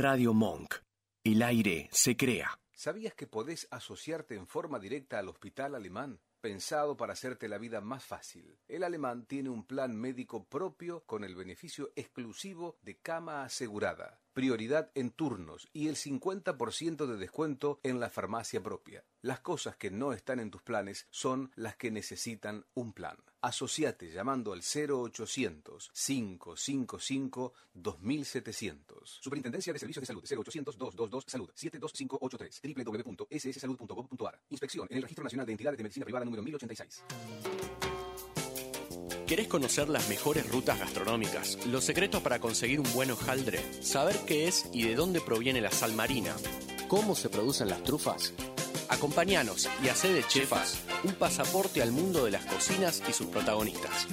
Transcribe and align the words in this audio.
Radio 0.00 0.32
Monk. 0.32 0.76
El 1.24 1.42
aire 1.42 1.88
se 1.90 2.16
crea. 2.16 2.60
¿Sabías 2.72 3.14
que 3.14 3.26
podés 3.26 3.66
asociarte 3.72 4.36
en 4.36 4.46
forma 4.46 4.78
directa 4.78 5.18
al 5.18 5.28
Hospital 5.28 5.74
Alemán? 5.74 6.20
Pensado 6.40 6.96
para 6.96 7.14
hacerte 7.14 7.48
la 7.48 7.58
vida 7.58 7.80
más 7.80 8.04
fácil. 8.04 8.60
El 8.68 8.84
alemán 8.84 9.26
tiene 9.26 9.50
un 9.50 9.66
plan 9.66 9.96
médico 9.96 10.44
propio 10.44 11.02
con 11.04 11.24
el 11.24 11.34
beneficio 11.34 11.90
exclusivo 11.96 12.78
de 12.82 12.96
cama 12.98 13.42
asegurada, 13.42 14.20
prioridad 14.38 14.92
en 14.94 15.10
turnos 15.10 15.66
y 15.72 15.88
el 15.88 15.96
50% 15.96 17.06
de 17.06 17.16
descuento 17.16 17.80
en 17.82 17.98
la 17.98 18.08
farmacia 18.08 18.62
propia. 18.62 19.02
Las 19.20 19.40
cosas 19.40 19.74
que 19.74 19.90
no 19.90 20.12
están 20.12 20.38
en 20.38 20.52
tus 20.52 20.62
planes 20.62 21.08
son 21.10 21.50
las 21.56 21.74
que 21.74 21.90
necesitan 21.90 22.64
un 22.74 22.92
plan. 22.92 23.16
Asociate 23.40 24.12
llamando 24.12 24.52
al 24.52 24.60
0800 24.60 25.90
555 25.92 27.52
2700. 27.74 29.18
Superintendencia 29.20 29.72
de 29.72 29.80
Servicios 29.80 30.02
de 30.02 30.06
Salud 30.06 30.22
0800 30.22 30.78
222 30.78 31.24
Salud 31.26 31.50
72583 31.52 32.62
www.sssalud.gov.ar. 32.76 34.40
Inspección 34.50 34.86
en 34.88 34.98
el 34.98 35.02
Registro 35.02 35.24
Nacional 35.24 35.46
de 35.46 35.52
Entidades 35.52 35.78
de 35.78 35.82
Medicina 35.82 36.04
Privada 36.04 36.24
número 36.24 36.44
1086. 36.44 37.87
¿Querés 39.26 39.48
conocer 39.48 39.88
las 39.88 40.08
mejores 40.08 40.48
rutas 40.48 40.78
gastronómicas, 40.78 41.58
los 41.66 41.84
secretos 41.84 42.22
para 42.22 42.40
conseguir 42.40 42.80
un 42.80 42.92
buen 42.92 43.10
hojaldre, 43.10 43.60
saber 43.82 44.16
qué 44.26 44.48
es 44.48 44.66
y 44.72 44.84
de 44.84 44.94
dónde 44.94 45.20
proviene 45.20 45.60
la 45.60 45.70
sal 45.70 45.92
marina, 45.94 46.34
cómo 46.88 47.14
se 47.14 47.28
producen 47.28 47.68
las 47.68 47.82
trufas? 47.82 48.32
Acompáñanos 48.88 49.68
y 49.84 49.88
hacé 49.88 50.12
de 50.12 50.26
Chefas 50.26 50.78
un 51.04 51.12
pasaporte 51.12 51.82
al 51.82 51.92
mundo 51.92 52.24
de 52.24 52.30
las 52.30 52.46
cocinas 52.46 53.02
y 53.08 53.12
sus 53.12 53.26
protagonistas. 53.26 54.08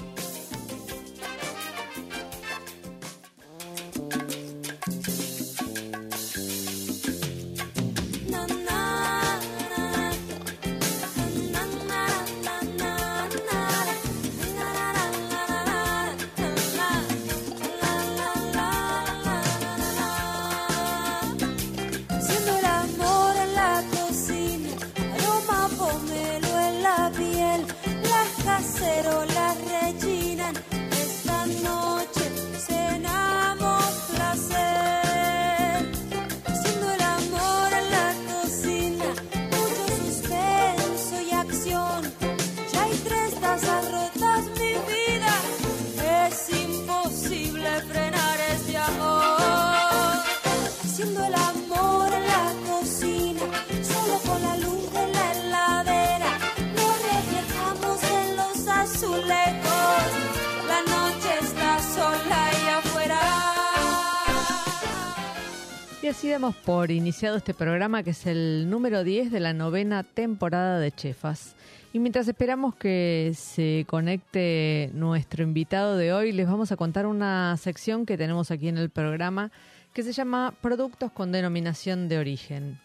Y 66.06 66.08
así 66.08 66.30
damos 66.30 66.56
por 66.56 66.92
iniciado 66.92 67.36
este 67.36 67.56
programa 67.56 68.03
que 68.03 68.12
es 68.12 68.28
el 68.28 68.70
número 68.70 69.03
10 69.03 69.31
de 69.31 69.40
la 69.40 69.53
novena 69.53 70.03
temporada 70.03 70.80
de 70.80 70.92
Chefas. 70.92 71.56
Y 71.94 71.98
mientras 71.98 72.28
esperamos 72.28 72.75
que 72.75 73.31
se 73.36 73.88
conecte 73.90 74.92
nuestro 74.94 75.42
invitado 75.42 75.98
de 75.98 76.14
hoy, 76.14 76.32
les 76.32 76.48
vamos 76.48 76.72
a 76.72 76.78
contar 76.78 77.08
una 77.08 77.58
sección 77.58 78.06
que 78.06 78.20
tenemos 78.20 78.52
aquí 78.52 78.68
en 78.68 78.78
el 78.78 78.92
programa 78.92 79.52
que 79.96 80.04
se 80.04 80.14
llama 80.14 80.54
Productos 80.62 81.12
con 81.12 81.32
denominación 81.32 82.08
de 82.08 82.20
origen. 82.20 82.78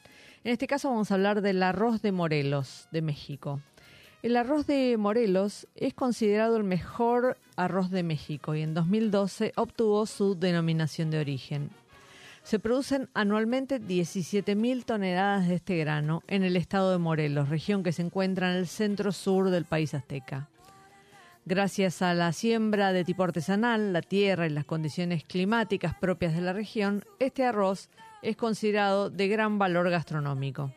En 0.42 0.52
este 0.52 0.66
caso 0.66 0.88
vamos 0.88 1.10
a 1.10 1.14
hablar 1.16 1.42
del 1.42 1.62
arroz 1.62 2.00
de 2.00 2.12
Morelos, 2.12 2.88
de 2.90 3.02
México. 3.02 3.60
El 4.22 4.34
arroz 4.34 4.66
de 4.66 4.96
Morelos 4.96 5.68
es 5.74 5.92
considerado 5.92 6.56
el 6.56 6.64
mejor 6.64 7.36
arroz 7.56 7.90
de 7.90 8.02
México 8.02 8.54
y 8.54 8.62
en 8.62 8.72
2012 8.72 9.52
obtuvo 9.56 10.06
su 10.06 10.36
denominación 10.36 11.10
de 11.10 11.18
origen. 11.18 11.70
Se 12.42 12.58
producen 12.58 13.08
anualmente 13.14 13.80
17.000 13.80 14.84
toneladas 14.84 15.48
de 15.48 15.56
este 15.56 15.76
grano 15.76 16.22
en 16.26 16.42
el 16.42 16.56
estado 16.56 16.90
de 16.90 16.98
Morelos, 16.98 17.48
región 17.48 17.82
que 17.82 17.92
se 17.92 18.02
encuentra 18.02 18.50
en 18.50 18.56
el 18.56 18.66
centro 18.66 19.12
sur 19.12 19.50
del 19.50 19.64
país 19.64 19.94
azteca. 19.94 20.48
Gracias 21.46 22.02
a 22.02 22.14
la 22.14 22.32
siembra 22.32 22.92
de 22.92 23.04
tipo 23.04 23.24
artesanal, 23.24 23.92
la 23.92 24.02
tierra 24.02 24.46
y 24.46 24.50
las 24.50 24.64
condiciones 24.64 25.24
climáticas 25.24 25.94
propias 25.94 26.34
de 26.34 26.42
la 26.42 26.52
región, 26.52 27.04
este 27.18 27.44
arroz 27.44 27.88
es 28.22 28.36
considerado 28.36 29.10
de 29.10 29.28
gran 29.28 29.58
valor 29.58 29.90
gastronómico. 29.90 30.72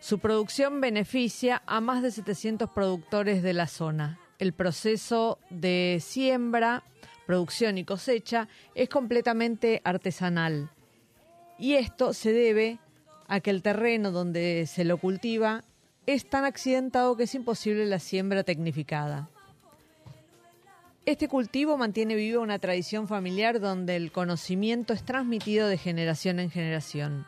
Su 0.00 0.18
producción 0.18 0.80
beneficia 0.80 1.62
a 1.66 1.80
más 1.80 2.02
de 2.02 2.10
700 2.10 2.70
productores 2.70 3.42
de 3.42 3.52
la 3.52 3.66
zona. 3.66 4.18
El 4.38 4.52
proceso 4.52 5.38
de 5.50 5.98
siembra, 6.00 6.84
producción 7.26 7.76
y 7.78 7.84
cosecha 7.84 8.48
es 8.74 8.88
completamente 8.88 9.82
artesanal. 9.84 10.70
Y 11.58 11.74
esto 11.74 12.12
se 12.12 12.32
debe 12.32 12.78
a 13.28 13.40
que 13.40 13.50
el 13.50 13.62
terreno 13.62 14.12
donde 14.12 14.66
se 14.66 14.84
lo 14.84 14.98
cultiva 14.98 15.64
es 16.06 16.28
tan 16.28 16.44
accidentado 16.44 17.16
que 17.16 17.24
es 17.24 17.34
imposible 17.34 17.84
la 17.86 17.98
siembra 17.98 18.44
tecnificada. 18.44 19.28
Este 21.04 21.28
cultivo 21.28 21.76
mantiene 21.76 22.14
viva 22.16 22.40
una 22.40 22.58
tradición 22.58 23.06
familiar 23.06 23.60
donde 23.60 23.96
el 23.96 24.10
conocimiento 24.10 24.92
es 24.92 25.04
transmitido 25.04 25.68
de 25.68 25.78
generación 25.78 26.40
en 26.40 26.50
generación 26.50 27.26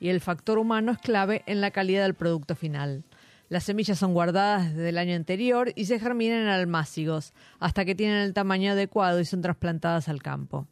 y 0.00 0.08
el 0.08 0.20
factor 0.20 0.58
humano 0.58 0.90
es 0.90 0.98
clave 0.98 1.44
en 1.46 1.60
la 1.60 1.70
calidad 1.70 2.02
del 2.02 2.14
producto 2.14 2.56
final. 2.56 3.04
Las 3.52 3.64
semillas 3.64 3.98
son 3.98 4.14
guardadas 4.14 4.70
desde 4.74 4.88
el 4.88 4.96
año 4.96 5.14
anterior 5.14 5.74
y 5.76 5.84
se 5.84 6.00
germinan 6.00 6.44
en 6.44 6.48
almácigos 6.48 7.34
hasta 7.60 7.84
que 7.84 7.94
tienen 7.94 8.22
el 8.22 8.32
tamaño 8.32 8.72
adecuado 8.72 9.20
y 9.20 9.26
son 9.26 9.42
trasplantadas 9.42 10.08
al 10.08 10.22
campo. 10.22 10.66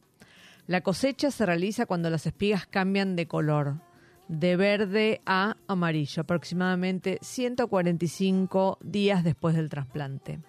La 0.67 0.81
cosecha 0.81 1.31
se 1.31 1.45
realiza 1.45 1.85
cuando 1.85 2.09
las 2.09 2.25
espigas 2.25 2.65
cambian 2.65 3.17
de 3.17 3.27
color, 3.27 3.83
de 4.29 4.57
verde 4.57 5.21
a 5.27 5.59
amarillo, 5.67 6.23
aproximadamente 6.23 7.19
145 7.21 8.79
días 8.81 9.25
después 9.25 9.55
del 9.55 9.69
trasplante. 9.69 10.41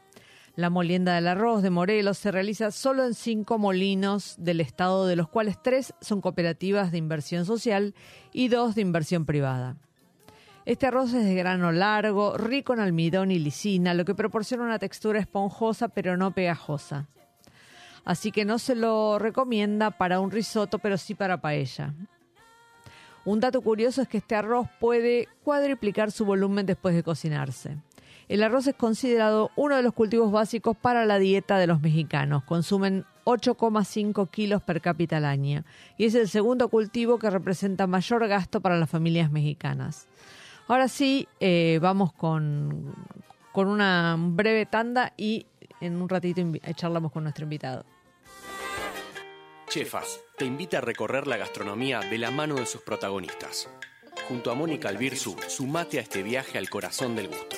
La 0.56 0.70
molienda 0.70 1.16
del 1.16 1.28
arroz 1.28 1.62
de 1.62 1.70
Morelos 1.70 2.18
se 2.18 2.32
realiza 2.32 2.72
solo 2.72 3.06
en 3.06 3.14
cinco 3.14 3.58
molinos 3.58 4.36
del 4.38 4.62
estado, 4.62 5.06
de 5.06 5.18
los 5.18 5.28
cuales 5.28 5.62
tres 5.62 5.94
son 6.00 6.22
cooperativas 6.22 6.94
de 6.94 6.98
inversión 6.98 7.44
social 7.44 7.94
y 8.32 8.48
dos 8.48 8.74
de 8.76 8.84
inversión 8.84 9.26
privada. 9.26 9.76
Este 10.66 10.86
arroz 10.86 11.14
es 11.14 11.26
de 11.26 11.34
grano 11.34 11.72
largo, 11.72 12.38
rico 12.38 12.74
en 12.74 12.80
almidón 12.80 13.32
y 13.32 13.40
lisina, 13.40 13.96
lo 13.96 14.06
que 14.06 14.14
proporciona 14.14 14.64
una 14.64 14.78
textura 14.78 15.20
esponjosa 15.20 15.88
pero 15.88 16.18
no 16.18 16.32
pegajosa. 16.32 17.08
Así 18.06 18.32
que 18.32 18.46
no 18.46 18.60
se 18.60 18.76
lo 18.76 19.18
recomienda 19.18 19.92
para 19.92 20.20
un 20.20 20.30
risotto, 20.30 20.78
pero 20.78 20.98
sí 20.98 21.16
para 21.16 21.42
paella. 21.42 21.94
Un 23.26 23.40
dato 23.40 23.62
curioso 23.62 24.02
es 24.04 24.08
que 24.08 24.18
este 24.18 24.36
arroz 24.36 24.68
puede 24.80 25.28
cuadriplicar 25.44 26.12
su 26.12 26.26
volumen 26.26 26.66
después 26.66 26.94
de 26.96 27.04
cocinarse. 27.04 27.78
El 28.28 28.44
arroz 28.44 28.68
es 28.68 28.76
considerado 28.76 29.52
uno 29.56 29.76
de 29.76 29.84
los 29.84 29.94
cultivos 29.94 30.32
básicos 30.32 30.78
para 30.78 31.06
la 31.06 31.20
dieta 31.20 31.58
de 31.58 31.68
los 31.68 31.82
mexicanos. 31.82 32.44
Consumen 32.44 33.06
8,5 33.26 34.30
kilos 34.30 34.62
per 34.62 34.82
cápita 34.82 35.18
al 35.18 35.26
año 35.26 35.64
y 35.98 36.06
es 36.06 36.16
el 36.16 36.30
segundo 36.30 36.70
cultivo 36.70 37.20
que 37.20 37.30
representa 37.30 37.88
mayor 37.88 38.28
gasto 38.28 38.62
para 38.62 38.78
las 38.78 38.90
familias 38.90 39.32
mexicanas. 39.32 40.08
Ahora 40.72 40.88
sí, 40.88 41.28
eh, 41.42 41.80
vamos 41.82 42.14
con, 42.14 42.96
con 43.52 43.68
una 43.68 44.16
breve 44.18 44.66
tanda 44.66 45.12
y 45.18 45.46
en 45.82 46.02
un 46.02 46.08
ratito 46.08 46.40
invi- 46.40 46.62
charlamos 46.76 47.12
con 47.12 47.24
nuestro 47.24 47.44
invitado. 47.44 47.86
Chefas 49.68 50.22
te 50.38 50.46
invita 50.46 50.78
a 50.78 50.82
recorrer 50.82 51.28
la 51.28 51.36
gastronomía 51.36 52.00
de 52.00 52.18
la 52.18 52.32
mano 52.32 52.56
de 52.56 52.66
sus 52.66 52.80
protagonistas. 52.84 53.70
Junto 54.30 54.50
a 54.50 54.56
Mónica 54.56 54.88
Albirzu, 54.88 55.36
sumate 55.50 55.98
a 56.00 56.04
este 56.04 56.24
viaje 56.24 56.58
al 56.58 56.70
corazón 56.70 57.18
del 57.18 57.28
gusto. 57.28 57.58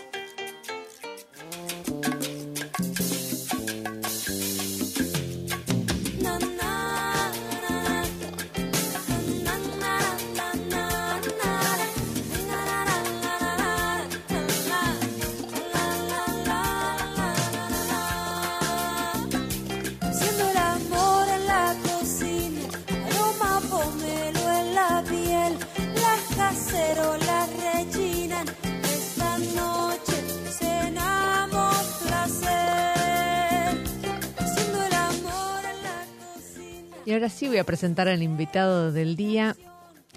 Y 37.13 37.15
ahora 37.15 37.29
sí 37.29 37.47
voy 37.47 37.59
a 37.59 37.63
presentar 37.63 38.07
al 38.07 38.23
invitado 38.23 38.91
del 38.91 39.15
día. 39.15 39.55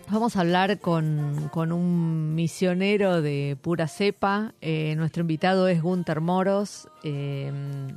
Vamos 0.09 0.35
a 0.35 0.41
hablar 0.41 0.81
con, 0.81 1.51
con 1.53 1.71
un 1.71 2.35
misionero 2.35 3.21
de 3.21 3.59
pura 3.61 3.87
cepa. 3.87 4.55
Eh, 4.63 4.95
nuestro 4.97 5.21
invitado 5.21 5.69
es 5.69 5.83
Gunther 5.83 6.23
Moros, 6.23 6.89
eh, 7.05 7.53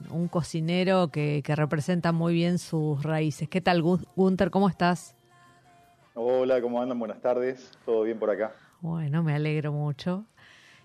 un 0.10 0.28
cocinero 0.28 1.08
que, 1.08 1.42
que, 1.46 1.56
representa 1.56 2.12
muy 2.12 2.34
bien 2.34 2.60
sus 2.60 3.02
raíces. 3.02 3.48
¿Qué 3.48 3.62
tal, 3.62 3.82
Gunther? 3.82 4.52
¿Cómo 4.52 4.68
estás? 4.68 5.16
Hola, 6.14 6.60
¿cómo 6.60 6.82
andan? 6.82 7.00
Buenas 7.00 7.22
tardes. 7.22 7.72
¿Todo 7.86 8.04
bien 8.04 8.20
por 8.20 8.30
acá? 8.32 8.52
Bueno, 8.82 9.24
me 9.24 9.34
alegro 9.34 9.72
mucho. 9.72 10.26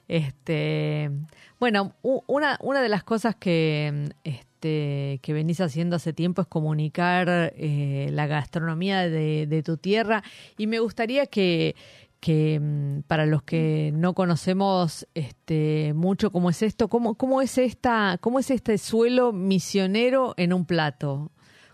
Este, 0.06 1.10
bueno, 1.58 1.94
una, 2.02 2.58
una 2.60 2.80
de 2.80 2.88
las 2.88 3.02
cosas 3.02 3.34
que 3.34 4.12
este, 4.22 4.53
este, 4.64 5.20
que 5.22 5.32
venís 5.34 5.60
haciendo 5.60 5.96
hace 5.96 6.14
tiempo 6.14 6.40
es 6.40 6.48
comunicar 6.48 7.52
eh, 7.54 8.08
la 8.10 8.26
gastronomía 8.26 9.10
de, 9.10 9.62
tu 9.62 9.76
tierra 9.76 10.22
y 10.56 10.66
me 10.66 10.78
gustaría 10.78 11.26
que, 11.26 11.76
que 12.18 12.58
mm, 12.60 13.02
para 13.02 13.26
los 13.26 13.42
que 13.42 13.92
no 13.94 14.14
conocemos 14.14 15.06
este, 15.14 15.92
mucho 15.94 16.30
cómo 16.30 16.48
es 16.48 16.62
esto, 16.62 16.88
cómo, 16.88 17.14
cómo, 17.14 17.42
es 17.42 17.58
esta, 17.58 18.16
cómo 18.22 18.38
es 18.38 18.50
este 18.50 18.78
suelo 18.78 19.32
misionero 19.32 20.32
en 20.38 20.54
un 20.54 20.64
plato. 20.64 21.30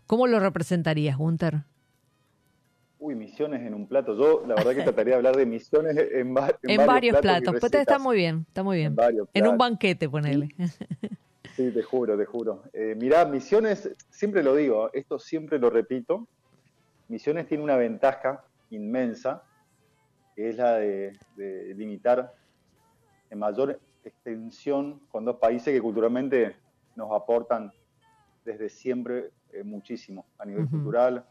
¿Cómo 0.07 0.27
lo 0.27 0.41
representarías, 0.41 1.17
Gunther? 1.17 1.63
Uy, 2.99 3.15
misiones 3.15 3.65
en 3.65 3.75
un 3.75 3.87
plato. 3.87 4.17
Yo, 4.19 4.45
la 4.49 4.57
verdad 4.57 4.75
que 4.75 4.83
trataría 4.93 5.13
de 5.13 5.17
hablar 5.19 5.37
de 5.37 5.47
misiones 5.47 5.97
en, 5.97 6.35
en, 6.65 6.87
varios, 6.87 7.21
platos. 7.21 7.55
Pues 7.61 7.73
está 7.73 8.01
muy 8.01 8.17
bien, 8.17 8.47
está 8.49 8.65
muy 8.65 8.79
bien. 8.79 8.97
En, 9.33 9.47
un 9.47 9.57
banquete, 9.57 10.09
ponele. 10.09 10.49
Sí, 11.55 11.71
te 11.73 11.83
juro, 11.83 12.17
te 12.17 12.25
juro. 12.25 12.63
Eh, 12.73 12.95
mirá, 12.97 13.25
Misiones, 13.25 13.95
siempre 14.09 14.43
lo 14.43 14.55
digo, 14.55 14.91
esto 14.93 15.19
siempre 15.19 15.59
lo 15.59 15.69
repito, 15.69 16.29
Misiones 17.09 17.49
tiene 17.49 17.65
una 17.65 17.77
ventaja 17.77 18.45
inmensa, 18.71 19.43
que 20.37 20.51
es 20.51 20.57
la 20.57 20.77
de, 20.77 21.19
limitar 21.75 22.33
en 23.31 23.39
mayor 23.39 23.81
extensión 24.05 25.01
con 25.11 25.25
dos 25.25 25.37
países 25.37 25.75
que 25.75 25.83
culturalmente 25.83 26.57
nos 26.95 27.11
aportan 27.13 27.73
desde 28.45 28.69
siempre 28.69 29.33
eh, 29.53 29.65
muchísimo, 29.65 30.27
a 30.39 30.45
nivel 30.45 30.69
cultural, 30.69 31.27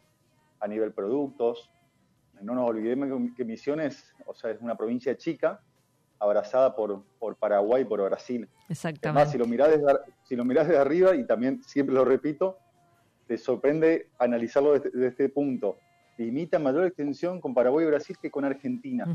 a 0.60 0.68
nivel 0.68 0.92
productos. 0.92 1.72
No 2.42 2.56
nos 2.56 2.70
olvidemos 2.70 3.32
que 3.38 3.46
Misiones, 3.46 4.14
o 4.26 4.34
sea, 4.34 4.52
es 4.52 4.60
una 4.60 4.76
provincia 4.76 5.16
chica, 5.16 5.62
abrazada 6.20 6.76
por, 6.76 7.04
por 7.20 7.36
Paraguay 7.36 7.84
y 7.84 7.86
por 7.86 8.02
Brasil. 8.04 8.48
Exactamente. 8.68 9.08
Además, 9.08 9.32
si 9.32 9.38
lo, 9.38 9.46
mirás 9.46 9.70
desde, 9.70 10.00
si 10.24 10.36
lo 10.36 10.46
mirás 10.46 10.68
desde 10.68 10.80
arriba, 10.80 11.16
y 11.16 11.26
también 11.26 11.64
siempre 11.64 11.96
lo 11.96 12.06
repito, 12.06 12.58
te 13.28 13.38
sorprende 13.38 14.10
analizarlo 14.20 14.78
desde, 14.78 15.08
este 15.08 15.30
punto. 15.30 15.78
Limita 16.18 16.60
mayor 16.60 16.86
extensión 16.86 17.40
con 17.40 17.54
Paraguay 17.54 17.86
y 17.86 17.90
Brasil 17.90 18.18
que 18.22 18.30
con 18.30 18.44
Argentina. 18.44 19.06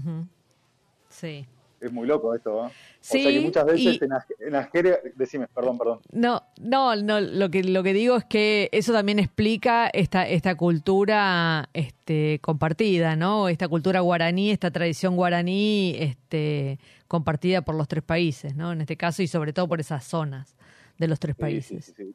Sí. 1.09 1.47
Es 1.85 1.93
muy 1.93 2.07
loco 2.07 2.35
esto, 2.35 2.63
¿no? 2.63 2.71
Sí, 3.01 3.19
o 3.19 3.23
sea 3.23 3.33
que 3.33 3.41
muchas 3.41 3.67
veces 3.67 4.01
en, 4.01 4.55
en 4.55 5.13
decime, 5.17 5.49
perdón, 5.49 5.77
perdón. 5.77 6.01
No, 6.13 6.43
no, 6.59 6.97
no, 6.97 7.21
lo 7.21 7.51
que 7.51 7.63
lo 7.63 7.83
que 7.83 7.93
digo 7.93 8.17
es 8.17 8.25
que 8.25 8.71
eso 8.73 8.95
también 8.95 9.19
explica 9.19 9.91
esta 9.93 10.27
esta 10.27 10.55
cultura 10.55 11.69
este 11.75 12.39
compartida, 12.41 13.17
¿no? 13.17 13.51
Esta 13.51 13.69
cultura 13.69 14.01
guaraní, 14.01 14.51
esta 14.51 14.71
tradición 14.71 15.15
guaraní 15.15 15.95
este 15.99 16.79
compartida 17.07 17.61
por 17.61 17.75
los 17.75 17.87
tres 17.87 18.03
países, 18.03 18.57
¿no? 18.57 18.73
En 18.73 18.81
este 18.81 18.97
caso 18.97 19.23
y 19.23 19.27
sobre 19.27 19.53
todo 19.53 19.69
por 19.69 19.81
esas 19.81 20.05
zonas 20.05 20.57
de 20.97 21.09
los 21.09 21.21
tres 21.21 21.37
países. 21.37 21.85
Sí, 21.85 21.93
sí, 21.95 22.15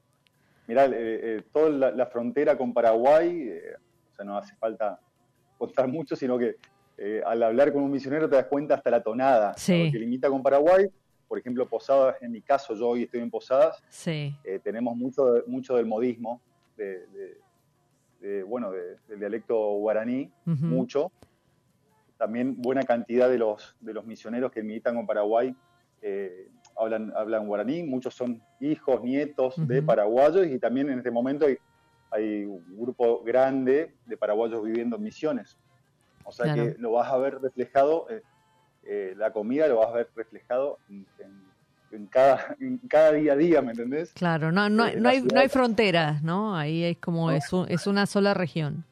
Mirá, 0.67 0.85
eh, 0.85 0.91
eh, 0.95 1.43
toda 1.53 1.91
la, 1.91 2.05
frontera 2.07 2.57
con 2.57 2.73
Paraguay, 2.73 3.49
eh, 3.49 3.61
o 4.11 4.15
sea, 4.15 4.25
no 4.25 4.37
hace 4.37 4.55
falta 4.55 4.99
contar 5.57 5.87
mucho, 5.87 6.15
sino 6.15 6.37
que 6.37 6.57
eh, 7.01 7.21
al 7.25 7.41
hablar 7.43 7.71
con 7.71 7.83
un 7.83 7.91
misionero 7.91 8.29
te 8.29 8.35
das 8.35 8.45
cuenta 8.45 8.75
hasta 8.75 8.91
la 8.91 9.01
tonada 9.01 9.55
que 9.65 9.99
limita 9.99 10.29
con 10.29 10.43
Paraguay. 10.43 10.87
Por 11.27 11.37
ejemplo, 11.37 11.67
Posadas, 11.69 12.15
en 12.21 12.31
mi 12.31 12.41
caso, 12.41 12.73
yo 12.75 12.89
hoy 12.89 13.03
estoy 13.03 13.21
en 13.21 13.29
Posadas, 13.29 13.83
sí. 13.87 14.35
Eh, 14.43 14.59
tenemos 14.63 14.97
mucho, 14.97 15.43
mucho 15.45 15.75
del 15.75 15.85
modismo, 15.85 16.41
de, 16.75 18.43
bueno, 18.45 18.71
del 18.71 19.19
dialecto 19.19 19.55
guaraní, 19.75 20.31
mucho. 20.45 21.11
También 22.17 22.59
buena 22.59 22.83
cantidad 22.83 23.29
de 23.29 23.37
los, 23.37 23.75
de 23.79 23.93
los 23.93 24.05
misioneros 24.05 24.51
que 24.51 24.63
militan 24.63 24.95
con 24.95 25.05
Paraguay 25.05 25.55
eh, 26.01 26.49
hablan, 26.77 27.11
hablan 27.15 27.45
guaraní, 27.47 27.83
muchos 27.83 28.13
son 28.13 28.41
hijos, 28.59 29.03
nietos 29.03 29.55
de 29.67 29.81
paraguayos 29.81 30.47
y 30.47 30.57
también 30.57 30.89
en 30.89 30.99
este 30.99 31.11
momento 31.11 31.45
hay, 31.45 31.57
hay 32.09 32.45
un 32.45 32.77
grupo 32.77 33.21
grande 33.23 33.95
de 34.05 34.17
paraguayos 34.17 34.63
viviendo 34.63 34.95
en 34.95 35.03
misiones. 35.03 35.57
O 36.29 36.31
sea 36.31 36.53
que 36.53 36.75
lo 36.77 36.91
vas 36.91 37.11
a 37.11 37.17
ver 37.17 37.41
reflejado, 37.41 38.05
eh, 38.09 38.21
eh, 38.83 39.13
la 39.17 39.33
comida 39.33 39.67
lo 39.67 39.77
vas 39.77 39.89
a 39.89 39.93
ver 39.93 40.09
reflejado 40.15 40.77
en, 40.89 42.05
cada, 42.05 42.55
cada 42.87 43.13
día 43.13 43.33
a 43.33 43.35
día, 43.35 43.61
¿me 43.63 43.71
entendés? 43.71 44.13
Claro, 44.13 44.51
no, 44.51 44.69
no, 44.69 44.91
no, 44.95 45.09
hay, 45.09 45.23
no 45.23 45.39
hay 45.39 45.49
fronteras, 45.49 46.21
¿no? 46.21 46.55
Ahí 46.55 46.83
es 46.83 46.97
como, 46.99 47.31
es, 47.31 47.45
es 47.67 47.87
una 47.87 48.05
sola 48.05 48.35
región. 48.35 48.85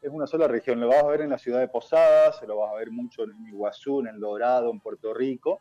Es 0.00 0.10
una 0.10 0.26
sola 0.26 0.48
región, 0.48 0.80
lo 0.80 0.88
vas 0.88 1.04
a 1.04 1.06
ver 1.06 1.20
en 1.20 1.30
la 1.30 1.38
ciudad 1.38 1.60
de 1.60 1.68
Posadas, 1.68 2.42
lo 2.48 2.56
vas 2.56 2.72
a 2.72 2.76
ver 2.76 2.90
mucho 2.90 3.24
en 3.24 3.46
Iguazú, 3.46 4.00
en 4.00 4.06
El 4.06 4.18
Dorado, 4.18 4.70
en 4.70 4.80
Puerto 4.80 5.12
Rico. 5.12 5.60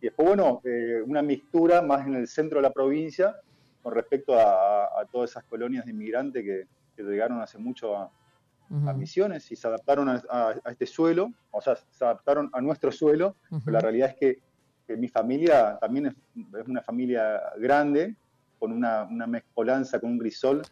Y 0.00 0.04
después, 0.04 0.28
bueno, 0.28 0.60
eh, 0.64 1.02
una 1.04 1.22
mixtura 1.22 1.80
más 1.80 2.06
en 2.06 2.14
el 2.14 2.28
centro 2.28 2.58
de 2.58 2.62
la 2.62 2.72
provincia 2.72 3.36
con 3.82 3.94
respecto 3.94 4.38
a, 4.38 4.86
todas 5.10 5.30
esas 5.30 5.44
colonias 5.44 5.86
de 5.86 5.92
inmigrantes 5.92 6.44
que, 6.44 6.66
que 6.94 7.02
llegaron 7.02 7.40
hace 7.40 7.56
mucho 7.58 7.96
a, 7.96 8.10
a 8.70 8.92
Misiones 8.92 9.50
y 9.50 9.56
se 9.56 9.66
adaptaron 9.66 10.08
a, 10.08 10.54
este 10.70 10.86
suelo, 10.86 11.32
o 11.50 11.60
sea, 11.60 11.76
se 11.76 12.04
adaptaron 12.04 12.50
a 12.52 12.60
nuestro 12.60 12.92
suelo, 12.92 13.36
pero 13.64 13.72
la 13.72 13.80
realidad 13.80 14.10
es 14.10 14.16
que, 14.16 14.50
mi 14.96 15.06
familia 15.06 15.78
también 15.80 16.06
es, 16.06 16.66
una 16.66 16.82
familia 16.82 17.40
grande, 17.58 18.16
con 18.58 18.72
una, 18.72 19.04
una 19.04 19.26
mezcolanza, 19.26 20.00
con 20.00 20.10
un 20.10 20.18
grisol, 20.18 20.62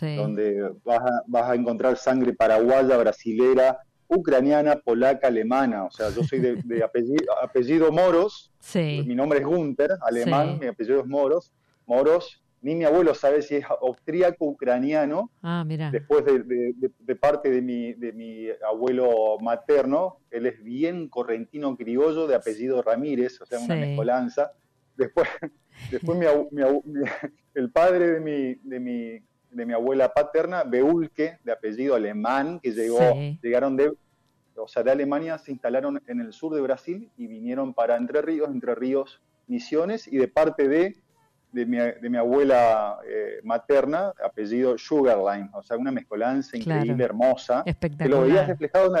donde 0.00 0.72
vas 0.84 1.00
a, 1.00 1.22
vas 1.26 1.50
a 1.50 1.54
encontrar 1.54 1.96
sangre 1.96 2.32
paraguaya, 2.32 2.96
brasilera, 2.96 3.80
ucraniana, 4.10 4.76
polaca, 4.76 5.28
alemana. 5.28 5.84
O 5.84 5.90
sea, 5.90 6.10
yo 6.10 6.24
soy 6.24 6.40
de, 6.40 6.84
apellido, 7.42 7.92
Moros, 7.92 8.52
mi 8.74 9.14
nombre 9.14 9.38
es 9.38 9.46
Gunther, 9.46 9.96
alemán, 10.02 10.58
mi 10.60 10.66
apellido 10.66 11.00
es 11.00 11.06
Moros. 11.06 11.52
Moros, 11.86 12.42
ni 12.62 12.74
mi 12.74 12.84
abuelo 12.84 13.14
sabe 13.14 13.42
si 13.42 13.56
es 13.56 13.64
austríaco 13.64 14.44
ucraniano. 14.44 15.30
Ah, 15.42 15.64
mira. 15.66 15.90
Después 15.90 16.24
de, 16.24 17.16
parte 17.16 17.50
de 17.50 17.62
mi, 17.62 17.94
de 17.94 18.12
mi 18.12 18.48
abuelo 18.68 19.38
materno, 19.40 20.18
él 20.30 20.46
es 20.46 20.62
bien 20.62 21.08
correntino 21.08 21.76
criollo 21.76 22.26
de 22.26 22.34
apellido 22.34 22.82
Ramírez, 22.82 23.40
o 23.40 23.46
sea, 23.46 23.60
una 23.60 23.76
mezcolanza. 23.76 24.52
Después, 24.96 25.28
después 25.90 26.18
el 27.54 27.70
padre 27.70 28.12
de 28.12 28.20
mi, 28.20 28.54
de, 28.62 28.80
mi, 28.80 29.22
de 29.50 29.66
mi 29.66 29.72
abuela 29.72 30.12
paterna, 30.12 30.64
Beulke, 30.64 31.38
de 31.42 31.52
apellido 31.52 31.94
alemán, 31.94 32.60
que 32.60 32.72
llegó, 32.72 32.98
llegaron 33.42 33.76
de, 33.76 33.90
o 34.56 34.68
sea, 34.68 34.82
de 34.82 34.90
Alemania, 34.90 35.38
se 35.38 35.52
instalaron 35.52 36.02
en 36.06 36.20
el 36.20 36.34
sur 36.34 36.54
de 36.54 36.60
Brasil 36.60 37.10
y 37.16 37.26
vinieron 37.26 37.72
para 37.72 37.96
Entre 37.96 38.20
Ríos, 38.20 38.50
Entre 38.50 38.74
Ríos 38.74 39.22
Misiones, 39.46 40.06
y 40.06 40.18
de 40.18 40.28
parte 40.28 40.68
de 40.68 40.96
de 41.52 41.66
mi, 41.66 41.78
de 41.78 42.10
mi 42.10 42.16
abuela 42.16 42.98
eh, 43.06 43.40
materna, 43.42 44.12
apellido 44.22 44.78
Sugarline, 44.78 45.50
o 45.52 45.62
sea, 45.62 45.76
una 45.76 45.90
mezcolanza 45.90 46.56
increíble, 46.56 47.04
hermosa. 47.04 47.64
Que 47.64 48.08
lo 48.08 48.22
veías 48.22 48.46
reflejado 48.46 48.94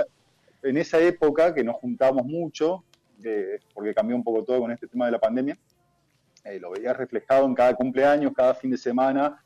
en, 0.62 0.76
esa 0.76 0.98
época 0.98 1.54
que 1.54 1.64
nos 1.64 1.76
juntábamos 1.76 2.26
mucho, 2.26 2.84
porque 3.74 3.94
cambió 3.94 4.16
un 4.16 4.24
poco 4.24 4.44
todo 4.44 4.60
con 4.60 4.70
este 4.72 4.86
tema 4.86 5.06
de 5.06 5.12
la 5.12 5.20
pandemia. 5.20 5.56
Eh, 6.44 6.58
lo 6.58 6.70
veías 6.70 6.96
reflejado 6.96 7.46
en 7.46 7.54
cada 7.54 7.74
cumpleaños, 7.74 8.32
cada 8.34 8.54
fin 8.54 8.70
de 8.70 8.78
semana. 8.78 9.44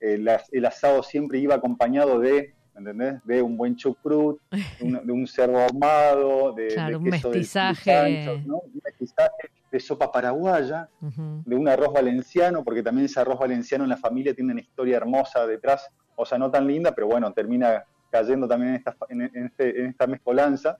el 0.00 0.64
asado 0.64 1.02
siempre 1.02 1.38
iba 1.38 1.54
acompañado 1.54 2.18
de, 2.20 2.54
¿entendés? 2.76 3.20
De 3.24 3.42
un 3.42 3.56
buen 3.56 3.76
chucrut, 3.76 4.40
de 4.80 5.12
un 5.12 5.26
cerdo 5.26 5.58
armado, 5.58 6.52
de, 6.52 6.96
un 6.96 7.02
mestizaje. 7.04 8.42
Un 8.46 8.80
mestizaje 8.84 9.50
de 9.70 9.80
sopa 9.80 10.10
paraguaya, 10.10 10.88
de 11.00 11.54
un 11.54 11.68
arroz 11.68 11.92
valenciano, 11.92 12.62
porque 12.62 12.82
también 12.82 13.06
ese 13.06 13.20
arroz 13.20 13.38
valenciano 13.38 13.84
en 13.84 13.90
la 13.90 13.96
familia 13.96 14.34
tiene 14.34 14.52
una 14.52 14.60
historia 14.60 14.96
hermosa 14.96 15.46
detrás, 15.46 15.88
o 16.14 16.24
sea, 16.24 16.38
no 16.38 16.50
tan 16.50 16.66
linda, 16.66 16.94
pero 16.94 17.08
bueno, 17.08 17.32
termina 17.32 17.84
cayendo 18.10 18.46
también 18.46 18.70
en 18.70 18.76
esta, 18.76 18.96
este, 19.44 19.80
en, 19.80 19.86
esta 19.88 20.06
mezcolanza. 20.06 20.78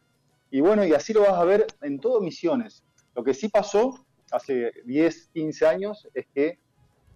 Y 0.50 0.60
bueno, 0.60 0.84
y 0.84 0.92
así 0.92 1.12
lo 1.12 1.22
vas 1.22 1.34
a 1.34 1.44
ver 1.44 1.66
en 1.82 1.98
todo 1.98 2.20
Misiones. 2.20 2.84
Lo 3.14 3.24
que 3.24 3.34
sí 3.34 3.48
pasó 3.48 4.06
hace 4.30 4.72
10, 4.84 5.30
15 5.32 5.66
años 5.66 6.08
es 6.14 6.26
que, 6.34 6.58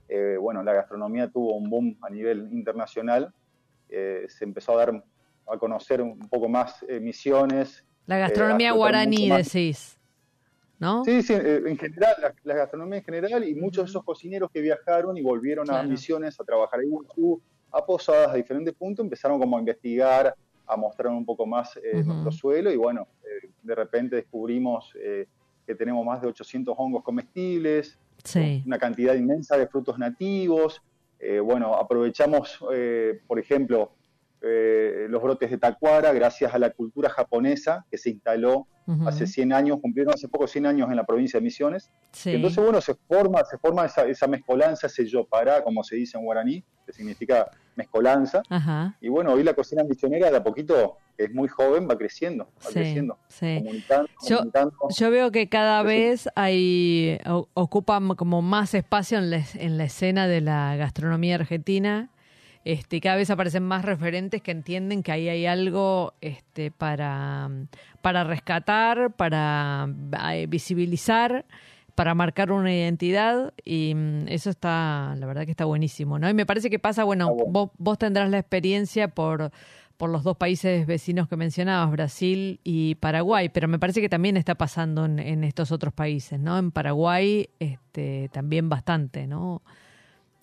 eh, 0.09 0.37
bueno, 0.41 0.63
la 0.63 0.73
gastronomía 0.73 1.29
tuvo 1.29 1.57
un 1.57 1.71
boom 1.71 1.97
a 2.03 2.11
nivel 2.11 2.49
internacional, 2.53 3.33
eh, 3.91 4.27
se 4.29 4.45
empezó 4.45 4.73
a 4.73 4.87
dar 4.87 5.05
a 5.47 5.59
conocer 5.59 6.01
un 6.01 6.19
poco 6.29 6.49
más 6.49 6.85
eh, 6.89 7.01
Misiones. 7.01 7.85
La 8.07 8.19
gastronomía 8.19 8.73
guaraní, 8.73 9.29
decís. 9.31 9.99
Sí, 11.05 11.23
sí, 11.23 11.35
eh, 11.35 11.63
en 11.67 11.77
general, 11.77 12.15
la, 12.45 12.55
gastronomía 12.55 12.99
en 12.99 13.05
general 13.05 13.47
y 13.47 13.55
muchos 13.55 13.85
de 13.85 13.91
esos 13.91 14.03
cocineros 14.03 14.51
que 14.51 14.61
viajaron 14.63 15.17
y 15.17 15.23
volvieron 15.23 15.71
a 15.71 15.83
Misiones 15.83 16.41
a 16.41 16.45
trabajar 16.45 16.81
ahí, 16.81 16.89
a 17.73 17.85
Posadas, 17.85 18.31
a 18.31 18.35
diferentes 18.35 18.75
puntos, 18.75 19.05
empezaron 19.05 19.39
como 19.39 19.57
a 19.57 19.61
investigar, 19.61 20.35
a 20.71 20.77
mostrar 20.77 21.13
un 21.13 21.25
poco 21.25 21.47
más 21.47 21.77
eh, 21.77 22.03
nuestro 22.05 22.31
suelo 22.31 22.71
y 22.71 22.77
bueno, 22.77 23.09
eh, 23.25 23.51
de 23.63 23.75
repente 23.75 24.17
descubrimos 24.17 24.93
eh, 24.97 25.27
que 25.67 25.75
tenemos 25.75 26.05
más 26.07 26.23
de 26.23 26.29
800 26.29 26.75
hongos 26.79 27.03
comestibles, 27.03 27.99
una 28.65 28.79
cantidad 28.79 29.15
inmensa 29.15 29.57
de 29.57 29.67
frutos 29.67 29.99
nativos. 29.99 30.83
Bueno, 31.43 31.75
aprovechamos, 31.75 32.59
por 33.27 33.39
ejemplo, 33.39 33.93
los 34.43 35.23
brotes 35.23 35.51
de 35.51 35.59
tacuara 35.59 36.13
gracias 36.13 36.55
a 36.55 36.59
la 36.59 36.71
cultura 36.71 37.11
japonesa 37.11 37.85
que 37.91 37.99
se 37.99 38.11
instaló 38.11 38.67
hace 39.07 39.27
100 39.27 39.53
años, 39.53 39.79
cumplieron 39.81 40.15
hace 40.15 40.29
poco 40.29 40.47
100 40.47 40.67
años 40.67 40.91
en 40.91 40.97
la 40.97 41.05
provincia 41.05 41.39
de 41.39 41.45
Misiones. 41.45 41.91
Entonces, 42.25 42.63
bueno, 42.63 42.81
se 42.81 42.95
forma, 42.95 43.45
se 43.45 43.57
forma 43.59 43.85
esa, 43.85 44.05
esa 44.07 44.27
mezcolanza, 44.27 44.89
ese 44.89 45.07
yopará, 45.07 45.63
como 45.63 45.85
se 45.85 45.97
dice 45.97 46.19
en 46.19 46.25
guaraní, 46.25 46.65
que 46.85 46.93
significa 46.93 47.49
mezcolanza. 47.77 48.43
Y 49.01 49.09
bueno, 49.09 49.33
hoy 49.33 49.45
la 49.45 49.55
cocina 49.55 49.85
misionera 49.85 50.31
de 50.31 50.37
a 50.37 50.43
poquito, 50.43 50.97
es 51.17 51.33
muy 51.33 51.49
joven, 51.49 51.87
va 51.89 51.97
creciendo, 51.97 52.51
va 52.67 52.71
creciendo, 52.73 53.19
yo, 54.99 55.11
veo 55.11 55.31
que 55.31 55.49
cada 55.49 55.83
vez 55.83 56.29
hay, 56.35 57.19
ocupan 57.55 58.09
como 58.17 58.43
más 58.43 58.75
espacio 58.75 59.19
en 59.19 59.31
la, 59.31 59.43
en 59.55 59.79
la 59.79 59.85
escena 59.85 60.27
de 60.27 60.41
la 60.41 60.77
gastronomía 60.77 61.37
argentina. 61.37 62.11
Este, 62.65 63.01
cada 63.01 63.17
vez 63.17 63.31
aparecen 63.31 63.63
más 63.63 63.85
referentes 63.85 64.43
que 64.43 64.51
entienden 64.51 65.03
que 65.03 65.13
ahí 65.13 65.29
hay 65.29 65.47
algo 65.47 66.15
este, 66.21 66.71
para, 66.71 67.51
para 68.03 68.25
rescatar, 68.25 69.13
para 69.13 69.89
eh, 70.35 70.47
visibilizar 70.47 71.47
para 72.01 72.15
marcar 72.15 72.51
una 72.51 72.75
identidad 72.75 73.53
y 73.63 73.95
mm, 73.95 74.29
eso 74.29 74.49
está, 74.49 75.15
la 75.19 75.27
verdad 75.27 75.45
que 75.45 75.51
está 75.51 75.67
buenísimo, 75.67 76.19
¿no? 76.19 76.31
Y 76.31 76.33
me 76.33 76.47
parece 76.47 76.71
que 76.71 76.79
pasa, 76.79 77.05
bueno, 77.05 77.31
Vos, 77.47 77.99
tendrás 77.99 78.31
la 78.31 78.39
experiencia 78.39 79.09
por, 79.09 79.51
por 79.99 80.09
los 80.09 80.23
dos 80.23 80.39
países 80.39 80.87
vecinos 80.87 81.29
que 81.29 81.37
mencionabas, 81.37 81.91
Brasil 81.91 82.59
y 82.65 82.95
Paraguay, 82.95 83.51
pero 83.51 83.69
me 83.69 83.79
parece 83.79 84.01
que 84.01 84.09
también 84.09 84.39
está 84.39 84.55
pasando 84.55 85.05
en, 85.05 85.45
estos 85.45 85.73
otros 85.73 85.93
países, 85.93 86.41
¿no? 86.41 86.57
En 86.59 86.71
Paraguay 86.71 87.51
este, 87.59 88.31
también 88.33 88.71
bastante, 88.71 89.27
¿no? 89.27 89.61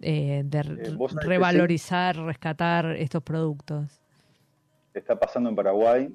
Eh, 0.01 0.44
de 0.46 0.60
eh, 0.60 0.98
revalorizar, 1.22 2.18
rescatar 2.18 2.86
estos 2.98 3.24
productos. 3.24 4.00
Está 4.94 5.20
pasando 5.20 5.50
en 5.50 5.56
Paraguay. 5.56 6.13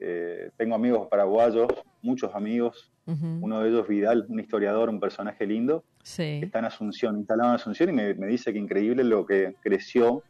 Eh, 0.00 0.50
tengo 0.56 0.74
amigos 0.74 1.08
paraguayos, 1.08 1.68
muchos 2.02 2.34
amigos, 2.34 2.90
uno 3.06 3.62
de 3.62 3.70
ellos, 3.70 3.88
Vidal, 3.88 4.26
un 4.28 4.38
historiador, 4.38 4.90
un 4.90 5.00
personaje 5.00 5.46
lindo, 5.46 5.82
que 6.14 6.40
está 6.40 6.58
en 6.58 6.66
Asunción, 6.66 7.16
instalado 7.16 7.48
en 7.48 7.54
Asunción, 7.54 7.88
y 7.88 7.92
me, 7.92 8.26
dice 8.26 8.52
que 8.52 8.58
increíble 8.58 9.02
lo 9.02 9.24
que 9.24 9.54
creció 9.62 10.22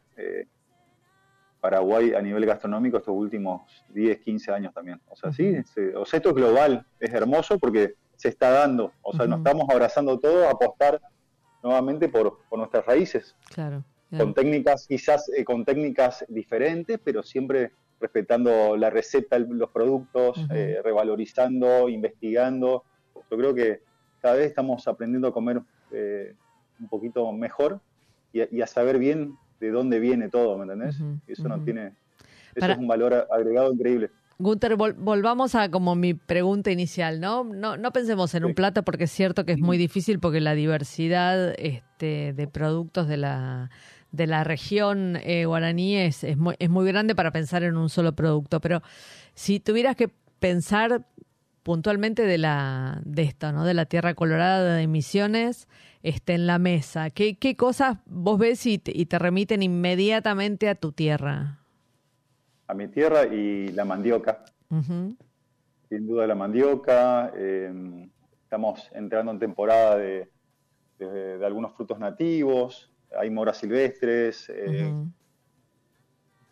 Paraguay 1.61 2.15
a 2.15 2.23
nivel 2.23 2.47
gastronómico 2.47 2.99
estos 2.99 3.15
últimos 3.15 3.63
10, 3.89 4.21
15 4.21 4.53
años 4.53 4.73
también. 4.73 5.01
O 5.09 5.17
sea, 5.17 5.33
sí, 5.33 5.57
o 5.97 6.07
sea, 6.07 6.19
esto 6.19 6.29
es 6.29 6.35
global, 6.37 6.87
es 7.01 7.13
hermoso 7.13 7.59
porque 7.59 7.95
se 8.15 8.29
está 8.29 8.51
dando, 8.51 8.93
o 9.03 9.13
sea, 9.13 9.27
nos 9.27 9.39
estamos 9.39 9.69
abrazando 9.69 10.19
todos 10.19 10.47
a 10.47 10.51
apostar 10.51 11.01
nuevamente 11.63 12.09
por, 12.09 12.39
nuestras 12.57 12.87
raíces. 12.87 13.35
Claro. 13.53 13.85
Con 14.17 14.33
técnicas, 14.33 14.87
quizás 14.87 15.31
eh, 15.37 15.45
con 15.45 15.65
técnicas 15.65 16.25
diferentes, 16.29 16.99
pero 17.03 17.23
siempre 17.23 17.73
respetando 18.01 18.77
la 18.77 18.91
receta, 18.91 19.39
los 19.39 19.71
productos, 19.71 20.39
eh, 20.51 20.81
revalorizando, 20.83 21.89
investigando. 21.89 22.85
Yo 23.31 23.37
creo 23.37 23.55
que 23.55 23.83
cada 24.23 24.37
vez 24.37 24.47
estamos 24.47 24.87
aprendiendo 24.89 25.29
a 25.29 25.33
comer 25.33 25.61
eh, 25.91 26.35
un 26.81 26.89
poquito 26.89 27.31
mejor 27.33 27.81
y 28.33 28.61
a, 28.61 28.67
saber 28.67 28.99
bien 28.99 29.37
de 29.59 29.71
dónde 29.71 29.99
viene 29.99 30.29
todo, 30.29 30.57
¿me 30.57 30.63
entendés? 30.63 30.97
Eso 31.27 31.49
no 31.49 31.63
tiene, 31.65 31.93
eso 32.55 32.67
es 32.67 32.79
un 32.79 32.87
valor 32.87 33.27
agregado 33.31 33.73
increíble. 33.73 34.11
Gunter, 34.39 34.77
volvamos 34.77 35.55
a 35.57 35.69
como 35.71 35.97
mi 35.97 36.15
pregunta 36.15 36.71
inicial, 36.71 37.21
¿no? 37.21 37.43
No, 37.45 37.77
no 37.77 37.93
pensemos 37.93 38.35
en 38.35 38.45
un 38.45 38.55
plato 38.55 38.85
porque 38.85 39.05
es 39.05 39.11
cierto 39.11 39.45
que 39.45 39.53
es 39.53 39.59
muy 39.59 39.77
difícil 39.79 40.21
porque 40.21 40.41
la 40.41 40.55
diversidad 40.55 41.55
este, 41.59 42.33
de 42.33 42.47
productos 42.47 43.09
de 43.09 43.17
la 43.17 43.71
de 44.13 44.27
la 44.27 44.45
región 44.45 45.17
eh, 45.23 45.45
guaraní 45.45 45.97
es, 45.97 46.25
es, 46.25 46.37
muy, 46.37 46.55
es 46.59 46.71
muy 46.71 46.87
grande 46.87 47.15
para 47.15 47.31
pensar 47.31 47.63
en 47.63 47.77
un 47.77 47.91
solo 47.91 48.15
producto, 48.15 48.61
pero 48.61 48.83
si 49.35 49.61
tuvieras 49.61 49.97
que 49.97 50.09
pensar 50.39 51.07
puntualmente 51.63 52.23
de 52.23 52.39
la 52.39 53.03
de 53.05 53.23
esto, 53.23 53.53
¿no? 53.53 53.65
De 53.65 53.75
la 53.75 53.85
tierra 53.85 54.15
colorada 54.15 54.77
de 54.77 54.87
Misiones, 54.87 55.69
este, 56.03 56.35
en 56.35 56.47
la 56.47 56.59
mesa. 56.59 57.11
¿Qué, 57.11 57.37
qué 57.37 57.57
cosas 57.57 57.99
vos 58.07 58.39
ves 58.39 58.65
y 58.67 58.79
te, 58.79 58.93
y 58.95 59.07
te, 59.07 59.19
remiten 59.19 59.63
inmediatamente 59.63 60.69
a 60.69 60.75
tu 60.75 60.93
tierra? 60.93 61.59
A 62.69 62.75
mi 62.75 62.89
tierra 62.89 63.25
y 63.27 63.69
la 63.69 63.85
mandioca. 63.85 64.45
Sin 64.71 66.07
duda 66.07 66.27
la 66.27 66.35
mandioca. 66.35 67.33
Eh, 67.35 68.09
estamos 68.45 68.89
entrando 68.93 69.33
en 69.33 69.39
temporada 69.41 69.97
de, 69.97 70.31
de, 70.99 71.45
algunos 71.45 71.75
frutos 71.75 71.99
nativos 71.99 72.91
hay 73.17 73.31
moras 73.31 73.59
silvestres, 73.59 74.51
eh, 74.51 74.93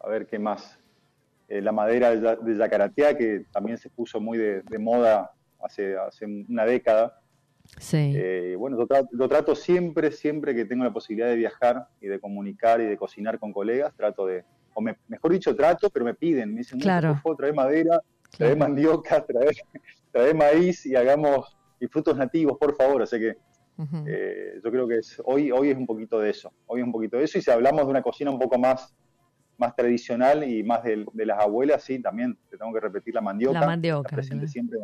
a 0.00 0.08
ver 0.08 0.26
qué 0.26 0.38
más. 0.38 0.78
Eh, 1.49 1.61
la 1.61 1.73
madera 1.73 2.14
de, 2.14 2.56
Yacaratea, 2.56 3.16
que 3.16 3.44
también 3.52 3.78
se 3.78 3.88
puso 3.88 4.20
muy 4.20 4.38
de, 4.38 4.78
moda 4.78 5.32
hace, 5.62 5.96
hace 5.96 6.25
una 6.25 6.64
década. 6.64 7.20
Sí. 7.78 8.12
Eh, 8.14 8.54
bueno, 8.58 8.76
lo 8.76 9.28
trato, 9.28 9.54
siempre, 9.54 10.12
siempre 10.12 10.54
que 10.54 10.64
tengo 10.64 10.85
la 10.85 10.92
posibilidad 10.92 11.28
de 11.28 11.37
viajar 11.37 11.88
y 12.00 12.06
de 12.06 12.20
comunicar 12.20 12.80
y 12.80 12.87
de 12.87 12.96
cocinar 12.96 13.38
con 13.38 13.52
colegas, 13.52 13.94
trato 13.96 14.26
de, 14.26 14.44
o 14.76 14.83
mejor 14.83 15.33
dicho, 15.33 15.56
trato, 15.56 15.88
pero 15.88 16.04
me 16.04 16.12
piden, 16.12 16.52
me 16.52 16.59
dicen, 16.59 16.78
claro. 16.78 17.14
por 17.14 17.23
favor, 17.23 17.37
trae 17.38 17.52
madera, 17.54 18.00
trae 18.37 18.54
mandioca, 18.54 19.25
trae, 19.26 19.50
trae 20.12 20.35
maíz 20.35 20.85
y 20.85 20.95
hagamos, 20.95 21.56
y 21.80 21.87
frutos 21.87 22.14
nativos, 22.18 22.59
por 22.59 22.76
favor. 22.76 23.02
Así 23.02 23.18
que 23.18 23.37
eh, 24.06 24.61
yo 24.62 24.71
creo 24.71 24.87
que 24.87 24.99
es, 24.99 25.21
hoy, 25.25 25.50
hoy 25.50 25.71
es 25.71 25.78
un 25.78 25.87
poquito 25.87 26.21
de 26.21 26.28
eso, 26.28 26.52
hoy 26.66 26.80
es 26.80 26.87
un 26.87 26.92
poquito 26.92 27.16
de 27.16 27.25
eso, 27.25 27.38
y 27.38 27.42
si 27.42 27.50
hablamos 27.50 27.87
de 27.87 27.90
una 27.90 28.02
cocina 28.02 28.30
un 28.30 28.38
poco 28.38 28.59
más, 28.59 28.95
más 29.56 29.75
tradicional 29.75 30.45
y 30.45 30.62
más 30.62 30.83
de, 30.85 31.06
las 31.25 31.38
abuelas, 31.38 31.83
sí, 31.83 31.99
también 31.99 32.37
te 32.50 32.59
tengo 32.59 32.71
que 32.75 32.80
repetir 32.80 33.14
la 33.14 33.23
mandioca. 33.23 33.61
La 33.61 33.66
mandioca. 33.66 34.14
presente 34.14 34.47
siempre 34.47 34.78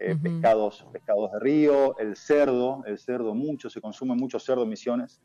eh, 0.00 0.16
pescados, 0.16 0.86
pescados 0.92 1.32
de 1.32 1.40
río, 1.40 1.98
el 1.98 2.16
cerdo, 2.16 2.84
el 2.86 2.98
cerdo 2.98 3.34
mucho, 3.34 3.68
se 3.68 3.80
consume 3.80 4.14
mucho 4.14 4.38
cerdo 4.38 4.62
en 4.62 4.68
Misiones, 4.68 5.20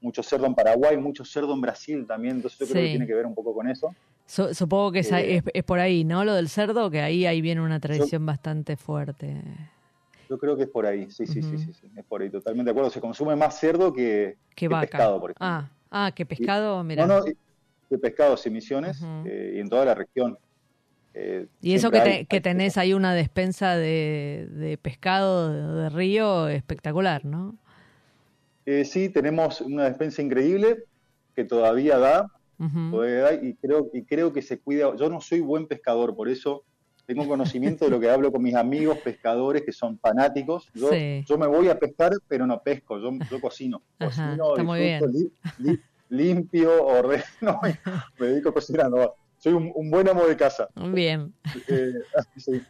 mucho 0.00 0.22
cerdo 0.22 0.46
en 0.46 0.54
Paraguay, 0.54 0.96
mucho 0.96 1.22
cerdo 1.24 1.52
en 1.52 1.60
Brasil 1.60 2.06
también, 2.06 2.36
entonces 2.36 2.58
yo 2.58 2.66
creo 2.66 2.82
que 2.82 2.90
tiene 2.90 3.06
que 3.06 3.14
ver 3.14 3.26
un 3.26 3.34
poco 3.34 3.52
con 3.52 3.68
eso. 3.68 3.94
supongo 4.26 4.92
que 4.92 5.00
eh, 5.00 5.42
es, 5.52 5.64
por 5.64 5.80
ahí, 5.80 6.04
¿no? 6.04 6.24
Lo 6.24 6.32
del 6.32 6.48
cerdo, 6.48 6.90
que 6.90 7.02
ahí, 7.02 7.26
ahí 7.26 7.42
viene 7.42 7.60
una 7.60 7.78
tradición 7.78 8.24
bastante 8.24 8.76
fuerte. 8.76 9.36
Yo 10.30 10.38
creo 10.38 10.56
que 10.56 10.62
es 10.62 10.70
por 10.70 10.86
ahí, 10.86 11.10
sí, 11.10 11.26
sí, 11.26 11.42
sí, 11.42 11.58
sí, 11.58 11.72
es 11.94 12.04
por 12.06 12.22
ahí, 12.22 12.30
totalmente 12.30 12.68
de 12.68 12.70
acuerdo. 12.70 12.90
Se 12.90 13.00
consume 13.00 13.36
más 13.36 13.60
cerdo 13.60 13.92
que, 13.92 14.38
pescado, 14.54 15.20
por 15.20 15.32
ejemplo. 15.32 15.46
Ah, 15.46 15.68
ah 15.90 16.12
que 16.12 16.24
pescado, 16.24 16.82
mira. 16.82 17.06
No, 17.06 17.18
no, 17.18 17.24
que 17.24 17.98
pescados 17.98 18.46
y 18.46 18.50
misiones 18.50 19.00
eh, 19.26 19.54
y 19.56 19.60
en 19.60 19.68
toda 19.68 19.84
la 19.84 19.94
región. 19.94 20.38
Eh, 21.18 21.46
y 21.62 21.72
eso 21.72 21.90
que, 21.90 22.26
que 22.28 22.42
tenés 22.42 22.76
ahí 22.76 22.92
una 22.92 23.14
despensa 23.14 23.74
de, 23.74 24.78
pescado 24.82 25.50
de, 25.76 25.88
río 25.88 26.48
espectacular, 26.48 27.24
¿no? 27.24 27.56
Eh, 28.66 28.84
sí, 28.84 29.08
tenemos 29.08 29.62
una 29.62 29.84
despensa 29.84 30.20
increíble 30.20 30.84
que 31.34 31.44
todavía 31.44 31.98
da, 31.98 32.30
todavía 32.90 33.20
da 33.22 33.32
y, 33.32 33.54
creo, 33.54 33.88
y 33.94 34.02
creo 34.02 34.34
que 34.34 34.42
se 34.42 34.58
cuida. 34.58 34.94
Yo 34.96 35.08
no 35.08 35.22
soy 35.22 35.40
buen 35.40 35.66
pescador, 35.66 36.14
por 36.14 36.28
eso 36.28 36.64
tengo 37.06 37.26
conocimiento 37.26 37.86
de 37.86 37.92
lo 37.92 38.00
que 38.00 38.10
hablo 38.10 38.30
con 38.30 38.42
mis 38.42 38.54
amigos 38.54 38.98
pescadores 38.98 39.62
que 39.62 39.72
son 39.72 39.98
fanáticos. 39.98 40.68
Yo, 40.74 40.90
yo 40.92 41.38
me 41.38 41.46
voy 41.46 41.70
a 41.70 41.78
pescar, 41.78 42.12
pero 42.28 42.46
no 42.46 42.60
pesco, 42.60 42.98
yo, 42.98 43.10
yo 43.30 43.40
cocino. 43.40 43.80
cocino 43.98 44.54
limpio, 46.08 46.84
ordeno, 46.84 47.60
me 48.18 48.26
dedico 48.26 48.50
a 48.50 48.54
cocinar. 48.54 48.90
Soy 49.38 49.52
un, 49.52 49.90
buen 49.90 50.08
amo 50.08 50.26
de 50.26 50.36
casa. 50.36 50.68
Bien. 50.74 51.32
Eh, 51.68 51.92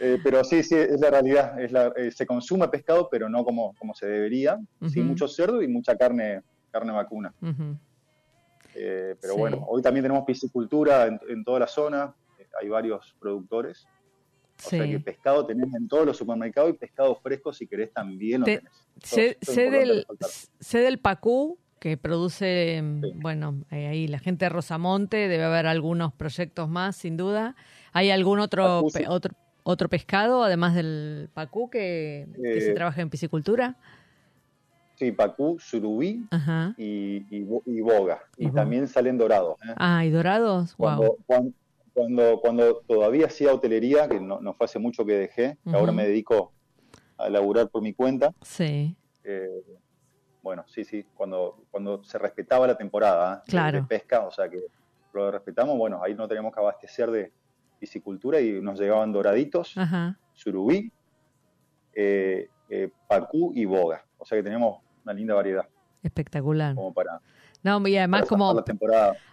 eh, 0.00 0.18
pero 0.22 0.42
sí, 0.44 0.62
sí, 0.62 0.74
es 0.74 1.00
la 1.00 1.10
realidad. 1.10 1.60
Es 1.60 1.72
la, 1.72 1.92
eh, 1.96 2.10
se 2.10 2.26
consume 2.26 2.68
pescado, 2.68 3.08
pero 3.10 3.28
no 3.28 3.44
como, 3.44 3.74
como 3.78 3.94
se 3.94 4.06
debería. 4.06 4.58
Sí, 4.88 5.00
mucho 5.00 5.28
cerdo 5.28 5.62
y 5.62 5.68
mucha 5.68 5.96
carne, 5.96 6.42
carne 6.70 6.92
vacuna. 6.92 7.32
pero 8.72 9.36
bueno, 9.36 9.64
hoy 9.68 9.82
también 9.82 10.04
tenemos 10.04 10.24
piscicultura 10.24 11.06
en, 11.06 11.20
en 11.28 11.44
toda 11.44 11.60
la 11.60 11.66
zona 11.66 12.14
hay 12.60 12.68
varios 12.68 13.14
productores. 13.18 13.86
O 14.64 14.68
sea 14.68 14.86
que 14.86 15.00
pescado 15.00 15.44
tenés 15.44 15.74
en 15.74 15.88
todos 15.88 16.06
los 16.06 16.16
supermercados 16.16 16.70
y 16.70 16.74
pescado 16.74 17.16
fresco 17.16 17.52
si 17.52 17.66
querés 17.66 17.92
también 17.92 18.40
lo 18.40 18.44
tenés. 18.44 18.72
Sé, 19.02 19.38
del, 19.70 20.06
sé 20.60 20.78
del 20.78 20.98
Pacú 20.98 21.58
que 21.82 21.96
produce, 21.96 22.80
bueno, 23.16 23.64
eh, 23.72 23.88
ahí 23.88 24.06
la 24.06 24.20
gente 24.20 24.44
de 24.44 24.50
Rosamonte, 24.50 25.16
debe 25.26 25.42
haber 25.42 25.66
algunos 25.66 26.12
proyectos 26.12 26.68
más, 26.68 26.94
sin 26.94 27.16
duda. 27.16 27.56
¿Hay 27.92 28.12
algún 28.12 28.38
otro, 28.38 28.84
otro, 29.08 29.34
otro 29.64 29.88
pescado, 29.88 30.44
además 30.44 30.76
del 30.76 31.28
Pacú, 31.34 31.70
que, 31.70 32.28
se 32.40 32.70
eh, 32.70 32.74
trabaja 32.74 33.02
en 33.02 33.10
piscicultura? 33.10 33.78
Sí, 34.94 35.10
pacú, 35.10 35.58
surubí 35.58 36.24
y, 36.76 37.26
y, 37.28 37.80
boga. 37.80 38.22
Y 38.36 38.48
también 38.52 38.86
salen 38.86 39.18
dorados. 39.18 39.56
¿eh? 39.68 39.74
Ah, 39.76 40.04
¿y 40.04 40.10
dorados? 40.10 40.76
Cuando, 40.76 41.16
cuando, 41.92 42.40
cuando, 42.40 42.76
todavía 42.86 43.26
hacía 43.26 43.52
hotelería, 43.52 44.08
que 44.08 44.20
no, 44.20 44.38
fue 44.54 44.66
hace 44.66 44.78
mucho 44.78 45.04
que 45.04 45.14
dejé, 45.14 45.58
ahora 45.66 45.90
me 45.90 46.06
dedico 46.06 46.52
a 47.18 47.28
laburar 47.28 47.70
por 47.70 47.82
mi 47.82 47.92
cuenta. 47.92 48.32
Sí. 48.42 48.94
Eh, 49.24 49.64
bueno, 50.42 50.64
sí, 50.66 50.84
sí, 50.84 51.06
cuando, 51.14 51.64
cuando 51.70 52.02
se 52.04 52.18
respetaba 52.18 52.66
la 52.66 52.76
temporada 52.76 53.42
¿eh? 53.46 53.72
de, 53.72 53.82
pesca, 53.82 54.26
o 54.26 54.30
sea 54.30 54.48
que 54.48 54.60
lo 55.12 55.30
respetamos, 55.30 55.76
bueno, 55.78 56.02
ahí 56.02 56.14
no 56.14 56.26
teníamos 56.26 56.54
que 56.54 56.60
abastecer 56.60 57.10
de 57.10 57.32
piscicultura 57.78 58.40
y 58.40 58.60
nos 58.60 58.78
llegaban 58.78 59.12
doraditos, 59.12 59.74
surubí, 60.34 60.90
eh, 61.94 62.48
eh, 62.70 62.90
pacú 63.06 63.52
y 63.54 63.64
boga. 63.64 64.04
O 64.18 64.24
sea 64.24 64.38
que 64.38 64.42
tenemos 64.42 64.80
una 65.04 65.12
linda 65.12 65.34
variedad. 65.34 65.66
Espectacular. 66.02 66.74
Como 66.74 66.92
para, 66.92 67.20
no, 67.62 67.86
y 67.86 67.96
además 67.96 68.24
como 68.28 68.64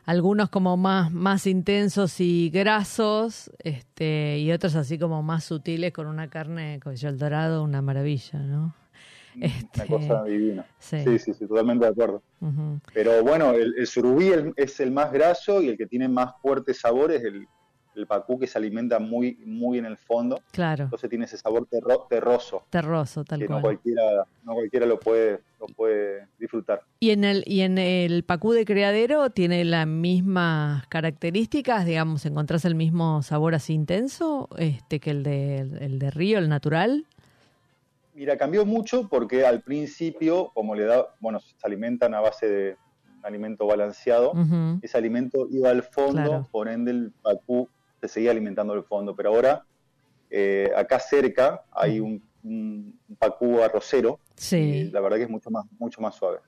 algunos 0.05 0.49
como 0.49 0.77
más, 0.77 1.11
más 1.11 1.47
intensos 1.47 2.19
y 2.19 2.51
grasos, 2.51 3.51
este, 3.59 4.37
y 4.37 4.51
otros 4.51 4.75
así 4.75 4.99
como 4.99 5.23
más 5.23 5.45
sutiles 5.45 5.91
con 5.91 6.05
una 6.05 6.29
carne, 6.29 6.79
con 6.83 6.93
el 7.01 7.17
dorado, 7.17 7.63
una 7.63 7.81
maravilla, 7.81 8.39
¿no? 8.39 8.75
Una 9.39 9.47
este, 9.47 9.87
cosa 9.87 10.23
divina. 10.23 10.65
Sí. 10.79 11.03
sí, 11.19 11.33
sí, 11.33 11.47
totalmente 11.47 11.85
de 11.85 11.91
acuerdo. 11.91 12.21
Pero 12.93 13.23
bueno, 13.23 13.51
el, 13.51 13.85
surubí 13.87 14.31
es 14.55 14.79
el 14.79 14.91
más 14.91 15.11
graso 15.11 15.61
y 15.61 15.69
el 15.69 15.77
que 15.77 15.85
tiene 15.85 16.07
más 16.07 16.33
fuerte 16.41 16.73
sabor 16.73 17.11
es 17.11 17.23
el, 17.23 17.47
el 17.99 18.07
pacú 18.07 18.39
que 18.39 18.47
se 18.47 18.57
alimenta 18.57 18.99
muy, 18.99 19.37
muy 19.45 19.77
en 19.77 19.85
el 19.85 19.97
fondo. 19.97 20.41
Claro. 20.51 20.85
Entonces 20.85 21.09
tiene 21.09 21.25
ese 21.25 21.37
sabor 21.37 21.67
terroso. 22.09 22.63
Terroso, 22.69 23.23
tal 23.23 23.39
que 23.39 23.47
cual. 23.47 23.57
No 23.57 23.61
cualquiera, 23.61 24.25
no 24.43 24.53
cualquiera 24.53 24.85
lo 24.85 24.99
puede, 24.99 25.41
lo 25.59 25.67
puede 25.67 26.27
disfrutar. 26.39 26.81
¿Y 26.99 27.11
en 27.11 27.23
el, 27.23 27.43
y 27.45 27.61
en 27.61 27.77
el 27.77 28.23
pacú 28.23 28.51
de 28.53 28.65
criadero 28.65 29.29
tiene 29.29 29.63
las 29.65 29.87
mismas 29.87 30.87
características? 30.87 31.85
Digamos, 31.85 32.25
¿encontrás 32.25 32.65
el 32.65 32.75
mismo 32.75 33.21
sabor 33.21 33.55
así 33.55 33.73
intenso 33.73 34.49
este, 34.57 34.99
que 34.99 35.11
el 35.11 35.23
de, 35.23 35.59
el 35.59 35.99
de 35.99 36.11
río, 36.11 36.39
el 36.39 36.49
natural? 36.49 37.05
Mira, 38.19 38.35
cambió 38.35 38.65
mucho 38.65 39.07
porque 39.07 39.45
al 39.45 39.61
principio, 39.61 40.51
como 40.53 40.75
le 40.75 40.83
da, 40.83 41.07
bueno, 41.21 41.39
se 41.39 41.55
alimentan 41.63 42.13
a 42.13 42.19
base 42.19 42.49
de 42.49 42.77
un 43.17 43.25
alimento 43.25 43.65
balanceado, 43.65 44.33
ese 44.81 44.97
alimento 44.97 45.47
iba 45.49 45.69
al 45.69 45.83
fondo, 45.83 46.45
por 46.51 46.67
ende 46.67 46.91
el 46.91 47.13
pacú 47.21 47.69
se 48.01 48.09
seguía 48.09 48.31
alimentando 48.31 48.73
el 48.73 48.83
fondo, 48.83 49.15
pero 49.15 49.29
ahora 49.29 49.63
eh, 50.29 50.69
acá 50.75 50.99
cerca 50.99 51.63
hay 51.71 52.01
un, 52.01 52.21
pacú 53.17 53.61
arrocero, 53.61 54.19
sí. 54.35 54.89
la 54.91 54.99
verdad 54.99 55.15
que 55.15 55.23
es 55.23 55.29
mucho 55.29 55.49
más, 55.49 55.63
mucho 55.79 56.01
más 56.01 56.13
suave, 56.13 56.39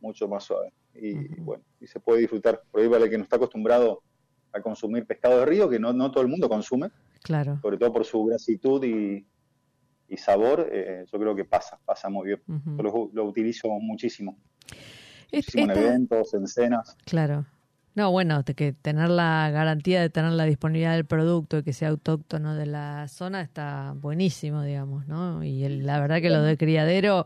mucho 0.00 0.28
más 0.28 0.44
suave, 0.44 0.72
y, 0.94 1.40
bueno, 1.40 1.64
y 1.80 1.88
se 1.88 1.98
puede 1.98 2.20
disfrutar, 2.20 2.62
por 2.70 2.80
ahí 2.80 2.88
para 2.88 3.02
el 3.02 3.10
que 3.10 3.18
no 3.18 3.24
está 3.24 3.34
acostumbrado 3.34 4.02
a 4.52 4.60
consumir 4.60 5.04
pescado 5.04 5.40
de 5.40 5.46
río, 5.46 5.68
que 5.68 5.80
no, 5.80 5.92
no 5.92 6.12
todo 6.12 6.22
el 6.22 6.28
mundo 6.28 6.48
consume, 6.48 6.90
claro. 7.24 7.58
sobre 7.60 7.76
todo 7.76 7.92
por 7.92 8.04
su 8.04 8.24
grasitud 8.24 8.84
y, 8.84 9.26
y 10.08 10.16
sabor, 10.16 10.68
eh, 10.70 11.04
yo 11.10 11.18
creo 11.18 11.34
que 11.34 11.44
pasa, 11.44 11.78
pasa 11.84 12.08
muy 12.08 12.28
bien. 12.28 12.42
Yo 12.46 13.10
lo, 13.12 13.24
utilizo 13.24 13.68
muchísimo. 13.68 14.38
Muchísimo 15.32 15.72
en 15.72 15.78
eventos, 15.78 16.34
en 16.34 16.46
cenas. 16.46 16.96
Claro. 17.04 17.46
No, 17.96 18.10
bueno, 18.10 18.44
que 18.44 18.74
tener 18.74 19.08
la 19.08 19.50
garantía 19.50 20.02
de 20.02 20.10
tener 20.10 20.32
la 20.32 20.44
disponibilidad 20.44 20.92
del 20.92 21.06
producto 21.06 21.58
y 21.58 21.62
que 21.62 21.72
sea 21.72 21.88
autóctono 21.88 22.54
de 22.54 22.66
la 22.66 23.08
zona 23.08 23.40
está 23.40 23.94
buenísimo, 23.96 24.62
digamos, 24.62 25.08
¿no? 25.08 25.42
Y 25.42 25.66
la 25.80 25.98
verdad 25.98 26.20
que 26.20 26.28
lo 26.28 26.42
de 26.42 26.58
criadero, 26.58 27.24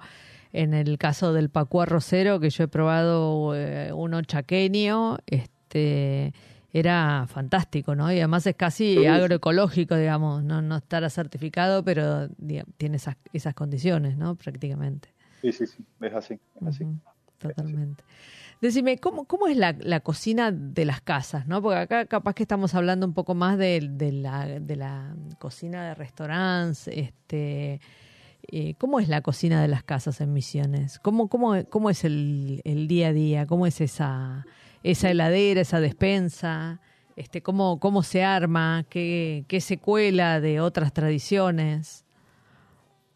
en 0.52 0.72
el 0.72 0.96
caso 0.96 1.32
del 1.32 1.50
pacuá 1.50 1.86
rosero, 1.86 2.38
que 2.38 2.50
yo 2.50 2.64
he 2.64 2.68
probado 2.68 3.56
eh, 3.56 3.92
uno 3.92 4.22
chaqueño, 4.22 5.18
este 5.26 6.32
era 6.72 7.26
fantástico, 7.26 7.94
¿no? 7.94 8.12
Y 8.12 8.18
además 8.18 8.46
es 8.46 8.54
casi 8.54 9.06
agroecológico, 9.06 9.96
digamos, 9.96 10.44
no, 10.44 10.62
no 10.62 10.76
estará 10.76 11.10
certificado, 11.10 11.84
pero 11.84 12.28
tiene 12.76 12.96
esas, 12.96 13.16
esas 13.32 13.54
condiciones, 13.54 14.16
¿no? 14.16 14.36
Prácticamente. 14.36 15.08
Sí, 15.42 15.52
sí, 15.52 15.66
sí, 15.66 15.84
es 16.00 16.14
así, 16.14 16.34
es 16.60 16.66
así. 16.66 16.86
Totalmente. 17.38 18.04
Decime, 18.60 18.98
¿cómo, 18.98 19.24
cómo 19.24 19.46
es 19.46 19.56
la, 19.56 19.74
la, 19.80 20.00
cocina 20.00 20.52
de 20.52 20.84
las 20.84 21.00
casas? 21.00 21.46
¿no? 21.46 21.62
Porque 21.62 21.78
acá 21.78 22.04
capaz 22.04 22.34
que 22.34 22.42
estamos 22.42 22.74
hablando 22.74 23.06
un 23.06 23.14
poco 23.14 23.34
más 23.34 23.56
de, 23.56 23.88
de, 23.90 24.12
la, 24.12 24.46
de 24.46 24.76
la 24.76 25.16
cocina 25.38 25.88
de 25.88 25.94
restaurantes. 25.94 26.86
Este, 26.88 27.80
eh, 28.42 28.74
¿Cómo 28.74 29.00
es 29.00 29.08
la 29.08 29.22
cocina 29.22 29.62
de 29.62 29.68
las 29.68 29.82
casas 29.82 30.20
en 30.20 30.34
Misiones? 30.34 30.98
¿Cómo, 30.98 31.28
cómo, 31.28 31.64
cómo 31.70 31.88
es 31.88 32.04
el, 32.04 32.60
el 32.64 32.86
día 32.86 33.08
a 33.08 33.12
día? 33.14 33.46
¿Cómo 33.46 33.66
es 33.66 33.80
esa, 33.80 34.44
esa 34.82 35.10
heladera, 35.10 35.60
esa 35.60 35.80
despensa, 35.80 36.80
este, 37.16 37.42
cómo, 37.42 37.78
cómo 37.80 38.02
se 38.02 38.24
arma, 38.24 38.84
qué, 38.88 39.44
qué 39.48 39.60
secuela 39.60 40.40
de 40.40 40.60
otras 40.60 40.92
tradiciones. 40.92 42.04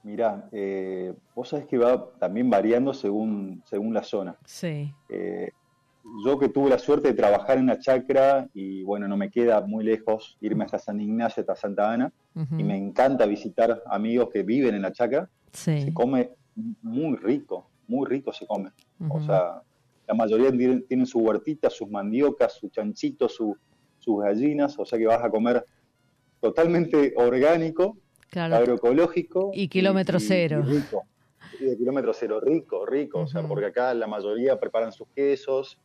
Mirá, 0.02 0.48
eh, 0.52 1.14
vos 1.34 1.48
sabés 1.48 1.66
que 1.66 1.78
va 1.78 2.10
también 2.18 2.50
variando 2.50 2.92
según, 2.92 3.62
según 3.64 3.94
la 3.94 4.02
zona. 4.02 4.36
Sí. 4.44 4.92
Eh, 5.08 5.50
yo 6.24 6.38
que 6.38 6.50
tuve 6.50 6.68
la 6.68 6.78
suerte 6.78 7.08
de 7.08 7.14
trabajar 7.14 7.56
en 7.56 7.66
la 7.66 7.78
chacra 7.78 8.46
y 8.52 8.82
bueno, 8.82 9.08
no 9.08 9.16
me 9.16 9.30
queda 9.30 9.62
muy 9.62 9.84
lejos 9.84 10.36
irme 10.40 10.64
hasta 10.64 10.78
San 10.78 11.00
Ignacio, 11.00 11.40
hasta 11.40 11.56
Santa 11.56 11.90
Ana, 11.90 12.12
y 12.58 12.64
me 12.64 12.76
encanta 12.76 13.26
visitar 13.26 13.82
amigos 13.86 14.28
que 14.30 14.42
viven 14.42 14.74
en 14.74 14.82
la 14.82 14.92
chacra, 14.92 15.30
se 15.52 15.94
come 15.94 16.32
muy 16.82 17.16
rico, 17.16 17.70
muy 17.86 18.06
rico 18.06 18.32
se 18.32 18.46
come. 18.46 18.70
O 19.08 19.20
sea, 19.20 19.62
la 20.06 20.14
mayoría 20.14 20.50
tienen, 20.50 21.06
su 21.06 21.18
huertita, 21.18 21.70
sus 21.70 21.88
mandiocas, 21.88 22.54
su 22.54 22.68
chanchito, 22.68 23.28
sus 23.28 23.56
gallinas, 24.06 24.78
o 24.78 24.84
sea 24.84 24.98
que 24.98 25.06
vas 25.06 25.24
a 25.24 25.30
comer 25.30 25.64
totalmente 26.40 27.14
orgánico, 27.16 27.96
agroecológico. 28.32 29.50
Y 29.54 29.68
kilómetro 29.68 30.20
cero. 30.20 30.62
rico. 30.66 31.04
Y 31.58 31.64
de 31.64 31.76
kilómetro 31.76 32.12
cero, 32.12 32.40
rico, 32.40 32.84
rico, 32.84 33.20
o 33.20 33.26
sea, 33.26 33.46
porque 33.46 33.66
acá 33.66 33.94
la 33.94 34.06
mayoría 34.06 34.58
preparan 34.58 34.92
sus 34.92 35.08
quesos, 35.08 35.78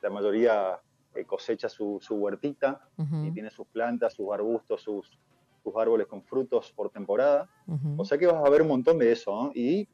la 0.00 0.10
mayoría 0.10 0.80
eh, 1.14 1.24
cosecha 1.24 1.68
su, 1.68 2.00
huertita 2.10 2.80
y 3.24 3.30
tiene 3.32 3.50
sus 3.50 3.66
plantas, 3.66 4.14
sus 4.14 4.32
arbustos, 4.32 4.80
sus, 4.80 5.18
sus 5.62 5.76
árboles 5.76 6.06
con 6.06 6.22
frutos 6.22 6.72
por 6.72 6.90
temporada. 6.90 7.48
O 7.96 8.04
sea 8.04 8.18
que 8.18 8.26
vas 8.26 8.44
a 8.44 8.50
ver 8.50 8.62
un 8.62 8.68
montón 8.68 8.98
de 8.98 9.12
eso, 9.12 9.30
¿no? 9.30 9.52
Y 9.54 9.86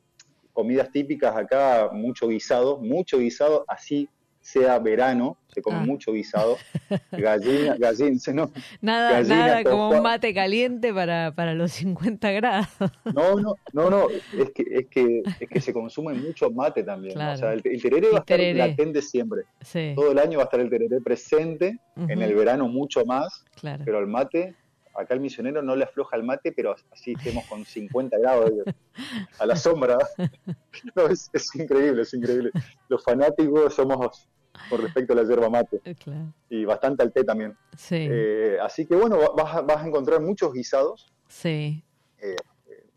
comidas 0.53 0.91
típicas 0.91 1.37
acá, 1.37 1.91
mucho 1.93 2.29
guisado, 2.29 2.79
mucho 2.79 3.19
guisado, 3.19 3.65
así 3.69 4.09
sea 4.41 4.79
verano, 4.79 5.37
se 5.49 5.61
come 5.61 5.79
ah. 5.79 5.85
mucho 5.85 6.13
guisado, 6.13 6.57
gallina, 7.13 7.77
gallina, 7.79 8.19
¿no? 8.33 8.51
Nada, 8.81 9.23
nada 9.23 9.63
como 9.63 9.91
un 9.91 10.03
mate 10.03 10.33
caliente 10.33 10.95
para, 10.95 11.35
para 11.35 11.55
los 11.55 11.73
50 11.73 12.31
grados. 12.33 12.69
No, 13.15 13.39
no, 13.39 13.57
no, 13.75 13.91
no, 13.91 14.09
es 14.11 14.51
que, 14.55 14.65
es 14.71 14.87
que, 14.87 15.23
es 15.39 15.49
que 15.49 15.61
se 15.61 15.73
consume 15.73 16.15
mucho 16.15 16.51
mate 16.51 16.83
también. 16.83 17.19
O 17.21 17.37
sea, 17.37 17.53
el, 17.53 17.63
tereré 17.63 18.11
va 18.11 18.19
a 18.19 18.21
estar 18.21 18.41
latente 18.41 19.03
siempre. 19.03 19.43
Todo 19.95 20.13
el 20.13 20.19
año 20.19 20.39
va 20.39 20.45
a 20.45 20.47
estar 20.47 20.61
el 20.61 20.71
tereré 20.71 21.01
presente, 21.03 21.79
en 21.97 22.23
el 22.23 22.35
verano 22.35 22.69
mucho 22.69 23.05
más, 23.05 23.45
pero 23.85 23.99
el 23.99 24.07
mate 24.07 24.55
acá 24.99 25.15
el 25.15 25.21
misionero 25.21 25.63
no 25.63 25.77
le 25.77 25.85
afloja 25.85 26.17
el 26.17 26.25
mate, 26.25 26.53
pero 26.53 26.75
así 26.91 27.13
estemos 27.13 27.45
con 27.47 27.65
50 27.65 28.19
grados 28.19 28.51
a 29.39 29.47
la 29.47 29.57
sombra. 29.57 29.99
es, 31.33 31.55
increíble, 31.55 32.03
es 32.03 32.13
increíble. 32.15 32.51
Los 32.89 33.05
fanáticos 33.05 33.75
somos 33.75 34.29
por 34.69 34.83
respecto 34.83 35.13
a 35.13 35.17
la 35.17 35.23
yerba 35.23 35.49
mate. 35.49 35.81
Eh, 35.85 35.95
y 36.51 36.65
bastante 36.65 37.03
al 37.03 37.13
té 37.13 37.23
también. 37.23 37.57
Eh, 37.91 38.59
así 38.61 38.87
que 38.87 38.97
bueno, 38.97 39.19
vas, 39.37 39.65
vas, 39.65 39.83
a 39.83 39.87
encontrar 39.87 40.21
muchos 40.21 40.53
guisados. 40.53 41.13
Sí. 41.29 41.85
Eh, 42.19 42.35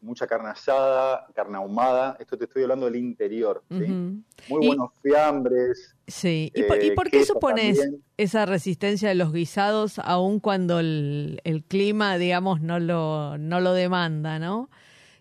mucha 0.01 0.27
carne 0.27 0.49
asada, 0.49 1.27
carne 1.33 1.57
ahumada. 1.57 2.17
Esto 2.19 2.37
te 2.37 2.45
estoy 2.45 2.63
hablando 2.63 2.87
del 2.87 2.95
interior. 2.97 3.63
Muy 3.69 4.23
buenos 4.49 4.91
fiambres. 5.01 5.95
Sí. 6.07 6.51
¿Y 6.55 6.63
por, 6.93 7.09
qué 7.09 7.23
supones 7.23 7.79
esa 8.17 8.45
resistencia 8.45 9.09
de 9.09 9.15
los 9.15 9.31
guisados 9.31 9.99
aun 9.99 10.39
cuando 10.39 10.79
el, 10.79 11.39
clima, 11.67 12.17
digamos, 12.17 12.61
no 12.61 12.79
lo, 12.79 13.37
no 13.37 13.59
lo 13.59 13.73
demanda, 13.73 14.39
no? 14.39 14.69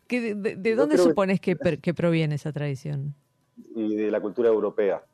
¿De, 0.09 0.75
dónde 0.75 0.99
supones 0.99 1.41
que, 1.41 1.57
que, 1.83 1.95
proviene 1.95 2.35
esa 2.35 2.53
tradición? 2.53 3.15
Y 3.77 3.95
de 3.95 4.11
la 4.11 4.21
cultura 4.21 4.49
europea. 4.49 5.05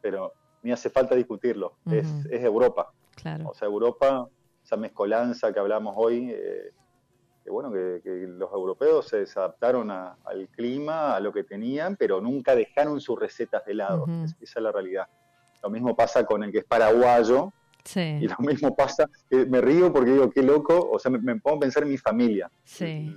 Pero 0.00 0.32
ni 0.62 0.72
hace 0.72 0.88
falta 0.88 1.14
discutirlo. 1.14 1.74
es, 1.90 2.06
es, 2.30 2.42
Europa. 2.42 2.92
Claro. 3.16 3.50
O 3.50 3.54
sea, 3.54 3.66
Europa, 3.66 4.28
esa 4.64 4.76
mezcolanza 4.76 5.52
que 5.52 5.58
hablamos 5.58 5.94
hoy, 5.96 6.30
eh, 6.30 6.72
que 7.46 7.52
bueno, 7.52 7.70
que, 7.70 8.26
los 8.26 8.52
europeos 8.52 9.06
se 9.06 9.24
adaptaron 9.38 9.88
al 9.88 10.48
clima, 10.50 11.14
a 11.14 11.20
lo 11.20 11.32
que 11.32 11.44
tenían, 11.44 11.94
pero 11.94 12.20
nunca 12.20 12.56
dejaron 12.56 13.00
sus 13.00 13.18
recetas 13.20 13.64
de 13.64 13.74
lado. 13.74 14.04
esa 14.40 14.58
es 14.58 14.62
la 14.62 14.72
realidad. 14.72 15.06
Lo 15.62 15.70
mismo 15.70 15.94
pasa 15.94 16.26
con 16.26 16.42
el 16.42 16.50
que 16.50 16.58
es 16.58 16.64
paraguayo. 16.64 17.52
Y 17.94 18.26
lo 18.26 18.34
mismo 18.40 18.74
pasa, 18.74 19.08
me 19.30 19.60
río 19.60 19.92
porque 19.92 20.10
digo, 20.10 20.28
qué 20.28 20.42
loco, 20.42 20.90
o 20.90 20.98
sea, 20.98 21.08
me, 21.12 21.36
pongo 21.36 21.58
a 21.58 21.60
pensar 21.60 21.84
en 21.84 21.90
mi 21.90 21.98
familia. 21.98 22.50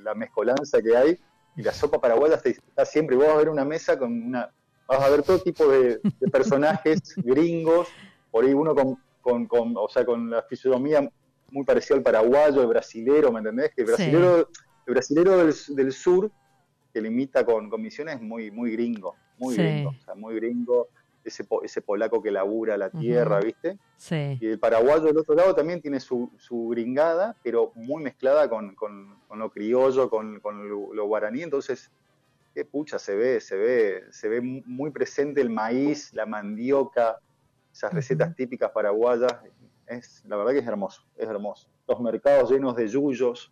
La 0.04 0.14
mezcolanza 0.14 0.80
que 0.80 0.96
hay 0.96 1.18
y 1.56 1.64
la 1.64 1.74
sopa 1.74 2.00
paraguaya 2.00 2.36
está 2.36 2.86
siempre, 2.86 3.16
vos 3.16 3.26
vas 3.26 3.34
a 3.34 3.40
ver 3.40 3.50
una 3.50 3.66
mesa 3.66 3.98
con 3.98 4.14
una, 4.14 4.52
vas 4.88 5.02
a 5.02 5.10
ver 5.10 5.24
todo 5.24 5.40
tipo 5.40 5.68
de, 5.68 6.00
personajes 6.32 7.02
gringos, 7.18 7.88
por 8.30 8.46
ahí 8.46 8.54
uno 8.54 8.76
con, 8.76 9.48
con, 9.48 9.74
o 9.76 9.90
sea, 9.90 10.06
con 10.06 10.30
la 10.30 10.44
fisonomía 10.44 11.10
muy 11.52 11.66
parecida 11.66 11.98
al 11.98 12.04
paraguayo, 12.04 12.62
el 12.62 12.68
brasilero, 12.68 13.32
¿me 13.32 13.40
entendés? 13.40 13.72
Que 13.76 13.82
el 13.82 13.88
brasilero, 13.88 14.50
el 14.86 14.94
brasilero 14.94 15.38
del, 15.38 15.92
sur, 15.94 16.32
que 16.94 17.02
limita 17.02 17.46
con, 17.46 17.70
con 17.70 17.82
Misiones, 17.82 18.16
es 18.16 18.22
muy, 18.22 18.52
muy 18.52 18.72
gringo, 18.72 19.16
muy 19.38 19.56
gringo, 19.56 19.90
o 19.90 20.06
sea, 20.06 20.16
muy 20.16 20.36
gringo, 20.36 20.90
ese, 21.24 21.46
ese 21.64 21.82
polaco 21.82 22.22
que 22.22 22.32
labura 22.32 22.78
la 22.78 22.90
tierra, 22.90 23.40
¿viste? 23.40 23.78
Sí. 23.98 24.38
Y 24.40 24.48
el 24.48 24.60
paraguayo 24.60 25.04
del 25.04 25.18
otro 25.18 25.36
lado 25.36 25.54
también 25.56 25.82
tiene 25.82 26.00
su, 26.00 26.32
su 26.38 26.70
gringada, 26.70 27.36
pero 27.44 27.72
muy 27.76 28.04
mezclada 28.04 28.50
con, 28.50 28.76
con, 28.76 29.18
lo 29.36 29.50
criollo, 29.50 30.10
con, 30.10 30.42
lo, 30.42 31.06
guaraní, 31.06 31.44
entonces, 31.44 31.92
qué 32.54 32.66
pucha, 32.66 33.00
se 33.00 33.16
ve, 33.16 33.42
se 33.42 33.56
ve, 33.56 34.04
se 34.12 34.30
ve 34.30 34.42
muy 34.42 34.92
presente 34.92 35.42
el 35.42 35.50
maíz, 35.50 36.14
la 36.14 36.26
mandioca, 36.26 37.20
esas 37.72 37.94
recetas 37.94 38.36
típicas 38.36 38.72
paraguayas, 38.72 39.34
es, 39.90 40.24
la 40.26 40.38
verdad 40.38 40.54
que 40.54 40.60
es 40.60 40.68
hermoso, 40.68 41.04
es 41.18 41.28
hermoso. 41.28 41.68
Los 41.88 42.00
mercados 42.00 42.52
llenos 42.52 42.76
de 42.76 42.88
yuyos, 42.88 43.52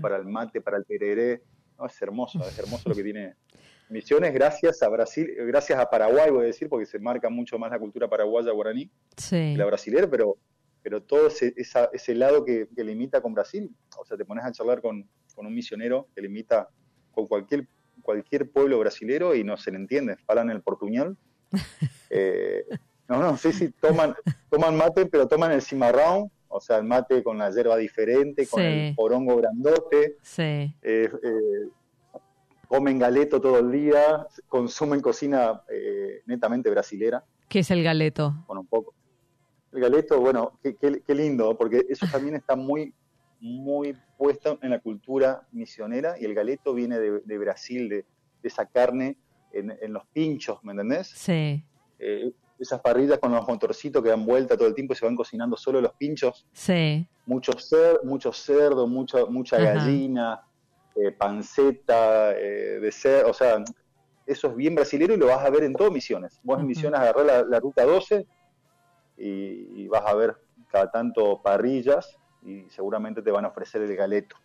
para 0.00 0.16
el 0.16 0.26
mate, 0.26 0.60
para 0.60 0.76
el 0.76 0.84
tereré, 0.84 1.42
no, 1.78 1.86
es 1.86 2.00
hermoso, 2.00 2.38
es 2.46 2.58
hermoso 2.58 2.88
lo 2.88 2.94
que 2.94 3.02
tiene 3.04 3.34
Misiones 3.88 4.34
gracias 4.34 4.82
a 4.82 4.88
Brasil, 4.88 5.32
gracias 5.46 5.78
a 5.78 5.88
Paraguay, 5.88 6.30
voy 6.30 6.44
a 6.44 6.46
decir, 6.46 6.68
porque 6.68 6.86
se 6.86 6.98
marca 6.98 7.30
mucho 7.30 7.56
más 7.56 7.70
la 7.70 7.78
cultura 7.78 8.08
paraguaya 8.08 8.50
guaraní 8.50 8.90
sí. 9.16 9.54
la 9.56 9.64
brasilera, 9.64 10.10
pero, 10.10 10.38
pero 10.82 11.02
todo 11.02 11.28
ese, 11.28 11.54
ese 11.56 12.14
lado 12.16 12.44
que, 12.44 12.68
limita 12.76 13.20
con 13.20 13.32
Brasil, 13.32 13.70
o 13.96 14.04
sea, 14.04 14.16
te 14.16 14.24
pones 14.24 14.44
a 14.44 14.50
charlar 14.50 14.80
con, 14.80 15.08
un 15.36 15.54
misionero 15.54 16.08
que 16.14 16.22
limita 16.22 16.68
con 17.12 17.28
cualquier, 17.28 17.68
cualquier 18.02 18.50
pueblo 18.50 18.78
brasilero 18.80 19.34
y 19.36 19.44
no 19.44 19.56
se 19.56 19.70
le 19.70 19.76
entiende, 19.76 20.16
falan 20.16 20.50
el 20.50 20.62
portuñol. 20.62 21.16
Eh, 22.08 22.64
no, 23.08 23.20
no, 23.20 23.36
sí, 23.36 23.52
sí, 23.52 23.72
toman, 23.80 24.14
toman 24.50 24.76
mate, 24.76 25.06
pero 25.06 25.28
toman 25.28 25.52
el 25.52 25.62
cimarrón, 25.62 26.30
o 26.48 26.60
sea, 26.60 26.78
el 26.78 26.84
mate 26.84 27.22
con 27.22 27.38
la 27.38 27.50
hierba 27.50 27.76
diferente, 27.76 28.46
con 28.46 28.62
el 28.62 28.94
porongo 28.94 29.36
grandote. 29.36 30.16
Sí. 30.22 30.42
Eh, 30.42 30.74
eh, 30.82 31.68
comen 32.66 32.98
galeto 32.98 33.40
todo 33.40 33.58
el 33.58 33.70
día, 33.70 34.26
consumen 34.48 35.00
cocina 35.00 35.62
eh, 35.70 36.22
netamente 36.26 36.70
brasilera. 36.70 37.24
¿Qué 37.48 37.60
es 37.60 37.70
el 37.70 37.82
galeto? 37.82 38.44
Bueno, 38.46 38.62
un 38.62 38.66
poco. 38.66 38.94
El 39.72 39.80
galeto, 39.80 40.20
bueno, 40.20 40.58
qué, 40.62 41.14
lindo, 41.14 41.56
porque 41.56 41.84
eso 41.88 42.06
también 42.10 42.34
está 42.34 42.56
muy, 42.56 42.92
muy 43.40 43.96
puesto 44.16 44.58
en 44.62 44.70
la 44.70 44.80
cultura 44.80 45.46
misionera 45.52 46.16
y 46.18 46.24
el 46.24 46.34
galeto 46.34 46.74
viene 46.74 46.98
de, 46.98 47.38
Brasil, 47.38 47.88
de, 47.88 48.04
esa 48.42 48.66
carne 48.66 49.16
en, 49.52 49.92
los 49.92 50.06
pinchos, 50.06 50.62
¿me 50.62 50.72
entendés? 50.72 51.08
Sí. 51.08 51.64
Eh, 51.98 52.32
esas 52.58 52.80
parrillas 52.80 53.18
con 53.18 53.32
los 53.32 53.46
motorcitos 53.46 54.02
que 54.02 54.08
dan 54.08 54.24
vuelta 54.24 54.56
todo 54.56 54.68
el 54.68 54.74
tiempo 54.74 54.94
y 54.94 54.96
se 54.96 55.04
van 55.04 55.16
cocinando 55.16 55.56
solo 55.56 55.80
los 55.80 55.92
pinchos. 55.92 56.46
Sí. 56.52 57.06
Mucho, 57.26 57.52
cer 57.58 58.00
mucho 58.04 58.32
cerdo, 58.32 58.86
mucha, 58.86 59.26
mucha 59.26 59.58
gallina, 59.58 60.42
eh, 60.94 61.12
panceta, 61.12 62.32
eh, 62.32 62.78
de 62.80 62.92
ser, 62.92 63.26
o 63.26 63.34
sea, 63.34 63.62
eso 64.26 64.48
es 64.48 64.56
bien 64.56 64.74
brasilero 64.74 65.14
y 65.14 65.18
lo 65.18 65.26
vas 65.26 65.44
a 65.44 65.50
ver 65.50 65.64
en 65.64 65.74
todas 65.74 65.92
Misiones. 65.92 66.40
Vos 66.42 66.58
en 66.60 66.66
Misiones 66.66 67.00
agarrás 67.00 67.46
la, 67.48 67.60
ruta 67.60 67.84
12 67.84 68.26
y, 69.18 69.86
vas 69.88 70.02
a 70.06 70.14
ver 70.14 70.36
cada 70.68 70.90
tanto 70.90 71.40
parrillas 71.42 72.18
y 72.42 72.64
seguramente 72.70 73.22
te 73.22 73.30
van 73.30 73.44
a 73.44 73.48
ofrecer 73.48 73.82
el 73.82 73.94
galeto. 73.94 74.36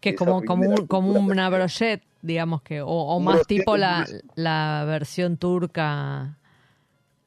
Que 0.00 0.10
es 0.10 0.16
como, 0.16 0.42
como, 0.44 0.86
como 0.86 1.12
una 1.12 1.48
brochette, 1.48 2.02
digamos 2.22 2.62
que, 2.62 2.82
o, 2.84 3.20
más 3.20 3.46
tipo 3.46 3.76
la, 3.76 4.06
la, 4.34 4.84
versión 4.86 5.36
turca 5.36 6.36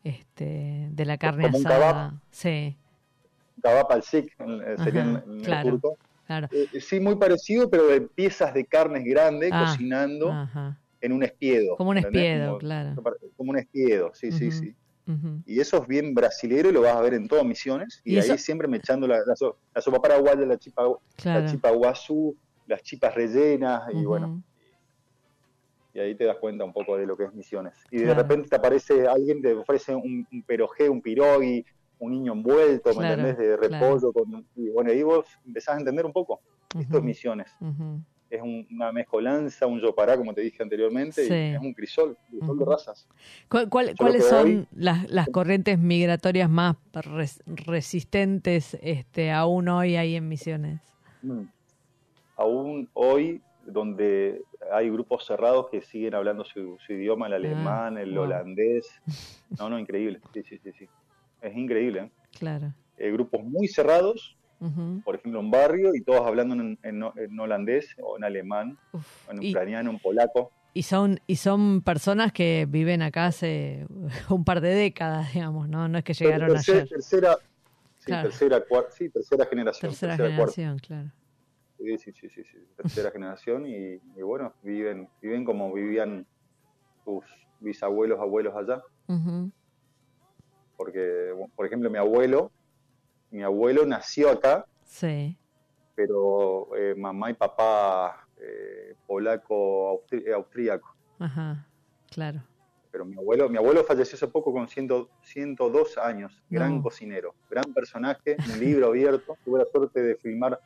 este, 0.04 0.88
de 0.92 1.06
la 1.06 1.18
carne 1.18 1.48
asada. 1.48 2.22
Sí. 2.32 2.76
Kebab 3.62 3.92
al 3.92 4.04
sik, 4.04 4.36
sería 4.84 5.02
en, 5.02 5.24
el 5.46 5.64
turco. 5.64 5.98
Eh, 6.30 6.68
eh, 6.74 6.82
sí, 6.82 7.00
muy 7.00 7.16
parecido, 7.16 7.70
pero 7.70 7.88
de 7.88 8.02
piezas 8.02 8.54
de 8.54 8.66
carnes 8.66 9.04
grandes 9.04 9.52
ah, 9.54 9.66
cocinando 9.66 10.34
en 11.02 11.12
un 11.12 11.24
espiedo. 11.24 11.76
Como 11.76 11.90
un 11.92 11.98
espiedo, 11.98 12.58
claro. 12.58 13.02
Como 13.36 13.52
un 13.52 13.60
espiedo, 13.60 14.12
sí, 14.14 14.32
sí, 14.32 14.52
sí. 14.52 14.76
Y 15.46 15.60
eso 15.60 15.82
es 15.82 15.88
bien 15.88 16.14
brasilero 16.14 16.70
y 16.70 16.72
lo 16.72 16.82
vas 16.82 16.96
a 16.96 17.02
ver 17.02 17.14
en 17.16 17.28
todas 17.28 17.44
misiones. 17.44 18.02
Y, 18.06 18.18
ahí 18.18 18.38
siempre 18.38 18.68
me 18.68 18.78
echando 18.78 19.08
la, 19.08 19.22
sopa 19.36 20.02
paraguaya, 20.02 20.46
la 20.46 20.58
chipa, 20.58 20.84
la 21.24 21.46
chipa 21.46 21.72
guazú, 21.72 22.36
las 22.68 22.82
chipas 22.82 23.14
rellenas 23.14 23.84
y 23.94 24.06
bueno. 24.06 24.42
Y 25.94 26.00
ahí 26.00 26.16
te 26.16 26.26
das 26.26 26.38
cuenta 26.38 26.64
un 26.64 26.74
poco 26.74 26.98
de 26.98 27.06
lo 27.06 27.18
que 27.18 27.26
es 27.26 27.34
misiones. 27.34 27.74
Y 27.90 28.00
de 28.00 28.14
repente 28.14 28.50
te 28.50 28.56
aparece 28.56 29.08
alguien, 29.08 29.42
te 29.42 29.54
ofrece 29.54 29.94
un, 29.94 30.26
un 30.32 30.44
perojé, 30.44 30.90
un 30.90 31.02
pirogui, 31.02 31.66
un 32.02 32.12
niño 32.12 32.34
envuelto, 32.34 32.94
¿me 32.96 33.10
entendés? 33.10 33.38
De 33.38 33.56
repollo. 33.56 34.12
Con, 34.12 34.46
y 34.56 34.70
bueno, 34.70 34.92
ahí 34.92 35.04
vos 35.04 35.26
empezás 35.46 35.76
a 35.76 35.80
entender 35.80 36.06
un 36.06 36.12
poco. 36.12 36.42
Esto 36.78 36.98
es 36.98 37.04
misiones. 37.04 37.52
Es 38.30 38.42
una 38.42 38.92
mezcolanza, 38.92 39.68
un 39.68 39.80
yopará, 39.80 40.18
como 40.18 40.34
te 40.34 40.42
dije 40.42 40.64
anteriormente, 40.64 41.24
y 41.24 41.56
es 41.56 41.62
un 41.62 41.74
crisol, 41.74 42.18
crisol 42.30 42.58
de 42.58 42.66
razas. 42.66 43.08
¿Cuáles 43.70 44.26
son 44.26 44.68
las, 44.74 45.30
corrientes 45.30 45.78
migratorias 45.78 46.50
más 46.50 46.76
resistentes 47.46 48.78
este, 48.82 49.32
aún 49.32 49.68
hoy 49.68 49.96
ahí 49.96 50.16
en 50.16 50.28
Misiones? 50.28 50.82
Mm. 51.22 51.44
Aún 52.38 52.90
hoy, 52.94 53.42
donde 53.66 54.42
hay 54.72 54.90
grupos 54.90 55.26
cerrados 55.26 55.68
que 55.70 55.82
siguen 55.82 56.16
hablando 56.16 56.46
su, 56.46 56.78
idioma, 56.90 57.28
el 57.28 57.34
ah, 57.34 57.36
alemán, 57.36 57.98
el 57.98 58.18
holandés. 58.18 58.88
No, 59.60 59.70
no, 59.70 59.78
increíble. 59.78 60.22
Sí, 60.34 60.44
sí, 60.44 60.58
sí, 60.64 60.72
sí 60.72 60.88
es 61.42 61.58
increíble. 61.58 62.00
¿eh? 62.00 62.12
Claro. 62.38 62.74
Eh, 62.98 63.12
grupos 63.12 63.44
muy 63.44 63.68
cerrados, 63.68 64.38
por 65.04 65.16
ejemplo, 65.16 65.40
en 65.40 65.50
barrio, 65.50 65.96
y 65.96 66.02
todos 66.02 66.22
hablando 66.22 66.54
en, 66.54 67.40
holandés 67.40 67.96
o 68.00 68.18
en 68.18 68.24
alemán, 68.24 68.78
en 69.30 69.50
ucraniano, 69.50 69.90
en 69.90 69.98
polaco. 69.98 70.52
Y 70.74 70.84
son, 70.84 71.20
y 71.26 71.38
son 71.38 71.82
personas 71.82 72.32
que 72.32 72.68
viven 72.70 73.02
acá 73.02 73.26
hace 73.26 73.88
un 74.30 74.46
par 74.46 74.62
de 74.62 74.70
décadas, 74.70 75.34
digamos, 75.34 75.68
¿no? 75.68 75.88
No 75.88 75.98
es 75.98 76.04
que 76.04 76.14
llegaron 76.14 76.56
ayer. 76.56 76.88
Tercera, 76.88 77.38
sí, 77.98 78.12
tercera, 78.12 78.64
sí, 78.92 79.10
tercera 79.10 79.46
generación. 79.48 79.92
Tercera, 79.92 80.16
generación, 80.16 80.78
claro. 80.78 81.12
Sí, 81.82 81.98
sí, 81.98 82.12
sí, 82.14 82.30
sí, 82.30 82.44
tercera 82.78 83.12
generación 83.12 83.66
y, 83.66 83.98
bueno, 84.22 84.54
viven, 84.62 85.10
viven 85.22 85.44
como 85.44 85.74
vivían 85.74 86.26
sus 87.04 87.26
bisabuelos, 87.60 88.20
abuelos 88.20 88.56
allá 88.56 88.82
porque, 90.82 91.32
por 91.56 91.68
ejemplo, 91.68 91.92
mi 91.92 92.00
abuelo, 92.00 92.52
mi 93.30 93.44
abuelo 93.44 93.86
nació 93.86 94.32
acá, 94.32 94.66
sí. 94.84 95.38
pero 95.94 96.76
eh, 96.76 96.96
mamá 96.98 97.30
y 97.30 97.36
papá 97.36 98.28
eh, 98.40 98.96
polaco 99.06 100.04
eh, 100.10 100.34
austríaco. 100.34 100.96
Ajá, 101.20 101.68
claro. 102.10 102.42
Pero 102.92 103.06
mi 103.06 103.16
abuelo, 103.16 103.48
mi 103.48 103.58
abuelo 103.58 103.84
falleció 103.84 104.16
hace 104.16 104.28
poco 104.28 104.52
con 104.52 104.68
102 104.68 106.00
años, 106.00 106.42
gran 106.50 106.82
cocinero, 106.82 107.36
gran 107.48 107.72
personaje, 107.76 108.38
un 108.52 108.60
libro 108.60 108.88
abierto. 108.88 109.38
Tuve 109.46 109.60
la 109.60 109.66
suerte 109.66 110.02
de 110.02 110.16
filmar 110.16 110.60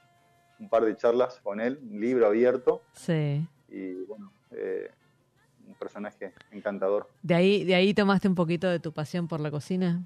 un 0.59 0.69
par 0.69 0.85
de 0.85 0.95
charlas 0.95 1.39
con 1.43 1.59
él, 1.59 1.79
un 1.81 1.99
libro 1.99 2.27
abierto. 2.27 2.81
Sí. 2.93 3.45
Y 3.69 3.93
bueno, 4.05 4.31
eh, 4.51 4.89
un 5.67 5.73
personaje 5.75 6.33
encantador. 6.51 7.09
¿De 7.21 7.35
ahí, 7.35 7.63
¿De 7.63 7.75
ahí 7.75 7.93
tomaste 7.93 8.27
un 8.27 8.35
poquito 8.35 8.69
de 8.69 8.79
tu 8.79 8.91
pasión 8.91 9.27
por 9.27 9.39
la 9.39 9.51
cocina? 9.51 10.03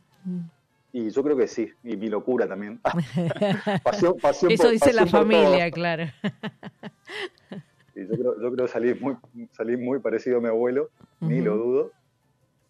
Y 0.92 1.10
yo 1.12 1.24
creo 1.24 1.38
que 1.38 1.48
sí, 1.48 1.72
y 1.84 1.98
mi 1.98 2.10
locura 2.10 2.48
también. 2.48 2.80
Eso 4.50 4.70
dice 4.70 4.94
la 4.94 5.06
familia, 5.06 5.70
claro. 5.72 6.06
yo 7.96 8.08
creo, 8.08 8.42
yo 8.42 8.52
creo 8.52 8.68
salir 8.68 9.00
muy, 9.02 9.16
salí 9.52 9.78
muy 9.78 10.00
parecido 10.00 10.38
a 10.38 10.42
mi 10.42 10.48
abuelo, 10.48 10.90
ni 11.20 11.42
lo 11.42 11.58
dudo. 11.58 11.92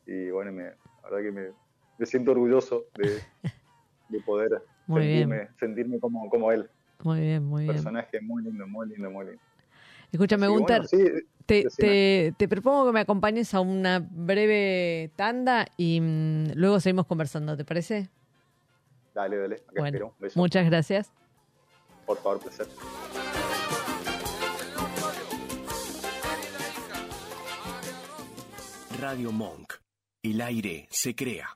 Y 0.05 0.31
bueno, 0.31 0.51
me, 0.51 0.63
la 0.63 1.09
verdad 1.09 1.19
que 1.21 1.31
me, 1.31 2.05
siento 2.05 2.31
orgulloso 2.31 2.85
de, 2.95 4.19
poder 4.25 4.63
sentirme, 5.59 5.99
como, 5.99 6.29
como 6.29 6.51
él. 6.51 6.69
Muy 7.03 7.19
bien, 7.19 7.45
muy 7.45 7.63
bien. 7.63 7.75
Personaje 7.75 8.19
muy 8.21 8.43
lindo, 8.43 8.67
muy 8.67 8.87
lindo, 8.87 9.09
muy 9.09 9.25
lindo. 9.25 9.41
Escúchame, 10.11 10.47
Gunter, 10.47 10.87
te, 11.45 12.33
te, 12.37 12.47
propongo 12.47 12.87
que 12.87 12.93
me 12.93 12.99
acompañes 12.99 13.53
a 13.53 13.61
una 13.61 13.99
breve 13.99 15.11
tanda 15.15 15.67
y 15.77 16.01
mm, 16.01 16.53
luego 16.55 16.79
seguimos 16.79 17.05
conversando, 17.05 17.55
¿te 17.55 17.63
parece? 17.63 18.09
Dale, 19.13 19.37
dale. 19.37 19.63
bueno, 19.77 20.15
Muchas 20.35 20.65
gracias. 20.65 21.11
Por 22.05 22.17
favor, 22.17 22.39
placer. 22.39 22.67
Radio 28.99 29.31
Monk. 29.31 29.73
El 30.21 30.41
aire 30.41 30.87
se 30.89 31.15
crea. 31.15 31.49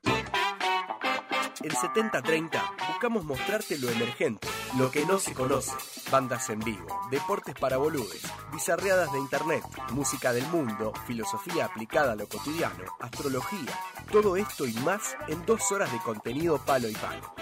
En 1.61 1.71
7030 1.71 2.61
buscamos 2.87 3.25
mostrarte 3.25 3.77
lo 3.77 3.89
emergente, 3.89 4.47
lo 4.77 4.89
que 4.89 5.05
no 5.05 5.19
se 5.19 5.33
conoce. 5.33 5.71
Bandas 6.11 6.49
en 6.49 6.59
vivo, 6.59 6.85
deportes 7.11 7.55
para 7.55 7.77
boludes, 7.77 8.21
bizarreadas 8.51 9.11
de 9.11 9.19
internet, 9.19 9.63
música 9.91 10.33
del 10.33 10.47
mundo, 10.47 10.93
filosofía 11.05 11.65
aplicada 11.65 12.13
a 12.13 12.15
lo 12.15 12.27
cotidiano, 12.27 12.83
astrología. 12.99 13.71
Todo 14.11 14.35
esto 14.35 14.65
y 14.65 14.73
más 14.85 15.15
en 15.27 15.45
dos 15.45 15.71
horas 15.71 15.91
de 15.91 15.99
contenido 15.99 16.57
palo 16.59 16.89
y 16.89 16.93
palo. 16.93 17.33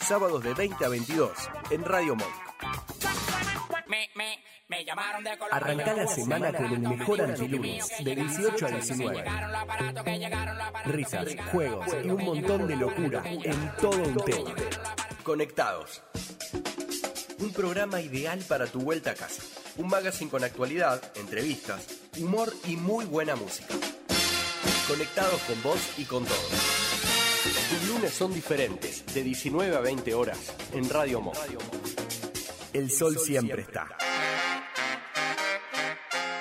Sábados 0.00 0.42
de 0.42 0.54
20 0.54 0.84
a 0.84 0.88
22 0.88 1.30
en 1.70 1.84
Radio 1.84 2.16
Monk. 2.16 2.34
Arranca 5.50 5.94
la 5.94 6.06
semana 6.06 6.52
con 6.52 6.66
el 6.66 6.80
mejor 6.80 7.20
antilunes, 7.22 7.92
de 8.04 8.14
18 8.14 8.66
a 8.66 8.70
19. 8.70 9.24
Risas, 10.84 11.36
juegos 11.50 11.86
y 12.04 12.08
un 12.08 12.24
montón 12.24 12.66
de 12.68 12.76
locura 12.76 13.22
en 13.24 13.72
todo 13.80 14.02
un 14.02 14.16
tema. 14.24 14.54
Conectados. 15.22 16.02
Un 17.38 17.52
programa 17.52 18.00
ideal 18.00 18.42
para 18.48 18.66
tu 18.66 18.80
vuelta 18.80 19.10
a 19.10 19.14
casa. 19.14 19.42
Un 19.76 19.88
magazine 19.88 20.30
con 20.30 20.42
actualidad, 20.44 21.00
entrevistas, 21.16 21.86
humor 22.18 22.52
y 22.66 22.76
muy 22.76 23.04
buena 23.04 23.36
música. 23.36 23.74
Conectados 24.88 25.40
con 25.42 25.62
vos 25.62 25.78
y 25.98 26.04
con 26.04 26.24
todos. 26.24 26.50
Tus 27.70 27.88
lunes 27.88 28.12
son 28.12 28.32
diferentes, 28.32 29.04
de 29.14 29.22
19 29.22 29.76
a 29.76 29.80
20 29.80 30.14
horas, 30.14 30.54
en 30.72 30.88
Radio 30.88 31.20
Mo. 31.20 31.32
El 32.72 32.90
sol 32.90 33.18
siempre 33.18 33.62
está. 33.62 33.88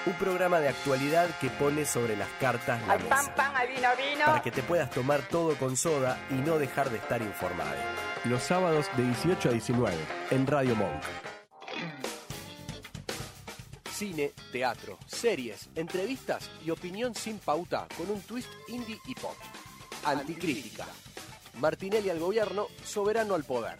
Un 0.06 0.14
programa 0.14 0.60
de 0.60 0.70
actualidad 0.70 1.28
que 1.40 1.50
pone 1.50 1.86
sobre 1.86 2.16
las 2.16 2.30
cartas 2.40 2.82
la 2.88 2.98
mesa. 2.98 3.36
Para 4.26 4.42
que 4.42 4.52
te 4.52 4.64
puedas 4.64 4.90
tomar 4.90 5.22
todo 5.30 5.56
con 5.58 5.78
soda 5.78 6.18
y 6.32 6.36
no 6.36 6.58
dejar 6.58 6.90
de 6.90 6.98
estar 6.98 7.22
informado. 7.22 8.09
Los 8.26 8.44
sábados 8.44 8.88
de 8.98 9.06
18 9.06 9.48
a 9.48 9.52
19 9.54 9.98
en 10.32 10.46
Radio 10.46 10.76
Monk. 10.76 11.02
Cine, 13.90 14.34
teatro, 14.52 14.98
series, 15.08 15.70
entrevistas 15.76 16.50
y 16.66 16.70
opinión 16.70 17.16
sin 17.16 17.40
pauta 17.40 17.88
con 17.98 18.10
un 18.10 18.20
twist 18.22 18.50
indie 18.68 19.00
y 19.08 19.16
pop. 19.16 19.36
Anticrítica. 20.04 20.86
Martinelli 21.62 22.10
al 22.10 22.20
gobierno, 22.20 22.68
soberano 22.84 23.36
al 23.36 23.46
poder. 23.46 23.78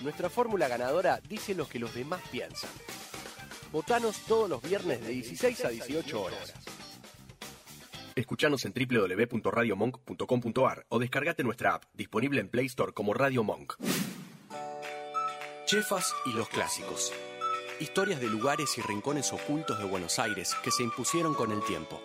Nuestra 0.00 0.28
fórmula 0.28 0.68
ganadora 0.68 1.20
dice 1.26 1.54
lo 1.54 1.66
que 1.66 1.78
los 1.78 1.94
demás 1.94 2.20
piensan. 2.30 2.70
Votanos 3.72 4.18
todos 4.28 4.48
los 4.48 4.60
viernes 4.60 5.00
de 5.00 5.08
16 5.08 5.64
a 5.64 5.68
18 5.70 6.22
horas. 6.22 6.52
Escuchanos 8.16 8.64
en 8.64 8.72
www.radiomonk.com.ar 8.72 10.86
o 10.88 10.98
descargate 10.98 11.42
nuestra 11.42 11.74
app, 11.74 11.84
disponible 11.94 12.40
en 12.40 12.48
Play 12.48 12.66
Store 12.66 12.92
como 12.92 13.14
Radio 13.14 13.42
Monk. 13.42 13.74
Chefas 15.66 16.12
y 16.26 16.36
los 16.36 16.48
clásicos. 16.48 17.12
Historias 17.80 18.20
de 18.20 18.28
lugares 18.28 18.78
y 18.78 18.82
rincones 18.82 19.32
ocultos 19.32 19.78
de 19.78 19.86
Buenos 19.86 20.20
Aires 20.20 20.54
que 20.62 20.70
se 20.70 20.84
impusieron 20.84 21.34
con 21.34 21.50
el 21.50 21.60
tiempo. 21.64 22.00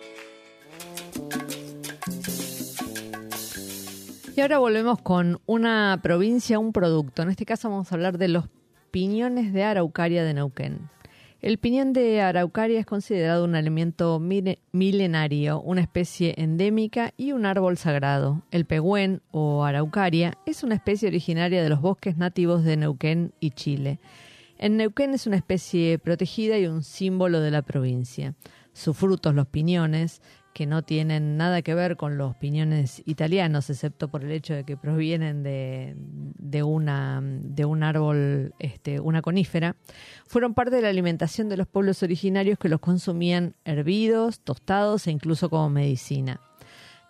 Y 4.36 4.40
ahora 4.40 4.58
volvemos 4.58 5.00
con 5.02 5.40
una 5.46 6.00
provincia, 6.02 6.58
un 6.58 6.72
producto. 6.72 7.22
En 7.22 7.30
este 7.30 7.46
caso 7.46 7.70
vamos 7.70 7.92
a 7.92 7.94
hablar 7.94 8.18
de 8.18 8.28
los 8.28 8.46
piñones 8.90 9.52
de 9.52 9.62
Araucaria 9.62 10.24
de 10.24 10.34
Neuquén. 10.34 10.90
El 11.42 11.56
piñón 11.56 11.94
de 11.94 12.20
araucaria 12.20 12.78
es 12.78 12.84
considerado 12.84 13.46
un 13.46 13.54
alimento 13.54 14.20
milenario, 14.20 15.62
una 15.62 15.80
especie 15.80 16.34
endémica 16.36 17.14
y 17.16 17.32
un 17.32 17.46
árbol 17.46 17.78
sagrado. 17.78 18.42
El 18.50 18.66
pehuen 18.66 19.22
o 19.30 19.64
araucaria 19.64 20.36
es 20.44 20.62
una 20.62 20.74
especie 20.74 21.08
originaria 21.08 21.62
de 21.62 21.70
los 21.70 21.80
bosques 21.80 22.18
nativos 22.18 22.62
de 22.62 22.76
Neuquén 22.76 23.32
y 23.40 23.52
Chile. 23.52 24.00
En 24.58 24.76
Neuquén 24.76 25.14
es 25.14 25.26
una 25.26 25.36
especie 25.36 25.98
protegida 25.98 26.58
y 26.58 26.66
un 26.66 26.82
símbolo 26.82 27.40
de 27.40 27.50
la 27.50 27.62
provincia. 27.62 28.34
Sus 28.74 28.94
frutos, 28.94 29.34
los 29.34 29.46
piñones, 29.46 30.20
que 30.52 30.66
no 30.66 30.82
tienen 30.82 31.36
nada 31.36 31.62
que 31.62 31.74
ver 31.74 31.96
con 31.96 32.18
los 32.18 32.36
piñones 32.36 33.02
italianos, 33.06 33.70
excepto 33.70 34.08
por 34.08 34.24
el 34.24 34.32
hecho 34.32 34.54
de 34.54 34.64
que 34.64 34.76
provienen 34.76 35.42
de, 35.42 35.94
de, 35.96 36.62
una, 36.62 37.20
de 37.22 37.64
un 37.64 37.82
árbol, 37.82 38.54
este, 38.58 39.00
una 39.00 39.22
conífera, 39.22 39.76
fueron 40.26 40.54
parte 40.54 40.76
de 40.76 40.82
la 40.82 40.88
alimentación 40.88 41.48
de 41.48 41.56
los 41.56 41.66
pueblos 41.66 42.02
originarios 42.02 42.58
que 42.58 42.68
los 42.68 42.80
consumían 42.80 43.54
hervidos, 43.64 44.40
tostados 44.40 45.06
e 45.06 45.12
incluso 45.12 45.48
como 45.50 45.70
medicina. 45.70 46.40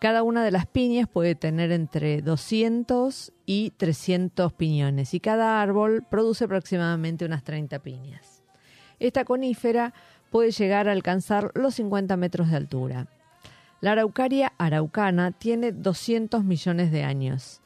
Cada 0.00 0.22
una 0.22 0.42
de 0.42 0.50
las 0.50 0.66
piñas 0.66 1.08
puede 1.08 1.34
tener 1.34 1.72
entre 1.72 2.22
200 2.22 3.32
y 3.44 3.70
300 3.72 4.52
piñones 4.54 5.12
y 5.12 5.20
cada 5.20 5.60
árbol 5.60 6.06
produce 6.10 6.44
aproximadamente 6.44 7.26
unas 7.26 7.44
30 7.44 7.80
piñas. 7.80 8.42
Esta 8.98 9.26
conífera 9.26 9.92
puede 10.30 10.52
llegar 10.52 10.88
a 10.88 10.92
alcanzar 10.92 11.50
los 11.54 11.74
50 11.74 12.16
metros 12.16 12.50
de 12.50 12.56
altura. 12.56 13.08
La 13.80 13.92
araucaria 13.92 14.52
araucana 14.58 15.32
tiene 15.32 15.72
200 15.72 16.44
millones 16.44 16.92
de 16.92 17.02
años. 17.02 17.60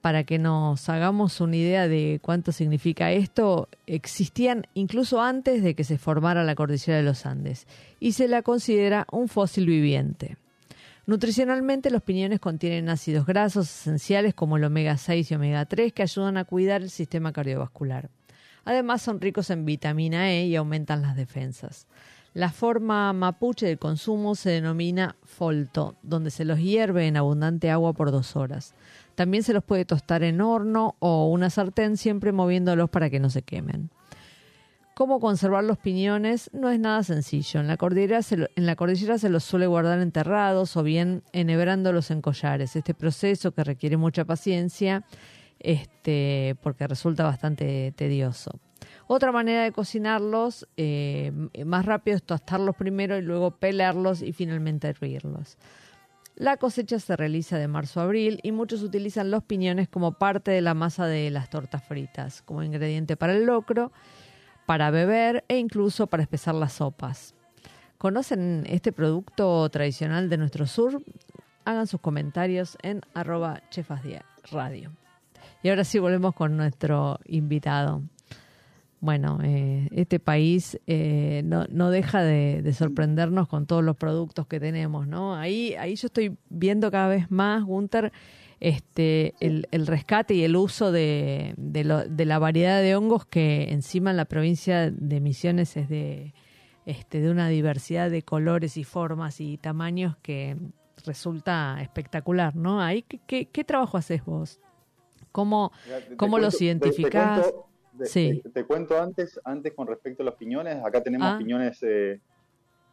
Para 0.00 0.24
que 0.24 0.38
nos 0.38 0.88
hagamos 0.88 1.40
una 1.40 1.56
idea 1.56 1.88
de 1.88 2.20
cuánto 2.22 2.52
significa 2.52 3.12
esto, 3.12 3.68
existían 3.86 4.66
incluso 4.74 5.20
antes 5.20 5.62
de 5.62 5.74
que 5.74 5.84
se 5.84 5.98
formara 5.98 6.44
la 6.44 6.54
cordillera 6.54 6.98
de 6.98 7.04
los 7.04 7.26
Andes 7.26 7.66
y 7.98 8.12
se 8.12 8.28
la 8.28 8.42
considera 8.42 9.06
un 9.10 9.28
fósil 9.28 9.66
viviente. 9.66 10.36
Nutricionalmente, 11.04 11.90
los 11.90 12.02
piñones 12.02 12.38
contienen 12.38 12.88
ácidos 12.88 13.26
grasos 13.26 13.68
esenciales 13.68 14.32
como 14.32 14.56
el 14.56 14.64
omega 14.64 14.96
6 14.96 15.30
y 15.30 15.34
omega 15.34 15.66
3 15.66 15.92
que 15.92 16.02
ayudan 16.02 16.36
a 16.36 16.44
cuidar 16.44 16.82
el 16.82 16.90
sistema 16.90 17.32
cardiovascular. 17.32 18.08
Además, 18.64 19.02
son 19.02 19.20
ricos 19.20 19.50
en 19.50 19.64
vitamina 19.64 20.30
E 20.30 20.46
y 20.46 20.56
aumentan 20.56 21.02
las 21.02 21.16
defensas. 21.16 21.86
La 22.32 22.50
forma 22.50 23.12
mapuche 23.12 23.66
de 23.66 23.76
consumo 23.76 24.36
se 24.36 24.50
denomina 24.50 25.16
folto, 25.24 25.96
donde 26.02 26.30
se 26.30 26.44
los 26.44 26.60
hierve 26.60 27.08
en 27.08 27.16
abundante 27.16 27.70
agua 27.70 27.92
por 27.92 28.12
dos 28.12 28.36
horas. 28.36 28.74
También 29.16 29.42
se 29.42 29.52
los 29.52 29.64
puede 29.64 29.84
tostar 29.84 30.22
en 30.22 30.40
horno 30.40 30.94
o 31.00 31.28
una 31.28 31.50
sartén, 31.50 31.96
siempre 31.96 32.30
moviéndolos 32.30 32.88
para 32.88 33.10
que 33.10 33.18
no 33.18 33.30
se 33.30 33.42
quemen. 33.42 33.90
¿Cómo 34.94 35.18
conservar 35.18 35.64
los 35.64 35.78
piñones? 35.78 36.50
No 36.52 36.70
es 36.70 36.78
nada 36.78 37.02
sencillo. 37.02 37.58
En 37.58 37.66
la, 37.66 37.76
cordillera 37.76 38.22
se, 38.22 38.48
en 38.54 38.66
la 38.66 38.76
cordillera 38.76 39.18
se 39.18 39.28
los 39.28 39.42
suele 39.42 39.66
guardar 39.66 39.98
enterrados 40.00 40.76
o 40.76 40.82
bien 40.82 41.22
enhebrándolos 41.32 42.10
en 42.10 42.20
collares. 42.20 42.76
Este 42.76 42.94
proceso 42.94 43.52
que 43.52 43.64
requiere 43.64 43.96
mucha 43.96 44.24
paciencia 44.24 45.04
este, 45.58 46.56
porque 46.62 46.86
resulta 46.86 47.24
bastante 47.24 47.92
tedioso. 47.96 48.60
Otra 49.12 49.32
manera 49.32 49.64
de 49.64 49.72
cocinarlos 49.72 50.68
eh, 50.76 51.32
más 51.66 51.84
rápido 51.84 52.16
es 52.16 52.22
tostarlos 52.22 52.76
primero 52.76 53.18
y 53.18 53.22
luego 53.22 53.50
pelarlos 53.50 54.22
y 54.22 54.32
finalmente 54.32 54.86
hervirlos. 54.86 55.58
La 56.36 56.58
cosecha 56.58 57.00
se 57.00 57.16
realiza 57.16 57.58
de 57.58 57.66
marzo 57.66 57.98
a 57.98 58.04
abril 58.04 58.38
y 58.44 58.52
muchos 58.52 58.84
utilizan 58.84 59.32
los 59.32 59.42
piñones 59.42 59.88
como 59.88 60.12
parte 60.12 60.52
de 60.52 60.60
la 60.60 60.74
masa 60.74 61.08
de 61.08 61.28
las 61.30 61.50
tortas 61.50 61.82
fritas, 61.82 62.42
como 62.42 62.62
ingrediente 62.62 63.16
para 63.16 63.32
el 63.32 63.46
locro, 63.46 63.90
para 64.64 64.92
beber 64.92 65.42
e 65.48 65.58
incluso 65.58 66.06
para 66.06 66.22
espesar 66.22 66.54
las 66.54 66.74
sopas. 66.74 67.34
¿Conocen 67.98 68.64
este 68.68 68.92
producto 68.92 69.68
tradicional 69.70 70.30
de 70.30 70.38
nuestro 70.38 70.68
sur? 70.68 71.02
Hagan 71.64 71.88
sus 71.88 72.00
comentarios 72.00 72.78
en 72.80 73.00
arroba 73.14 73.60
radio. 74.52 74.92
Y 75.64 75.68
ahora 75.68 75.82
sí 75.82 75.98
volvemos 75.98 76.32
con 76.32 76.56
nuestro 76.56 77.18
invitado 77.24 78.04
bueno, 79.00 79.38
eh, 79.42 79.88
este 79.92 80.20
país 80.20 80.78
eh, 80.86 81.40
no, 81.44 81.64
no, 81.70 81.90
deja 81.90 82.22
de, 82.22 82.70
sorprendernos 82.74 83.48
con 83.48 83.66
todos 83.66 83.82
los 83.82 83.96
productos 83.96 84.46
que 84.46 84.60
tenemos, 84.60 85.06
¿no? 85.06 85.34
Ahí, 85.34 85.74
ahí 85.78 85.96
yo 85.96 86.06
estoy 86.06 86.36
viendo 86.50 86.90
cada 86.90 87.08
vez 87.08 87.30
más, 87.30 87.64
Gunter, 87.64 88.12
este, 88.60 89.34
el, 89.40 89.66
el 89.70 89.86
rescate 89.86 90.34
y 90.34 90.44
el 90.44 90.54
uso 90.54 90.92
de, 90.92 91.54
de, 91.56 91.84
lo, 91.84 92.06
de, 92.06 92.26
la 92.26 92.38
variedad 92.38 92.82
de 92.82 92.94
hongos 92.94 93.24
que 93.24 93.72
encima 93.72 94.10
en 94.10 94.18
la 94.18 94.26
provincia 94.26 94.90
de 94.90 95.20
Misiones 95.20 95.78
es 95.78 95.88
de, 95.88 96.34
este, 96.84 97.22
de 97.22 97.30
una 97.30 97.48
diversidad 97.48 98.10
de 98.10 98.20
colores 98.20 98.76
y 98.76 98.84
formas 98.84 99.40
y 99.40 99.56
tamaños 99.56 100.18
que 100.18 100.58
resulta 101.06 101.78
espectacular, 101.80 102.54
¿no? 102.54 102.82
Ahí, 102.82 103.02
¿qué, 103.26 103.46
qué, 103.46 103.64
trabajo 103.64 103.96
haces 103.96 104.22
vos? 104.26 104.60
¿Cómo, 105.32 105.72
cómo 106.18 106.38
los 106.38 106.60
identificás? 106.60 107.46
Te, 107.46 107.52
cuento 107.52 107.69
antes, 108.98 109.40
antes 109.44 109.72
con 109.74 109.86
respecto 109.86 110.22
a 110.22 110.26
los 110.26 110.34
piñones. 110.34 110.82
Acá 110.84 111.02
tenemos 111.02 111.28
ah. 111.28 111.38
piñones 111.38 111.78
eh, 111.82 112.20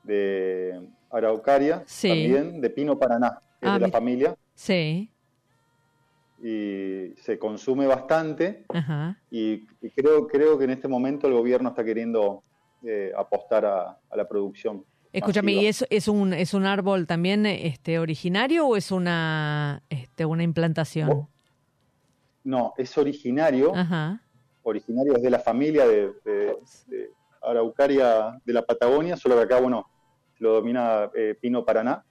de 0.04 0.90
araucaria, 1.10 1.84
también 2.02 2.62
de 2.62 2.70
pino 2.70 2.98
paraná, 2.98 3.42
que 3.60 3.68
es 3.68 3.72
de 3.74 3.76
ah, 3.76 3.80
la 3.80 3.90
familia. 3.90 4.36
Sí. 4.54 5.12
Y 6.44 7.14
se 7.18 7.38
consume 7.40 7.88
bastante. 7.88 8.66
Y, 9.32 9.66
creo, 9.96 10.28
creo 10.28 10.58
que 10.58 10.66
en 10.66 10.72
este 10.72 10.88
momento 10.88 11.28
el 11.28 11.34
gobierno 11.34 11.70
está 11.70 11.84
queriendo 11.84 12.44
eh, 12.84 13.12
apostar 13.18 13.66
a, 13.66 14.00
la 14.16 14.28
producción. 14.28 14.86
Escúchame, 15.14 15.54
¿y 15.54 15.68
es, 15.68 15.86
es, 15.90 16.08
un, 16.08 16.34
es 16.34 16.54
un 16.54 16.66
árbol 16.66 17.08
también 17.08 17.46
este, 17.46 17.98
originario 17.98 18.68
o 18.68 18.76
es 18.76 18.92
una, 18.92 19.82
este, 19.90 20.26
una 20.26 20.44
implantación? 20.44 21.28
no, 22.48 22.74
es 22.78 22.98
originario, 22.98 23.72
originario 23.72 24.22
es 24.76 25.22
de 25.22 25.30
la 25.30 25.40
familia 25.40 25.88
de, 25.88 26.58
Araucaria 27.42 28.40
de 28.44 28.54
la 28.54 28.66
Patagonia, 28.66 29.16
solo 29.16 29.36
que 29.36 29.44
acá, 29.44 29.60
bueno, 29.60 29.90
lo 30.40 30.54
domina 30.54 31.10
eh, 31.16 31.36
Pino 31.40 31.64
Paraná. 31.64 32.04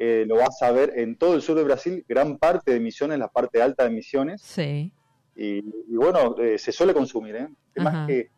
Eh, 0.00 0.24
lo 0.28 0.36
vas 0.36 0.62
a 0.62 0.70
ver 0.70 0.92
en 0.96 1.16
todo 1.16 1.34
el 1.34 1.42
sur 1.42 1.56
de 1.56 1.64
Brasil, 1.64 2.04
gran 2.08 2.38
parte 2.38 2.72
de 2.72 2.80
Misiones, 2.80 3.18
la 3.18 3.28
parte 3.28 3.60
alta 3.60 3.84
de 3.84 3.90
Misiones. 3.90 4.40
Sí. 4.42 4.92
Y, 5.34 5.62
bueno, 5.96 6.36
eh, 6.38 6.58
se 6.58 6.72
suele 6.72 6.94
consumir, 6.94 7.36
¿eh? 7.36 7.48
Más 7.76 8.06
que, 8.06 8.30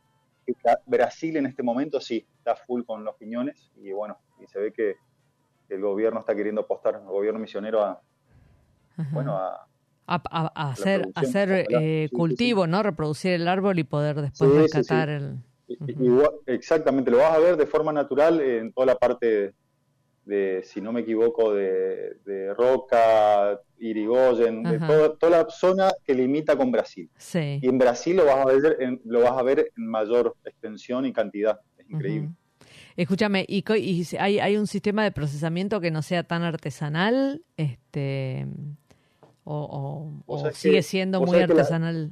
Brasil 0.86 1.36
en 1.36 1.46
este 1.46 1.62
momento 1.62 2.00
sí 2.00 2.26
está 2.38 2.56
full 2.56 2.82
con 2.82 3.04
los 3.04 3.14
piñones 3.14 3.70
y 3.76 3.92
bueno, 3.92 4.18
y 4.42 4.46
se 4.48 4.58
ve 4.58 4.72
que 4.72 4.96
el 5.68 5.80
gobierno 5.80 6.20
está 6.20 6.34
queriendo 6.34 6.62
apostar, 6.62 6.96
el 6.96 7.02
gobierno 7.02 7.38
misionero 7.38 7.84
a, 7.84 8.02
bueno, 9.12 9.36
a, 9.36 9.69
hacer, 10.10 11.08
hacer 11.14 11.66
cultivo, 12.10 12.66
¿no? 12.66 12.82
Reproducir 12.82 13.32
el 13.32 13.48
árbol 13.48 13.78
y 13.78 13.84
poder 13.84 14.20
después 14.20 14.50
rescatar 14.52 15.08
el 15.08 15.38
exactamente, 16.46 17.10
lo 17.10 17.18
vas 17.18 17.34
a 17.34 17.38
ver 17.38 17.56
de 17.56 17.66
forma 17.66 17.92
natural 17.92 18.40
en 18.40 18.72
toda 18.72 18.86
la 18.86 18.96
parte 18.96 19.54
de, 20.24 20.62
si 20.64 20.80
no 20.80 20.92
me 20.92 21.00
equivoco, 21.00 21.54
de, 21.54 22.54
Roca, 22.56 23.60
Irigoyen, 23.78 24.62
de 24.62 24.78
toda, 24.78 25.30
la 25.30 25.50
zona 25.50 25.90
que 26.04 26.14
limita 26.14 26.56
con 26.56 26.70
Brasil. 26.70 27.10
Y 27.34 27.68
en 27.68 27.78
Brasil 27.78 28.16
lo 28.16 28.26
vas 28.26 28.36
a 28.36 28.44
ver 28.44 28.76
en, 28.80 29.00
lo 29.04 29.22
vas 29.22 29.32
a 29.32 29.42
ver 29.42 29.72
en 29.76 29.86
mayor 29.86 30.36
extensión 30.44 31.06
y 31.06 31.12
cantidad. 31.12 31.60
Es 31.78 31.88
increíble. 31.88 32.30
Escúchame, 32.96 33.46
¿y, 33.48 33.64
hay, 34.18 34.40
hay, 34.40 34.56
un 34.56 34.66
sistema 34.66 35.04
de 35.04 35.12
procesamiento 35.12 35.80
que 35.80 35.90
no 35.90 36.02
sea 36.02 36.24
tan 36.24 36.42
artesanal? 36.42 37.42
este 37.56 38.46
¿O, 39.52 40.50
sigue 40.52 40.82
siendo 40.82 41.20
muy 41.20 41.38
artesanal? 41.38 42.10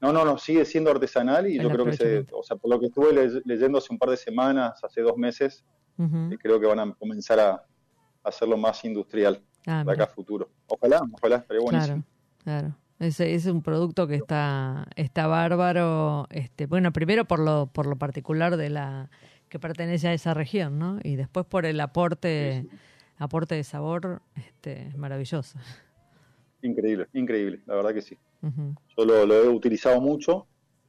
No, 0.00 0.12
no, 0.12 0.24
no, 0.24 0.38
sigue 0.38 0.64
siendo 0.64 0.90
artesanal 0.90 1.46
y 1.46 1.60
yo 1.60 1.68
creo 1.70 1.84
que 1.84 1.92
se, 1.92 2.26
o 2.32 2.42
sea, 2.42 2.56
por 2.56 2.70
lo 2.70 2.80
que 2.80 2.86
estuve 2.86 3.42
leyendo 3.44 3.78
hace 3.78 3.88
un 3.92 3.98
par 3.98 4.10
de 4.10 4.16
semanas, 4.16 4.82
hace 4.82 5.02
dos 5.02 5.16
meses, 5.16 5.64
eh, 5.98 6.36
creo 6.40 6.58
que 6.58 6.66
van 6.66 6.80
a 6.80 6.94
comenzar 6.94 7.38
a, 7.38 7.64
hacerlo 8.22 8.58
más 8.58 8.84
industrial 8.84 9.42
ah, 9.66 9.82
de 9.84 9.92
acá 9.92 10.04
a 10.04 10.06
futuro. 10.06 10.50
Ojalá, 10.66 11.00
ojalá, 11.12 11.36
estaría 11.36 11.62
buenísimo. 11.62 12.02
Claro, 12.44 12.68
claro. 12.68 12.76
Ese 12.98 13.34
es 13.34 13.46
un 13.46 13.62
producto 13.62 14.06
que 14.06 14.16
está, 14.16 14.86
está 14.94 15.26
bárbaro. 15.26 16.26
Este, 16.28 16.66
bueno, 16.66 16.92
primero 16.92 17.24
por 17.24 17.38
lo, 17.38 17.66
por 17.66 17.86
lo 17.86 17.96
particular 17.96 18.58
de 18.58 18.68
la 18.68 19.10
que 19.48 19.58
pertenece 19.58 20.08
a 20.08 20.12
esa 20.12 20.34
región, 20.34 20.78
¿no? 20.78 20.98
Y 21.02 21.16
después 21.16 21.46
por 21.46 21.64
el 21.64 21.80
aporte, 21.80 22.66
aporte 23.18 23.54
de 23.54 23.64
sabor, 23.64 24.20
este, 24.36 24.92
maravilloso. 24.96 25.58
Increíble, 26.62 27.06
increíble, 27.12 27.60
la 27.66 27.74
verdad 27.74 27.94
que 27.94 28.02
sí. 28.02 28.16
Yo 28.96 29.04
lo, 29.04 29.34
he 29.34 29.48
utilizado 29.48 30.00
mucho. 30.00 30.46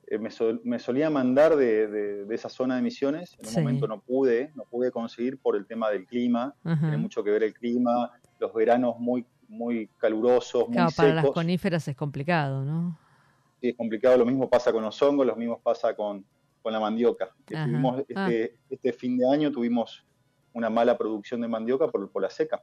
Eh, 0.07 0.19
me, 0.19 0.79
solía 0.79 1.09
mandar 1.09 1.55
de, 1.55 2.25
esa 2.29 2.49
zona 2.49 2.75
de 2.75 2.81
misiones. 2.81 3.37
En 3.39 3.47
un 3.47 3.63
momento 3.63 3.87
no 3.87 4.01
pude, 4.01 4.51
no 4.55 4.65
pude 4.65 4.91
conseguir 4.91 5.37
por 5.37 5.55
el 5.55 5.65
tema 5.65 5.89
del 5.89 6.05
clima. 6.05 6.53
Tiene 6.63 6.97
mucho 6.97 7.23
que 7.23 7.31
ver 7.31 7.43
el 7.43 7.53
clima, 7.53 8.11
los 8.39 8.53
veranos 8.53 8.99
muy, 8.99 9.25
muy 9.47 9.89
calurosos, 9.97 10.67
muy 10.67 10.77
secos. 10.77 10.95
Para 10.95 11.13
las 11.13 11.31
coníferas 11.31 11.87
es 11.87 11.95
complicado, 11.95 12.63
¿no? 12.65 12.97
Sí, 13.61 13.69
es 13.69 13.77
complicado. 13.77 14.17
Lo 14.17 14.25
mismo 14.25 14.49
pasa 14.49 14.71
con 14.71 14.83
los 14.83 15.01
hongos, 15.01 15.25
lo 15.25 15.35
mismo 15.35 15.59
pasa 15.59 15.95
con, 15.95 16.25
la 16.63 16.79
mandioca. 16.79 17.33
Tuvimos, 17.45 18.03
ah. 18.15 18.29
este, 18.29 18.57
este, 18.69 18.93
fin 18.93 19.17
de 19.17 19.27
año 19.27 19.51
tuvimos 19.51 20.05
una 20.53 20.69
mala 20.69 20.97
producción 20.97 21.41
de 21.41 21.47
mandioca 21.47 21.87
por, 21.87 22.09
por 22.11 22.21
la 22.21 22.29
seca. 22.29 22.61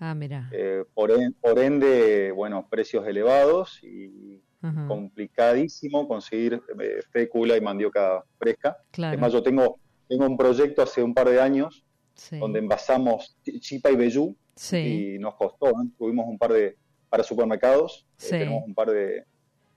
Ah, 0.00 0.14
mira. 0.14 0.48
Eh, 0.50 0.82
por, 0.94 1.10
ende, 1.58 2.32
bueno, 2.32 2.66
precios 2.68 3.06
elevados 3.06 3.78
y 3.84 4.40
complicadísimo 4.88 6.08
conseguir 6.08 6.62
eh, 6.80 7.00
fécula 7.10 7.56
y 7.56 7.60
mandioca 7.60 8.24
fresca. 8.38 8.78
Es 8.92 9.18
más, 9.18 9.32
yo 9.32 9.42
tengo, 9.42 9.78
tengo 10.08 10.26
un 10.26 10.36
proyecto 10.36 10.82
hace 10.82 11.02
un 11.02 11.14
par 11.14 11.28
de 11.28 11.40
años 11.40 11.84
donde 12.32 12.58
envasamos 12.58 13.36
chipa 13.60 13.90
y 13.90 13.96
bellú 13.96 14.36
y 14.72 15.18
nos 15.18 15.34
costó, 15.34 15.68
¿eh? 15.68 15.88
tuvimos 15.96 16.26
un 16.26 16.38
par 16.38 16.52
de, 16.52 16.76
para 17.08 17.22
supermercados, 17.22 18.06
tenemos 18.18 18.64
un 18.66 18.74
par 18.74 18.90
de, 18.90 19.24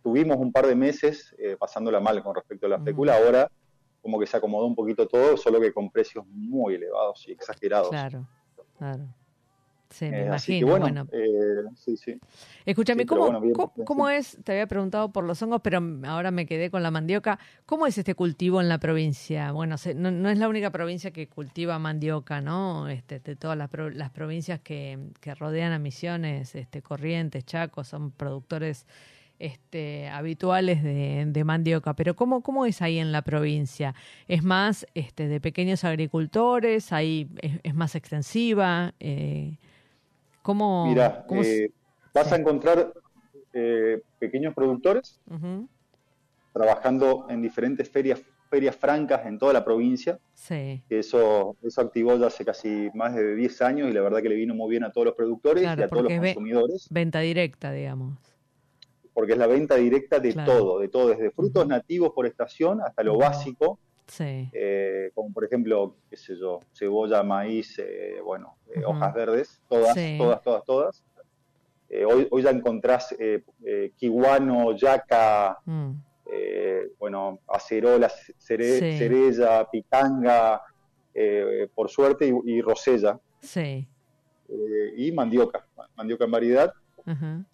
tuvimos 0.01 0.37
un 0.37 0.51
par 0.51 0.67
de 0.67 0.75
meses 0.75 1.35
pasándola 1.59 1.99
mal 2.01 2.21
con 2.23 2.35
respecto 2.35 2.65
a 2.65 2.69
la 2.69 2.79
fécula, 2.79 3.17
ahora 3.17 3.49
como 4.01 4.19
que 4.19 4.25
se 4.25 4.35
acomodó 4.35 4.65
un 4.65 4.75
poquito 4.75 5.07
todo, 5.07 5.37
solo 5.37 5.61
que 5.61 5.73
con 5.73 5.89
precios 5.89 6.25
muy 6.27 6.75
elevados 6.75 7.25
y 7.27 7.31
exagerados. 7.31 7.89
Claro, 7.89 8.27
claro. 8.77 9.05
Sí, 9.93 10.09
me 10.09 10.23
eh, 10.23 10.25
imagino. 10.25 10.67
bueno, 10.67 11.07
eh, 11.11 11.65
sí, 11.75 11.95
sí. 11.97 12.19
Escúchame, 12.65 13.05
¿cómo, 13.05 14.09
es? 14.09 14.39
Te 14.43 14.53
había 14.53 14.65
preguntado 14.65 15.11
por 15.11 15.23
los 15.23 15.39
hongos, 15.43 15.61
pero 15.61 15.79
ahora 16.07 16.31
me 16.31 16.47
quedé 16.47 16.71
con 16.71 16.81
la 16.81 16.89
mandioca. 16.89 17.37
¿Cómo 17.67 17.85
es 17.85 17.95
este 17.99 18.15
cultivo 18.15 18.59
en 18.59 18.69
la 18.69 18.79
provincia? 18.79 19.51
Bueno, 19.51 19.75
no, 19.95 20.29
es 20.29 20.37
la 20.39 20.49
única 20.49 20.71
provincia 20.71 21.11
que 21.11 21.27
cultiva 21.27 21.77
mandioca, 21.77 22.41
¿no? 22.41 22.89
Este, 22.89 23.19
de 23.19 23.35
todas 23.35 23.55
las, 23.55 23.69
las 23.93 24.09
provincias 24.09 24.59
que, 24.61 24.97
rodean 25.37 25.73
a 25.73 25.77
Misiones, 25.77 26.55
este, 26.55 26.81
Corrientes, 26.81 27.45
Chaco, 27.45 27.83
son 27.83 28.09
productores 28.09 28.87
este, 29.43 30.07
habituales 30.07 30.81
de, 30.83 31.43
mandioca, 31.43 31.95
pero 31.95 32.15
¿cómo, 32.15 32.41
¿cómo 32.41 32.65
es 32.65 32.81
ahí 32.81 32.97
en 32.97 33.11
la 33.11 33.23
provincia? 33.23 33.93
¿Es 34.27 34.41
más 34.41 34.87
este, 34.93 35.27
de 35.27 35.41
pequeños 35.41 35.83
agricultores? 35.83 36.93
¿Ahí 36.93 37.27
es, 37.41 37.75
más 37.75 37.95
extensiva? 37.95 38.93
Eh, 38.99 39.57
¿Cómo, 40.43 40.85
Mira, 40.85 41.25
eh, 41.43 41.71
vas 42.13 42.31
a 42.31 42.35
encontrar 42.35 42.93
eh, 43.53 44.01
pequeños 44.19 44.53
productores 44.53 45.19
trabajando 46.53 47.25
en 47.29 47.41
diferentes 47.41 47.89
ferias 47.89 48.21
ferias 48.53 48.75
francas 48.75 49.25
en 49.25 49.39
toda 49.39 49.51
la 49.51 49.65
provincia. 49.65 50.19
Sí. 50.35 50.83
Eso, 50.87 51.57
eso 51.63 51.81
activó 51.81 52.15
ya 52.17 52.27
hace 52.27 52.45
casi 52.45 52.91
más 52.93 53.15
de 53.15 53.35
10 53.35 53.61
años 53.63 53.89
y 53.89 53.93
la 53.93 54.01
verdad 54.01 54.21
que 54.21 54.29
le 54.29 54.35
vino 54.35 54.53
muy 54.53 54.69
bien 54.69 54.83
a 54.83 54.91
todos 54.91 55.05
los 55.05 55.15
productores 55.15 55.63
y 55.63 55.65
a 55.65 55.87
todos 55.87 56.03
los 56.03 56.13
consumidores. 56.13 56.87
Venta 56.91 57.21
directa, 57.21 57.71
digamos. 57.71 58.19
Porque 59.11 59.31
es 59.31 59.39
la 59.39 59.47
venta 59.47 59.75
directa 59.75 60.19
de 60.19 60.33
todo, 60.33 60.77
de 60.77 60.87
todo, 60.87 61.09
desde 61.09 61.31
frutos 61.31 61.65
nativos 61.67 62.11
por 62.13 62.27
estación 62.27 62.79
hasta 62.81 63.01
lo 63.01 63.17
básico, 63.17 63.79
Sí. 64.07 64.49
Eh, 64.53 65.11
como 65.13 65.31
por 65.31 65.45
ejemplo, 65.45 65.95
qué 66.09 66.17
sé 66.17 66.35
yo, 66.35 66.59
cebolla, 66.73 67.23
maíz, 67.23 67.79
eh, 67.79 68.19
bueno, 68.23 68.57
eh, 68.73 68.83
hojas 68.85 69.13
verdes, 69.13 69.61
todas, 69.67 69.95
todas, 70.17 70.41
todas, 70.41 70.65
todas. 70.65 71.03
hoy, 72.07 72.27
hoy 72.29 72.41
ya 72.41 72.49
encontrás 72.49 73.15
kiwano, 73.97 74.75
yaca, 74.75 75.57
mm. 75.65 75.91
bueno, 76.99 77.39
acerola, 77.47 78.11
cereza, 78.37 79.69
pitanga, 79.71 80.61
por 81.73 81.89
suerte, 81.89 82.27
y, 82.27 82.51
y 82.51 82.61
rosella. 82.61 83.19
Sí. 83.41 83.87
y 84.95 85.11
mandioca, 85.11 85.65
mandioca 85.95 86.25
en 86.25 86.31
variedad. 86.31 86.73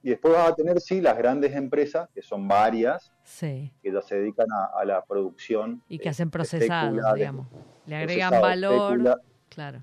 Y 0.03 0.09
después 0.09 0.33
vas 0.33 0.49
a 0.49 0.55
tener, 0.55 0.79
sí, 0.79 1.01
las 1.01 1.17
grandes 1.17 1.55
empresas, 1.55 2.07
que 2.13 2.21
son 2.21 2.47
varias, 2.47 3.11
que 3.39 3.71
ya 3.83 4.01
se 4.01 4.15
dedican 4.15 4.47
a, 4.51 4.85
la 4.85 5.03
producción. 5.03 5.81
Y 5.89 5.99
que 5.99 6.09
hacen 6.09 6.29
procesados, 6.29 6.99
digamos. 7.15 7.47
Le 7.85 7.95
agregan 7.95 8.41
valor. 8.41 9.21
claro. 9.49 9.81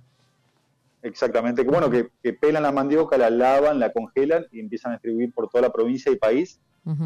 Exactamente, 1.02 1.64
que 1.64 1.70
bueno, 1.70 1.88
que, 1.88 2.32
pelan 2.32 2.64
la 2.64 2.72
mandioca, 2.72 3.16
la 3.16 3.30
lavan, 3.30 3.78
la 3.78 3.92
congelan 3.92 4.46
y 4.50 4.58
empiezan 4.58 4.92
a 4.92 4.94
distribuir 4.96 5.32
por 5.32 5.48
toda 5.48 5.62
la 5.62 5.72
provincia 5.72 6.10
y 6.10 6.16
país. 6.16 6.60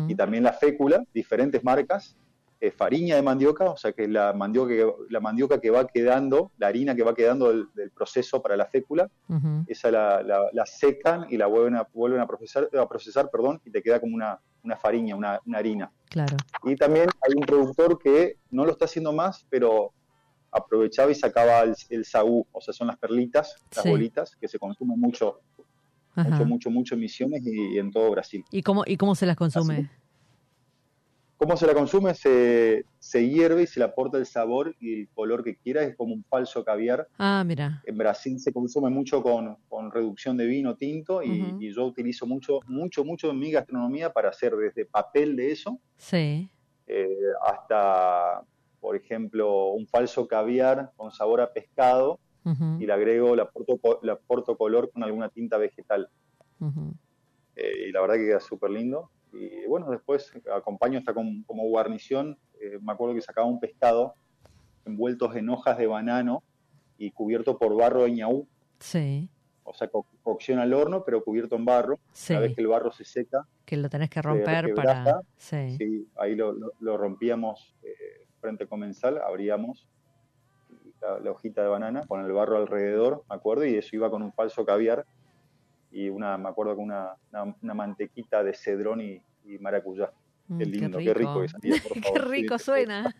Y 0.08 0.14
también 0.14 0.42
la 0.42 0.52
fécula, 0.52 1.02
diferentes 1.14 1.64
marcas, 1.64 2.14
eh, 2.62 2.70
fariña 2.70 3.16
de 3.16 3.22
mandioca, 3.22 3.70
o 3.70 3.76
sea 3.78 3.92
que 3.92 4.06
la 4.06 4.34
mandioca, 4.34 4.68
que, 4.68 4.86
la 5.08 5.20
mandioca 5.20 5.60
que 5.60 5.70
va 5.70 5.86
quedando, 5.86 6.52
la 6.58 6.66
harina 6.66 6.94
que 6.94 7.02
va 7.02 7.14
quedando 7.14 7.48
del, 7.48 7.90
proceso 7.90 8.42
para 8.42 8.54
la 8.54 8.66
fécula, 8.66 9.08
esa 9.66 9.90
la, 9.90 10.66
secan 10.66 11.26
y 11.30 11.38
la 11.38 11.46
vuelven 11.46 11.76
a, 11.76 11.88
vuelven 11.94 12.20
a 12.20 12.26
procesar, 12.26 12.68
a 12.78 12.86
procesar 12.86 13.30
perdón, 13.30 13.62
y 13.64 13.70
te 13.70 13.82
queda 13.82 13.98
como 13.98 14.14
una, 14.14 14.38
una 14.62 14.76
fariña, 14.76 15.16
una, 15.16 15.40
harina. 15.54 15.90
Claro. 16.10 16.36
Y 16.64 16.76
también 16.76 17.08
hay 17.26 17.34
un 17.34 17.46
productor 17.46 17.98
que 17.98 18.36
no 18.50 18.66
lo 18.66 18.72
está 18.72 18.84
haciendo 18.84 19.12
más, 19.14 19.46
pero 19.48 19.94
aprovechaba 20.52 21.10
y 21.10 21.14
sacaba 21.14 21.60
el, 21.60 21.74
el 21.88 22.04
sagú, 22.04 22.46
o 22.52 22.60
sea, 22.60 22.74
son 22.74 22.88
las 22.88 22.98
perlitas, 22.98 23.56
las 23.74 23.86
bolitas, 23.86 24.36
que 24.36 24.48
se 24.48 24.58
consumen 24.58 25.00
mucho, 25.00 25.40
mucho, 26.14 26.44
mucho, 26.44 26.70
mucho 26.70 26.94
en 26.94 27.00
Misiones 27.00 27.42
y, 27.42 27.78
en 27.78 27.90
todo 27.90 28.10
Brasil. 28.10 28.44
¿Y 28.50 28.62
cómo, 28.62 28.84
y 28.86 28.96
cómo 28.96 29.14
se 29.14 29.26
las 29.26 29.36
consume? 29.36 29.88
¿Cómo 31.40 31.56
se 31.56 31.66
la 31.66 31.72
consume? 31.72 32.12
Se, 32.12 32.84
se, 32.98 33.26
hierve 33.26 33.62
y 33.62 33.66
se 33.66 33.80
le 33.80 33.86
aporta 33.86 34.18
el 34.18 34.26
sabor 34.26 34.76
y 34.78 35.00
el 35.00 35.08
color 35.08 35.42
que 35.42 35.56
quiera. 35.56 35.82
Es 35.82 35.96
como 35.96 36.12
un 36.12 36.22
falso 36.22 36.62
caviar. 36.62 37.08
Ah, 37.16 37.42
mira. 37.46 37.82
En 37.86 37.96
Brasil 37.96 38.38
se 38.38 38.52
consume 38.52 38.90
mucho 38.90 39.22
con, 39.22 39.56
con 39.70 39.90
reducción 39.90 40.36
de 40.36 40.44
vino 40.44 40.76
tinto 40.76 41.22
y, 41.22 41.72
yo 41.72 41.86
utilizo 41.86 42.26
mucho, 42.26 42.60
mucho, 42.66 43.06
mucho 43.06 43.30
en 43.30 43.38
mi 43.38 43.50
gastronomía 43.50 44.12
para 44.12 44.28
hacer 44.28 44.54
desde 44.54 44.84
papel 44.84 45.34
de 45.34 45.52
eso 45.52 45.80
sí. 45.96 46.50
Eh, 46.86 47.08
hasta, 47.46 48.42
por 48.78 48.94
ejemplo, 48.94 49.68
un 49.68 49.86
falso 49.86 50.28
caviar 50.28 50.92
con 50.94 51.10
sabor 51.10 51.40
a 51.40 51.54
pescado 51.54 52.20
y 52.78 52.84
le 52.84 52.92
agrego, 52.92 53.34
le 53.34 53.40
aporto, 53.40 53.80
aporto 54.12 54.58
color 54.58 54.90
con 54.92 55.02
alguna 55.04 55.30
tinta 55.30 55.56
vegetal. 55.56 56.10
Eh, 57.56 57.88
y 57.88 57.92
la 57.92 58.02
verdad 58.02 58.16
que 58.16 58.26
queda 58.26 58.40
súper 58.40 58.72
lindo 58.72 59.10
Y 59.32 59.66
bueno, 59.66 59.90
después 59.90 60.32
acompaño 60.54 60.98
hasta 60.98 61.14
como, 61.14 61.64
guarnición, 61.64 62.38
eh, 62.60 62.78
me 62.80 62.92
acuerdo 62.92 63.14
que 63.14 63.20
sacaba 63.20 63.46
un 63.46 63.60
pescado 63.60 64.14
envueltos 64.84 65.36
en 65.36 65.48
hojas 65.50 65.78
de 65.78 65.86
banano 65.86 66.42
y 66.98 67.10
cubierto 67.12 67.58
por 67.58 67.76
barro 67.76 68.04
de 68.04 68.12
ñaú. 68.12 68.48
Sí. 68.78 69.28
O 69.62 69.74
sea, 69.74 69.88
cocción 70.22 70.58
al 70.58 70.74
horno, 70.74 71.04
pero 71.04 71.22
cubierto 71.22 71.56
en 71.56 71.64
barro. 71.64 72.00
Sí. 72.12 72.32
Una 72.32 72.40
vez 72.40 72.54
que 72.54 72.60
el 72.60 72.66
barro 72.66 72.90
se 72.90 73.04
seca. 73.04 73.46
Que 73.64 73.76
lo 73.76 73.88
tenés 73.88 74.10
que 74.10 74.20
romper 74.20 74.74
para... 74.74 75.20
Sí. 75.36 75.76
sí. 75.76 76.08
ahí 76.16 76.34
lo, 76.34 76.54
lo, 76.80 76.96
rompíamos 76.96 77.76
eh, 77.82 78.26
frente 78.40 78.66
comensal, 78.66 79.18
abríamos 79.18 79.88
la, 81.00 81.30
hojita 81.30 81.62
de 81.62 81.68
banana 81.68 82.02
con 82.06 82.24
el 82.24 82.32
barro 82.32 82.56
alrededor, 82.56 83.24
me 83.28 83.36
acuerdo, 83.36 83.64
y 83.64 83.74
eso 83.74 83.96
iba 83.96 84.10
con 84.10 84.22
un 84.22 84.32
falso 84.32 84.64
caviar 84.64 85.06
y 85.90 86.08
una, 86.08 86.38
me 86.38 86.48
acuerdo 86.48 86.76
con 86.76 86.84
una, 86.84 87.14
una, 87.62 87.74
mantequita 87.74 88.42
de 88.42 88.54
cedrón 88.54 89.00
y, 89.00 89.20
maracuyá. 89.58 90.12
Mm, 90.48 90.58
qué 90.58 90.64
lindo, 90.66 90.98
qué 90.98 91.14
rico, 91.14 91.42
qué 91.60 92.18
rico 92.20 92.58
suena. 92.58 93.14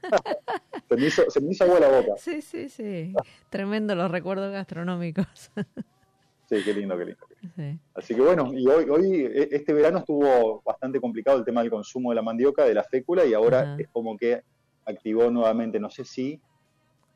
se, 0.89 0.97
me 0.97 1.07
hizo, 1.07 1.31
se 1.31 1.41
me 1.41 1.51
hizo 1.51 1.65
agua 1.65 1.81
la 1.81 1.89
boca. 1.89 2.13
Sí, 2.17 2.41
sí, 2.43 2.69
sí. 2.69 3.15
Tremendo 3.49 3.95
los 3.95 4.11
recuerdos 4.11 4.53
gastronómicos. 4.53 5.51
sí, 6.49 6.57
qué 6.65 6.75
lindo, 6.75 6.97
qué 6.97 7.05
lindo. 7.07 7.81
Así 7.95 8.15
que 8.15 8.21
bueno, 8.21 8.53
y 8.53 8.67
hoy, 8.69 8.89
hoy, 8.89 9.25
e, 9.25 9.49
este 9.51 9.73
verano 9.73 9.99
estuvo 9.99 10.63
bastante 10.65 11.01
complicado 11.01 11.39
el 11.39 11.45
tema 11.45 11.63
del 11.63 11.71
consumo 11.71 12.11
de 12.11 12.17
la 12.17 12.23
mandioca, 12.23 12.65
de 12.65 12.75
la 12.75 12.85
fécula, 12.85 13.25
y 13.25 13.35
ahora 13.35 13.77
es 13.79 13.89
como 13.89 14.17
que 14.17 14.43
activó 14.85 15.31
nuevamente, 15.31 15.81
no 15.81 15.91
sé 15.91 16.05
si 16.05 16.41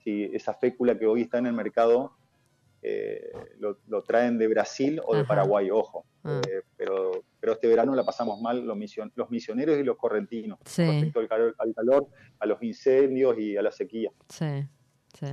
si 0.04 0.30
esa 0.34 0.54
fécula 0.54 0.96
que 0.98 1.06
hoy 1.06 1.22
está 1.22 1.38
en 1.38 1.46
el 1.46 1.54
mercado 1.54 2.12
eh, 2.86 3.32
lo, 3.60 4.02
traen 4.02 4.36
de 4.36 4.46
Brasil 4.46 5.00
o 5.06 5.16
de 5.16 5.24
Paraguay, 5.24 5.70
ojo. 5.70 6.04
Ah. 6.22 6.42
Eh, 6.46 6.60
pero, 6.76 7.24
pero 7.40 7.54
este 7.54 7.66
verano 7.66 7.94
la 7.94 8.04
pasamos 8.04 8.42
mal 8.42 8.66
los, 8.66 8.76
los 9.14 9.30
misioneros 9.30 9.78
y 9.78 9.82
los 9.82 9.96
correntinos 9.96 10.58
respecto 10.76 11.20
al 11.20 11.74
calor, 11.74 12.06
a 12.38 12.46
los 12.46 12.62
incendios 12.62 13.38
y 13.38 13.56
a 13.56 13.62
la 13.62 13.72
sequía. 13.72 14.10
Sí, 14.28 14.66
sí. 15.18 15.28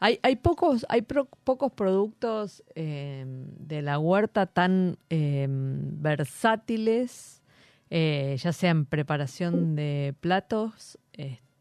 Hay, 0.00 0.18
hay 0.22 0.34
pocos, 0.36 0.86
hay 0.88 1.02
pocos 1.02 1.72
productos 1.72 2.64
eh, 2.74 3.24
de 3.26 3.82
la 3.82 4.00
huerta 4.00 4.46
tan 4.46 4.96
versátiles, 5.08 7.44
ya 7.90 8.52
sea 8.52 8.70
en 8.70 8.86
preparación 8.86 9.76
de 9.76 10.16
platos, 10.20 10.98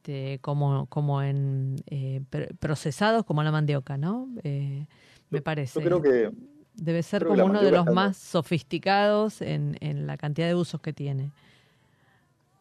este, 0.10 0.40
como, 0.40 0.88
como 0.88 1.22
en 1.22 1.76
eh, 1.86 2.22
procesados 2.60 3.24
como 3.26 3.44
la 3.44 3.52
mandioca, 3.52 3.96
¿no? 3.98 4.28
Eh, 4.44 4.88
me 5.30 5.42
parece. 5.42 5.80
Yo 5.80 5.86
creo 5.86 6.02
que 6.02 6.32
debe 6.74 7.04
ser 7.04 7.26
como 7.28 7.46
uno 7.46 7.62
de 7.62 7.72
los 7.72 7.86
más 7.86 8.18
sofisticados 8.18 9.42
en, 9.42 9.78
la 10.08 10.18
cantidad 10.18 10.48
de 10.48 10.56
usos 10.56 10.82
que 10.82 10.94
tiene. 10.94 11.32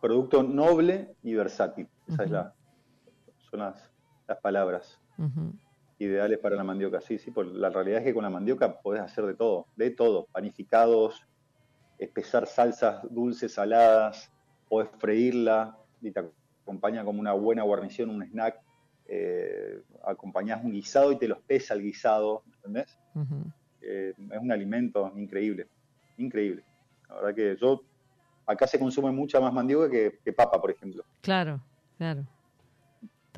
Producto 0.01 0.43
noble 0.43 1.15
y 1.23 1.35
versátil. 1.35 1.89
Esas 2.07 2.27
es 2.27 2.31
la, 2.31 2.55
son 3.51 3.61
las, 3.61 3.91
palabras 4.43 5.01
ideales 5.99 6.39
para 6.39 6.55
la 6.55 6.65
mandioca. 6.65 7.01
Sí, 7.01 7.17
sí, 7.17 7.33
la 7.55 7.71
realidad 7.71 8.01
es 8.01 8.05
que 8.05 8.15
con 8.15 8.25
la 8.25 8.31
mandioca 8.31 8.79
podés 8.81 9.01
hacer 9.01 9.25
de 9.25 9.35
todo, 9.35 9.69
de 9.75 9.91
todo. 9.91 10.27
Panificados, 10.33 11.27
espesar 11.99 12.47
salsas 12.47 13.03
dulces, 13.11 13.55
saladas, 13.55 14.31
podés 14.69 14.91
freírla 14.99 15.79
y 16.03 16.13
acompaña 16.69 17.03
como 17.03 17.19
una 17.19 17.33
buena 17.33 17.63
guarnición, 17.63 18.11
un 18.11 18.23
snack, 18.23 18.61
eh, 19.07 19.81
acompañás 20.05 20.63
un 20.63 20.73
guisado 20.73 21.13
y 21.13 21.17
te 21.17 21.27
los 21.27 21.39
pesa 21.41 21.73
el 21.73 21.83
guisado, 21.83 22.43
¿entendés? 22.57 22.99
Eh, 23.81 24.13
es 24.15 24.39
un 24.39 24.53
alimento 24.53 25.11
increíble, 25.17 25.67
increíble. 26.19 26.63
La 27.09 27.15
verdad 27.15 27.35
que 27.35 27.57
yo, 27.59 27.81
acá 28.47 28.67
se 28.67 28.79
consume 28.79 29.11
mucha 29.11 29.41
más 29.41 29.53
mandioca 29.53 29.91
que, 29.91 30.33
papa, 30.35 30.61
por 30.61 30.71
ejemplo. 30.71 31.05
Claro, 31.23 31.59
claro. 31.97 32.27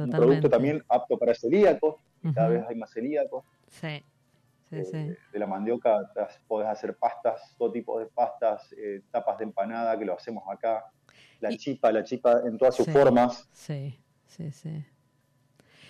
Un 0.00 0.10
producto 0.10 0.50
también 0.50 0.82
apto 0.88 1.16
para 1.16 1.32
celíacos, 1.34 1.96
cada 2.34 2.48
vez 2.48 2.64
hay 2.68 2.74
más 2.74 2.90
celíacos. 2.90 3.44
Sí. 3.68 4.02
Sí, 4.70 4.76
eh, 4.76 4.84
sí. 4.84 5.16
De 5.32 5.38
la 5.38 5.46
mandioca 5.46 6.10
podés 6.48 6.68
hacer 6.68 6.96
pastas, 6.96 7.54
todo 7.58 7.70
tipo 7.70 7.98
de 7.98 8.06
pastas, 8.06 8.74
tapas 9.10 9.38
de 9.38 9.44
empanada, 9.44 9.96
que 9.96 10.04
lo 10.04 10.14
hacemos 10.14 10.42
acá 10.48 10.84
la 11.40 11.56
chipa, 11.56 11.92
la 11.92 12.04
chipa 12.04 12.40
en 12.44 12.58
todas 12.58 12.76
sus 12.76 12.86
formas. 12.86 13.48
Sí, 13.52 13.98
sí, 14.26 14.50
sí. 14.50 14.84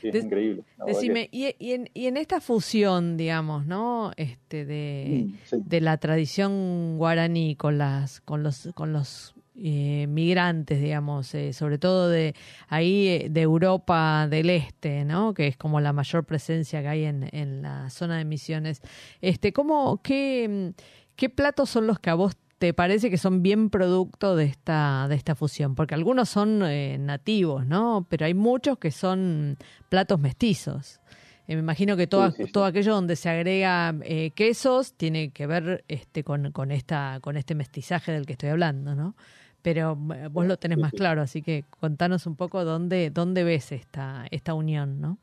es 0.02 0.24
increíble. 0.24 0.64
Decime, 0.86 1.28
y, 1.32 1.54
en, 1.72 2.16
esta 2.16 2.40
fusión, 2.40 3.16
digamos, 3.16 3.66
¿no? 3.66 4.12
Este 4.16 4.64
de, 4.64 5.26
mm, 5.52 5.56
de 5.68 5.80
la 5.80 5.98
tradición 5.98 6.96
guaraní 6.98 7.56
con 7.56 7.78
las, 7.78 8.20
con 8.20 8.42
los, 8.42 8.68
con 8.74 8.92
los 8.92 9.34
eh, 9.62 10.06
migrantes, 10.08 10.80
digamos, 10.80 11.34
eh, 11.34 11.52
sobre 11.52 11.76
todo 11.76 12.08
de 12.08 12.34
ahí 12.68 13.08
eh, 13.08 13.28
de 13.30 13.42
Europa 13.42 14.26
del 14.26 14.48
Este, 14.48 15.04
¿no? 15.04 15.34
Que 15.34 15.48
es 15.48 15.56
como 15.58 15.80
la 15.80 15.92
mayor 15.92 16.24
presencia 16.24 16.80
que 16.80 16.88
hay 16.88 17.04
en, 17.04 17.28
en 17.32 17.60
la 17.60 17.90
zona 17.90 18.16
de 18.16 18.24
Misiones. 18.24 18.80
Este, 19.20 19.52
¿cómo, 19.52 20.00
qué, 20.02 20.72
qué 21.14 21.28
platos 21.28 21.68
son 21.68 21.86
los 21.86 21.98
que 21.98 22.08
a 22.08 22.14
vos 22.14 22.38
te 22.60 22.74
parece 22.74 23.08
que 23.08 23.16
son 23.16 23.42
bien 23.42 23.70
producto 23.70 24.36
de 24.36 24.44
esta, 24.44 25.06
de 25.08 25.14
esta 25.14 25.34
fusión? 25.34 25.74
Porque 25.74 25.94
algunos 25.94 26.28
son 26.28 26.62
eh, 26.62 26.98
nativos, 27.00 27.64
¿no? 27.64 28.06
Pero 28.10 28.26
hay 28.26 28.34
muchos 28.34 28.76
que 28.76 28.90
son 28.90 29.56
platos 29.88 30.20
mestizos. 30.20 31.00
Eh, 31.48 31.54
me 31.54 31.60
imagino 31.60 31.96
que 31.96 32.06
todo, 32.06 32.34
todo 32.52 32.66
aquello 32.66 32.92
donde 32.94 33.16
se 33.16 33.30
agrega 33.30 33.94
eh, 34.02 34.32
quesos 34.32 34.92
tiene 34.92 35.30
que 35.30 35.46
ver 35.46 35.84
este, 35.88 36.22
con, 36.22 36.52
con, 36.52 36.70
esta, 36.70 37.18
con 37.22 37.38
este 37.38 37.54
mestizaje 37.54 38.12
del 38.12 38.26
que 38.26 38.32
estoy 38.32 38.50
hablando, 38.50 38.94
¿no? 38.94 39.14
Pero 39.62 39.96
vos 39.96 40.44
lo 40.44 40.58
tenés 40.58 40.76
más 40.76 40.92
claro, 40.92 41.22
así 41.22 41.40
que 41.40 41.64
contanos 41.80 42.26
un 42.26 42.36
poco 42.36 42.66
dónde, 42.66 43.08
dónde 43.08 43.42
ves 43.42 43.72
esta, 43.72 44.26
esta 44.30 44.52
unión, 44.52 45.00
¿no? 45.00 45.16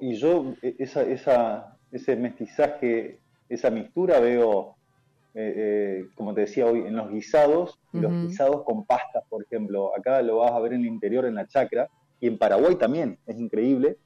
Y 0.00 0.14
yo 0.14 0.54
e, 0.62 0.76
esa, 0.78 1.02
esa, 1.02 1.76
ese 1.90 2.14
mestizaje, 2.14 3.18
esa 3.48 3.70
mixtura 3.70 4.20
veo 4.20 4.76
eh, 5.34 5.54
eh, 5.56 6.08
como 6.14 6.34
te 6.34 6.42
decía 6.42 6.66
hoy, 6.66 6.80
en 6.80 6.94
los 6.94 7.10
guisados, 7.10 7.80
los 7.92 8.12
guisados 8.12 8.64
con 8.64 8.84
pastas, 8.84 9.24
por 9.28 9.42
ejemplo. 9.42 9.96
Acá 9.96 10.20
lo 10.22 10.38
vas 10.38 10.52
a 10.52 10.60
ver 10.60 10.74
en 10.74 10.82
el 10.82 10.88
interior, 10.88 11.24
en 11.24 11.36
la 11.36 11.46
chacra, 11.46 11.88
y 12.20 12.26
en 12.26 12.38
Paraguay 12.38 12.76
también. 12.76 13.18
Es 13.26 13.38
increíble 13.38 13.96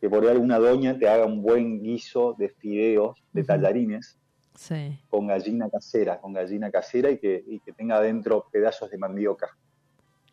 que 0.00 0.10
por 0.10 0.24
ahí 0.24 0.30
alguna 0.30 0.58
doña 0.58 0.98
te 0.98 1.08
haga 1.08 1.24
un 1.24 1.40
buen 1.40 1.82
guiso 1.82 2.34
de 2.38 2.48
fideos, 2.48 3.16
de 3.32 3.44
tallarines, 3.44 4.18
con 5.08 5.26
gallina 5.26 5.70
casera, 5.70 6.20
con 6.20 6.32
gallina 6.32 6.70
casera 6.70 7.10
y 7.10 7.18
que, 7.18 7.44
y 7.46 7.60
que 7.60 7.72
tenga 7.72 7.96
adentro 7.96 8.46
pedazos 8.50 8.90
de 8.90 8.98
mandioca. 8.98 9.48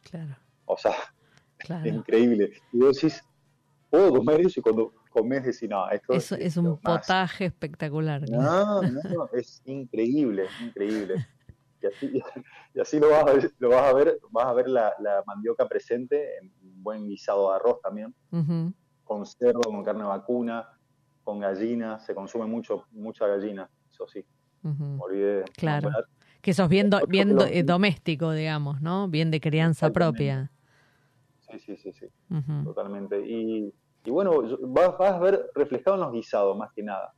Claro. 0.09 0.35
O 0.65 0.77
sea, 0.77 0.95
es 1.85 1.93
increíble. 1.93 2.51
Y 2.71 2.79
vos 2.79 2.95
decís, 2.95 3.23
puedo 3.89 4.11
comer 4.13 4.41
eso 4.41 4.59
y 4.59 4.63
cuando 4.63 4.93
comes 5.13 5.43
decís, 5.43 5.69
no, 5.69 5.89
esto 5.89 6.13
es, 6.13 6.31
es 6.33 6.57
un 6.57 6.77
potaje 6.79 7.45
espectacular. 7.45 8.27
No, 8.29 8.81
no, 8.81 9.29
es 9.33 9.61
increíble, 9.65 10.47
increíble. 10.61 11.25
Y 11.81 11.85
así, 11.85 12.23
y 12.73 12.79
así 12.79 12.99
lo, 12.99 13.09
vas 13.09 13.23
a 13.23 13.33
ver, 13.33 13.51
lo 13.59 13.69
vas 13.69 13.83
a 13.83 13.93
ver, 13.93 14.19
vas 14.31 14.45
a 14.45 14.53
ver 14.53 14.69
la, 14.69 14.93
mandioca 15.25 15.67
presente 15.67 16.37
en 16.37 16.51
un 16.61 16.83
buen 16.83 17.07
guisado 17.07 17.49
de 17.49 17.55
arroz 17.57 17.81
también, 17.81 18.15
con 19.03 19.25
cerdo, 19.25 19.61
con 19.61 19.83
carne 19.83 20.03
vacuna, 20.03 20.67
con 21.23 21.39
gallina, 21.39 21.99
se 21.99 22.15
consume 22.15 22.45
mucho, 22.45 22.85
mucha 22.91 23.27
gallina, 23.27 23.69
eso 23.91 24.07
sí. 24.07 24.25
olvidé. 24.99 25.43
Claro. 25.55 25.89
Que 26.41 26.53
sos 26.53 26.67
bien, 26.67 26.89
bien 27.07 27.37
eh, 27.39 27.63
doméstico, 27.63 28.31
digamos, 28.31 28.81
¿no? 28.81 29.07
Bien 29.07 29.31
de 29.31 29.39
crianza 29.39 29.91
propia. 29.91 30.51
Sí, 31.39 31.59
sí, 31.59 31.77
sí, 31.77 31.93
sí. 31.93 32.07
Totalmente. 32.63 33.19
Y 33.25 33.73
y 34.05 34.11
bueno, 34.11 34.41
vas, 34.61 34.99
a 34.99 35.19
ver 35.19 35.49
reflejado 35.55 35.95
en 35.95 36.01
los 36.01 36.11
guisados 36.11 36.57
más 36.57 36.71
que 36.73 36.83
nada. 36.83 37.13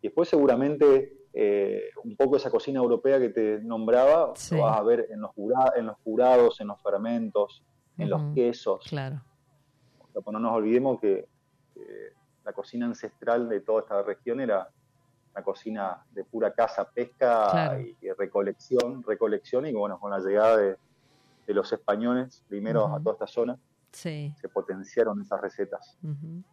Y 0.00 0.08
después 0.08 0.28
seguramente 0.28 1.12
eh, 1.32 1.90
un 2.02 2.16
poco 2.16 2.36
esa 2.36 2.50
cocina 2.50 2.80
europea 2.80 3.18
que 3.18 3.28
te 3.28 3.60
nombraba, 3.62 4.32
lo 4.50 4.62
vas 4.62 4.78
a 4.78 4.82
ver 4.82 5.06
en 5.10 5.20
los, 5.20 5.30
en 5.76 5.86
los 5.86 5.96
jurados, 6.02 6.60
en 6.60 6.68
los 6.68 6.82
fermentos, 6.82 7.62
en 7.96 8.10
los 8.10 8.34
quesos. 8.34 8.84
Claro. 8.88 9.22
O 10.14 10.22
pues 10.22 10.32
no 10.32 10.40
nos 10.40 10.52
olvidemos 10.52 11.00
que, 11.00 11.26
la 12.44 12.52
cocina 12.54 12.86
ancestral 12.86 13.46
de 13.46 13.60
toda 13.60 13.82
esta 13.82 14.02
región 14.02 14.40
era 14.40 14.68
una 15.34 15.44
cocina 15.44 16.02
de 16.12 16.24
pura 16.24 16.54
caza, 16.54 16.90
pesca 16.90 17.78
y, 17.78 18.10
recolección, 18.12 19.02
recolección, 19.02 19.66
y 19.66 19.74
bueno, 19.74 20.00
con 20.00 20.10
la 20.10 20.18
llegada 20.18 20.56
de, 20.56 20.76
los 21.46 21.72
españoles 21.72 22.42
primero 22.48 22.86
a 22.86 23.00
toda 23.00 23.12
esta 23.12 23.26
zona, 23.26 23.58
se 23.92 24.48
potenciaron 24.52 25.20
esas 25.22 25.40
recetas 25.40 25.98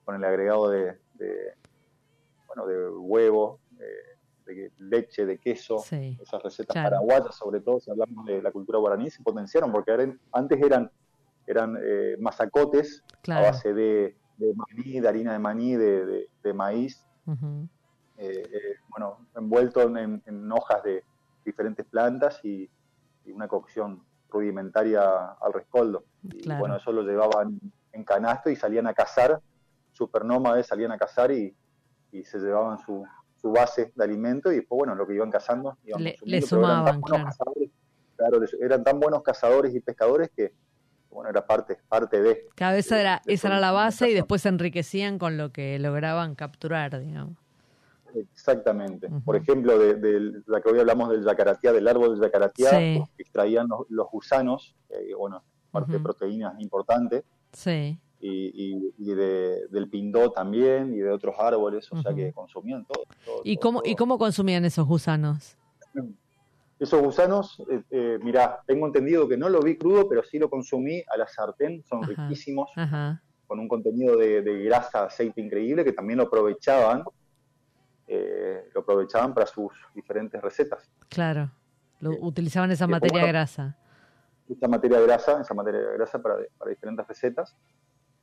con 0.04 0.16
el 0.16 0.24
agregado 0.24 0.70
de, 0.70 0.98
bueno, 2.48 2.66
de 2.66 2.90
huevo, 2.90 3.60
de, 4.46 4.72
leche, 4.78 5.26
de 5.26 5.40
queso, 5.40 5.78
esas 5.78 6.44
recetas 6.44 6.76
paraguayas, 6.76 7.36
sobre 7.36 7.62
todo 7.62 7.80
si 7.80 7.90
hablamos 7.90 8.26
de 8.26 8.42
la 8.42 8.52
cultura 8.52 8.80
guaraní, 8.80 9.10
se 9.10 9.24
potenciaron 9.24 9.72
porque 9.72 10.18
antes 10.32 10.62
eran, 10.62 10.92
eran 11.48 11.78
eh, 11.82 12.16
mazacotes 12.20 13.04
a 13.28 13.42
base 13.42 13.74
de, 13.74 14.16
maní, 14.38 15.00
de 15.00 15.08
harina 15.08 15.34
de 15.34 15.40
maní, 15.40 15.76
de, 15.76 16.54
maíz, 16.54 17.06
eh, 17.28 17.34
eh, 18.18 18.76
bueno, 18.90 19.28
envuelto 19.36 19.82
en, 19.82 20.52
hojas 20.52 20.84
de 20.84 21.04
diferentes 21.44 21.86
plantas 21.86 22.40
y, 22.44 22.70
y 23.26 23.32
una 23.32 23.48
cocción 23.48 24.05
rudimentaria 24.30 25.02
al 25.40 25.54
rescoldo. 25.54 26.06
Y 26.24 26.48
bueno, 26.54 26.78
eso 26.78 26.92
lo 26.92 27.04
llevaban 27.04 27.60
en 27.92 28.04
canasto 28.04 28.50
y 28.50 28.56
salían 28.56 28.88
a 28.88 28.94
cazar, 28.94 29.42
super 29.92 30.26
nómades 30.26 30.68
salían 30.68 30.92
a 30.92 30.98
cazar 30.98 31.32
y, 31.32 31.56
y 32.12 32.24
se 32.24 32.40
llevaban 32.40 32.78
su, 32.80 33.06
su, 33.40 33.52
base 33.52 33.94
de 33.96 34.04
alimento 34.04 34.52
y 34.52 34.58
después, 34.58 34.80
bueno, 34.80 34.96
lo 34.96 35.08
que 35.08 35.14
iban 35.14 35.32
cazando, 35.32 35.78
iban 35.86 36.04
le, 36.04 36.42
sumaban, 36.42 37.02
claro. 37.02 37.30
claro. 38.18 38.40
eran 38.60 38.84
tan 38.84 39.00
buenos 39.00 39.24
cazadores 39.24 39.74
y 39.74 39.80
pescadores 39.80 40.30
que, 40.36 40.54
bueno, 41.10 41.30
era 41.30 41.46
parte, 41.46 41.78
parte 41.88 42.22
de. 42.22 42.48
Cada 42.56 42.74
vez 42.74 42.92
era, 42.92 43.22
esa 43.26 43.48
era 43.48 43.60
la 43.60 43.72
base 43.72 44.10
y 44.10 44.14
después 44.14 44.42
se 44.42 44.50
enriquecían 44.50 45.18
con 45.18 45.38
lo 45.38 45.52
que 45.52 45.80
lograban 45.80 46.36
capturar, 46.36 47.00
digamos. 47.00 47.45
Exactamente. 48.16 49.10
Por 49.24 49.36
ejemplo, 49.36 49.78
de, 49.78 50.42
la 50.48 50.62
que 50.62 50.70
hoy 50.70 50.80
hablamos 50.80 51.10
del 51.10 51.24
yacaratía, 51.24 51.74
del 51.74 51.88
árbol 51.88 52.12
del 52.12 52.22
yacaratía, 52.22 53.04
extraían 53.18 53.68
los, 53.90 54.08
gusanos, 54.10 54.76
eh, 54.90 55.14
bueno, 55.18 55.44
parte 55.72 55.94
de 55.94 56.00
proteínas 56.00 56.60
importante. 56.60 57.24
Sí. 57.52 58.00
Y, 58.22 59.14
de, 59.14 59.68
del 59.70 59.90
pindó 59.90 60.32
también 60.32 60.94
y 60.94 60.98
de 60.98 61.12
otros 61.12 61.36
árboles, 61.38 61.92
o 61.92 62.02
sea 62.02 62.14
que 62.14 62.32
consumían 62.34 62.86
todo. 62.86 63.06
¿Y, 63.44 63.58
cómo, 63.58 63.82
¿Y 63.86 63.96
cómo 63.96 64.18
consumían 64.18 64.66
esos 64.66 64.88
gusanos? 64.88 65.58
Esos 66.80 67.02
gusanos, 67.02 67.62
eh, 67.70 67.84
eh, 67.92 68.20
mira, 68.24 68.62
tengo 68.66 68.88
entendido 68.88 69.28
que 69.28 69.38
no 69.38 69.50
lo 69.50 69.62
vi 69.62 69.78
crudo, 69.78 70.10
pero 70.10 70.24
sí 70.24 70.40
lo 70.40 70.50
consumí 70.50 71.04
a 71.14 71.18
la 71.18 71.28
sartén, 71.28 71.84
son 71.84 72.04
riquísimos, 72.04 72.72
con 73.46 73.60
un 73.60 73.68
contenido 73.68 74.18
de, 74.18 74.42
de, 74.42 74.64
grasa, 74.64 75.06
aceite 75.06 75.40
increíble, 75.40 75.84
que 75.84 75.94
también 75.94 76.18
lo 76.18 76.24
aprovechaban 76.24 77.04
eh, 78.08 78.70
lo 78.74 78.82
aprovechaban 78.82 79.34
para 79.34 79.48
sus 79.48 79.72
diferentes 79.94 80.42
recetas. 80.42 80.90
Claro, 81.10 81.52
lo, 82.00 82.12
eh, 82.12 82.18
utilizaban 82.22 82.72
esa 82.72 82.88
materia 82.88 83.26
grasa. 83.26 83.78
Esa 84.48 84.68
materia 84.68 85.00
grasa, 85.00 85.42
esa 85.42 85.54
materia 85.54 85.82
grasa 85.96 86.22
para, 86.22 86.36
diferentes 86.68 87.08
recetas. 87.08 87.56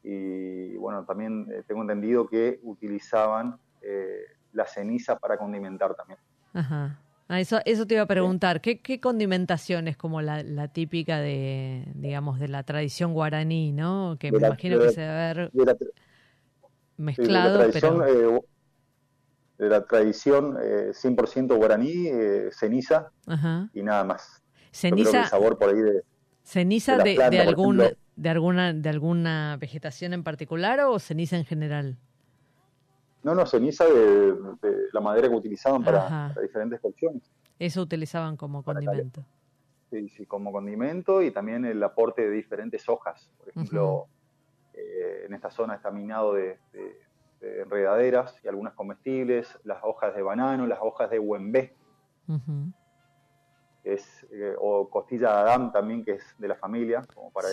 Y 0.04 0.76
bueno, 0.76 1.04
también 1.04 1.48
eh, 1.50 1.62
tengo 1.66 1.82
entendido 1.82 2.28
que 2.28 2.60
utilizaban 2.62 3.58
la 4.52 4.64
ceniza 4.64 5.18
para 5.18 5.36
condimentar 5.36 5.92
también. 5.96 6.20
Ajá. 6.52 7.00
Ah, 7.26 7.40
eso, 7.40 7.58
eso 7.64 7.86
te 7.86 7.94
iba 7.94 8.04
a 8.04 8.06
preguntar, 8.06 8.60
¿qué, 8.60 8.80
qué 8.80 9.00
condimentación 9.00 9.88
es 9.88 9.96
como 9.96 10.20
la, 10.22 10.68
típica 10.68 11.18
de, 11.18 11.84
digamos, 11.94 12.38
de 12.38 12.46
la 12.46 12.62
tradición 12.62 13.12
guaraní, 13.12 13.72
¿no? 13.72 14.16
Que 14.20 14.30
me 14.30 14.38
imagino 14.38 14.78
que 14.78 14.90
se 14.90 15.00
debe 15.00 15.12
haber 15.12 15.52
mezclado, 16.96 17.70
pero 17.72 18.44
de 19.62 19.68
la 19.68 19.84
tradición 19.84 20.56
100% 20.56 21.52
eh, 21.52 21.56
guaraní, 21.56 22.08
eh, 22.08 22.48
ceniza 22.50 23.12
y 23.72 23.82
nada 23.84 24.02
más. 24.02 24.42
Ceniza. 24.72 25.26
sabor 25.26 25.56
por 25.56 25.68
ahí 25.68 25.80
de. 25.80 26.02
¿Ceniza 26.42 26.98
de, 26.98 27.16
de, 27.30 27.40
algún, 27.40 27.80
de, 28.16 28.28
alguna, 28.28 28.72
de 28.72 28.88
alguna 28.88 29.56
vegetación 29.60 30.14
en 30.14 30.24
particular 30.24 30.80
o 30.80 30.98
ceniza 30.98 31.36
en 31.36 31.44
general? 31.44 31.96
No, 33.22 33.36
no, 33.36 33.46
ceniza 33.46 33.84
de, 33.84 34.34
la 34.92 35.00
madera 35.00 35.28
que 35.28 35.36
utilizaban 35.36 35.84
para, 35.84 36.34
diferentes 36.42 36.80
cocciones. 36.80 37.22
Eso 37.56 37.82
utilizaban 37.82 38.36
como 38.36 38.64
condimento. 38.64 39.24
Sí, 39.90 40.08
sí, 40.08 40.26
como 40.26 40.50
condimento 40.50 41.22
y 41.22 41.30
también 41.30 41.64
el 41.64 41.80
aporte 41.84 42.22
de 42.22 42.30
diferentes 42.30 42.88
hojas. 42.88 43.30
Por 43.38 43.50
ejemplo, 43.50 44.08
eh, 44.74 45.26
en 45.26 45.34
esta 45.34 45.52
zona 45.52 45.76
está 45.76 45.92
minado 45.92 46.34
de, 46.34 46.58
este, 47.42 47.62
enredaderas 47.62 48.38
y 48.44 48.48
algunas 48.48 48.74
comestibles, 48.74 49.58
las 49.64 49.82
hojas 49.82 50.14
de 50.14 50.22
banano, 50.22 50.66
las 50.66 50.78
hojas 50.80 51.10
de 51.10 51.18
huembé, 51.18 51.74
es, 53.84 54.26
eh, 54.30 54.54
o 54.58 54.88
costilla 54.88 55.28
de 55.28 55.40
Adán 55.40 55.72
también, 55.72 56.04
que 56.04 56.12
es 56.12 56.36
de 56.38 56.46
la 56.46 56.54
familia, 56.54 57.02
como 57.12 57.32
para, 57.32 57.48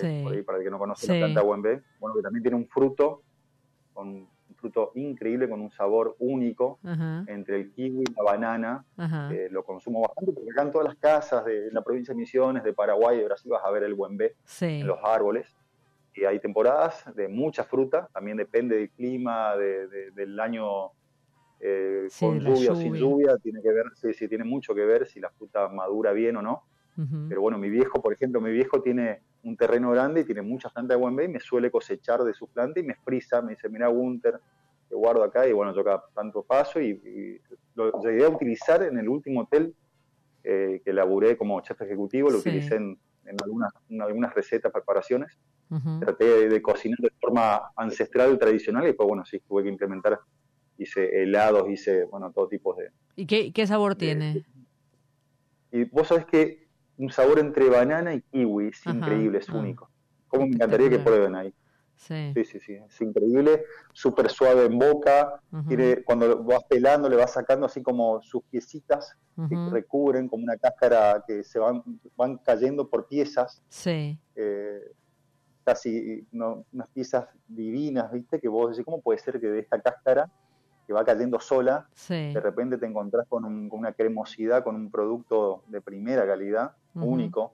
para 0.45 0.57
el 0.59 0.63
que 0.63 0.69
no 0.69 0.77
conoce 0.77 1.11
la 1.11 1.25
planta 1.25 1.43
huembé, 1.43 1.81
bueno, 1.99 2.15
que 2.15 2.21
también 2.21 2.43
tiene 2.43 2.57
un 2.57 2.67
fruto, 2.67 3.23
con 3.93 4.07
un 4.09 4.55
fruto 4.55 4.91
increíble, 4.93 5.49
con 5.49 5.59
un 5.59 5.71
sabor 5.71 6.15
único, 6.19 6.77
entre 7.27 7.55
el 7.55 7.71
kiwi 7.71 8.03
y 8.03 8.13
la 8.13 8.23
banana, 8.23 8.85
lo 9.49 9.63
consumo 9.63 10.01
bastante, 10.01 10.33
porque 10.33 10.51
acá 10.51 10.61
en 10.61 10.71
todas 10.71 10.87
las 10.87 10.97
casas 10.97 11.45
de 11.45 11.71
la 11.71 11.81
provincia 11.81 12.13
de 12.13 12.19
Misiones, 12.19 12.63
de 12.63 12.73
Paraguay, 12.73 13.17
de 13.17 13.25
Brasil, 13.25 13.51
vas 13.51 13.65
a 13.65 13.71
ver 13.71 13.83
el 13.83 13.95
huembé 13.95 14.35
en 14.61 14.87
los 14.87 14.99
árboles 15.03 15.55
hay 16.25 16.39
temporadas 16.39 17.05
de 17.15 17.27
mucha 17.27 17.63
fruta, 17.63 18.09
también 18.13 18.37
depende 18.37 18.75
del 18.75 18.89
clima, 18.89 19.55
del 19.55 20.39
año 20.39 20.91
eh, 21.59 22.07
con 22.19 22.39
lluvia, 22.39 22.71
o 22.71 22.75
sin 22.75 22.95
lluvia, 22.95 23.37
tiene 23.37 23.61
que 23.61 23.71
ver, 23.71 23.85
sí, 23.95 24.27
tiene 24.27 24.43
mucho 24.43 24.73
que 24.73 24.85
ver 24.85 25.07
si 25.07 25.19
la 25.19 25.29
fruta 25.29 25.67
madura 25.69 26.11
bien 26.11 26.37
o 26.37 26.41
no. 26.41 26.63
Pero 27.29 27.39
bueno, 27.39 27.57
mi 27.57 27.69
viejo, 27.69 28.01
por 28.01 28.11
ejemplo, 28.11 28.41
mi 28.41 28.51
viejo 28.51 28.81
tiene 28.81 29.21
un 29.43 29.55
terreno 29.55 29.89
grande 29.91 30.19
y 30.19 30.25
tiene 30.25 30.41
muchas 30.41 30.73
plantas 30.73 30.97
de 30.97 31.01
buen 31.01 31.17
y 31.23 31.31
me 31.31 31.39
suele 31.39 31.71
cosechar 31.71 32.25
de 32.25 32.33
sus 32.33 32.49
plantas 32.49 32.83
y 32.83 32.85
me 32.85 32.95
frisa, 32.95 33.41
me 33.41 33.51
dice, 33.51 33.69
mira, 33.69 33.87
Gunter, 33.87 34.37
te 34.89 34.95
guardo 34.95 35.23
acá 35.23 35.47
y 35.47 35.53
bueno, 35.53 35.73
yo 35.73 35.81
cada 35.81 36.03
tanto 36.13 36.43
paso 36.43 36.81
y, 36.81 37.39
lo 37.75 38.03
llegué 38.03 38.25
a 38.25 38.29
utilizar 38.29 38.83
en 38.83 38.97
el 38.97 39.07
último 39.07 39.43
hotel 39.43 39.73
eh, 40.43 40.81
que 40.83 40.91
laburé 40.91 41.37
como 41.37 41.61
chef 41.61 41.81
ejecutivo, 41.81 42.29
lo 42.29 42.39
utilicé 42.39 42.75
en, 42.75 42.97
algunas, 43.41 43.71
en 43.89 44.01
algunas 44.01 44.35
recetas, 44.35 44.69
preparaciones 44.69 45.37
Traté 45.99 46.49
de, 46.49 46.61
cocinar 46.61 46.97
de 46.99 47.11
forma 47.21 47.71
ancestral, 47.75 48.39
tradicional, 48.39 48.83
y 48.83 48.87
después, 48.87 49.07
bueno, 49.07 49.23
sí, 49.23 49.39
tuve 49.47 49.63
que 49.63 49.69
implementar, 49.69 50.19
hice 50.77 51.21
helados, 51.21 51.69
hice, 51.69 52.05
bueno, 52.05 52.31
todo 52.31 52.47
tipo 52.47 52.73
de... 52.73 52.89
¿Y 53.15 53.25
qué, 53.27 53.67
sabor 53.67 53.95
tiene? 53.95 54.45
Y 55.71 55.83
vos 55.83 56.07
sabés 56.07 56.25
que 56.25 56.67
un 56.97 57.11
sabor 57.11 57.37
entre 57.39 57.69
banana 57.69 58.15
y 58.15 58.21
kiwi 58.21 58.69
es 58.69 58.85
increíble, 58.87 59.37
es 59.37 59.49
ah. 59.49 59.57
único. 59.57 59.89
Como 60.27 60.47
me 60.47 60.55
encantaría 60.55 60.89
que 60.89 60.99
prueben 60.99 61.35
ahí. 61.35 61.53
Sí. 61.95 62.33
sí, 62.45 62.59
sí, 62.61 62.73
es 62.73 63.01
increíble, 63.01 63.65
súper 63.91 64.29
suave 64.29 64.65
en 64.65 64.79
boca, 64.79 65.41
tiene, 65.67 66.01
cuando 66.03 66.41
vas 66.45 66.63
pelando 66.63 67.09
le 67.09 67.17
vas 67.17 67.33
sacando 67.33 67.65
así 67.65 67.83
como 67.83 68.21
sus 68.21 68.41
piecitas 68.43 69.17
que 69.49 69.55
recubren 69.69 70.27
como 70.27 70.43
una 70.43 70.57
cáscara 70.57 71.23
que 71.27 71.43
se 71.43 71.59
van, 71.59 71.83
van 72.15 72.37
cayendo 72.37 72.89
por 72.89 73.07
piezas. 73.07 73.61
Sí. 73.69 74.17
Eh, 74.35 74.79
casi 75.69 76.27
unas 76.31 76.87
piezas 76.93 77.27
divinas, 77.47 78.11
¿viste? 78.11 78.39
Que 78.39 78.47
vos 78.47 78.71
decís, 78.71 78.83
¿cómo 78.83 79.01
puede 79.01 79.19
ser 79.19 79.39
que 79.39 79.47
de 79.47 79.59
esta 79.59 79.79
cáscara 79.79 80.29
que 80.87 80.93
va 80.93 81.05
cayendo 81.05 81.39
sola, 81.39 81.87
de 82.07 82.39
repente 82.39 82.79
te 82.79 82.87
encontrás 82.87 83.27
con, 83.27 83.45
una 83.45 83.93
cremosidad, 83.93 84.63
con 84.63 84.75
un 84.75 84.89
producto 84.89 85.61
de 85.67 85.81
primera 85.81 86.25
calidad, 86.25 86.71
único, 86.95 87.53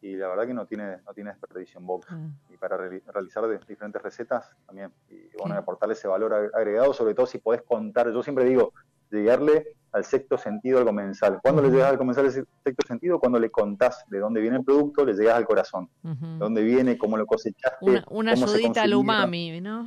y 0.00 0.14
la 0.14 0.28
verdad 0.28 0.46
que 0.46 0.54
no 0.54 0.64
tiene, 0.64 0.98
no 1.04 1.12
tiene 1.14 1.30
desperdicio 1.30 1.80
en 1.80 1.86
boca. 1.86 2.08
Ah. 2.12 2.28
Y 2.52 2.56
para 2.56 2.76
realizar 2.76 3.48
diferentes 3.66 4.00
recetas 4.00 4.54
también, 4.66 4.92
y 5.10 5.36
bueno, 5.36 5.56
aportarle 5.56 5.94
ese 5.94 6.06
valor 6.06 6.52
agregado, 6.54 6.94
sobre 6.94 7.14
todo 7.14 7.26
si 7.26 7.38
podés 7.38 7.62
contar, 7.62 8.12
yo 8.12 8.22
siempre 8.22 8.44
digo, 8.44 8.72
llegarle 9.14 9.76
al 9.92 10.04
sexto 10.04 10.36
sentido 10.36 10.78
al 10.78 10.84
comensal. 10.84 11.38
¿Cuándo 11.40 11.62
le 11.62 11.70
llegas 11.70 11.90
al 11.90 11.98
comensal 11.98 12.26
ese 12.26 12.44
sexto 12.64 12.86
sentido? 12.86 13.20
Cuando 13.20 13.38
le 13.38 13.50
contás 13.50 14.04
de 14.08 14.18
dónde 14.18 14.40
viene 14.40 14.56
el 14.56 14.64
producto, 14.64 15.04
le 15.04 15.14
llegas 15.14 15.36
al 15.36 15.46
corazón. 15.46 15.88
De 16.02 16.38
dónde 16.38 16.62
viene, 16.62 16.98
cómo 16.98 17.16
lo 17.16 17.26
cosechaste. 17.26 18.02
Una, 18.10 18.32
ayudita 18.32 18.82
al 18.82 18.94
umami, 18.94 19.60
¿no? 19.60 19.86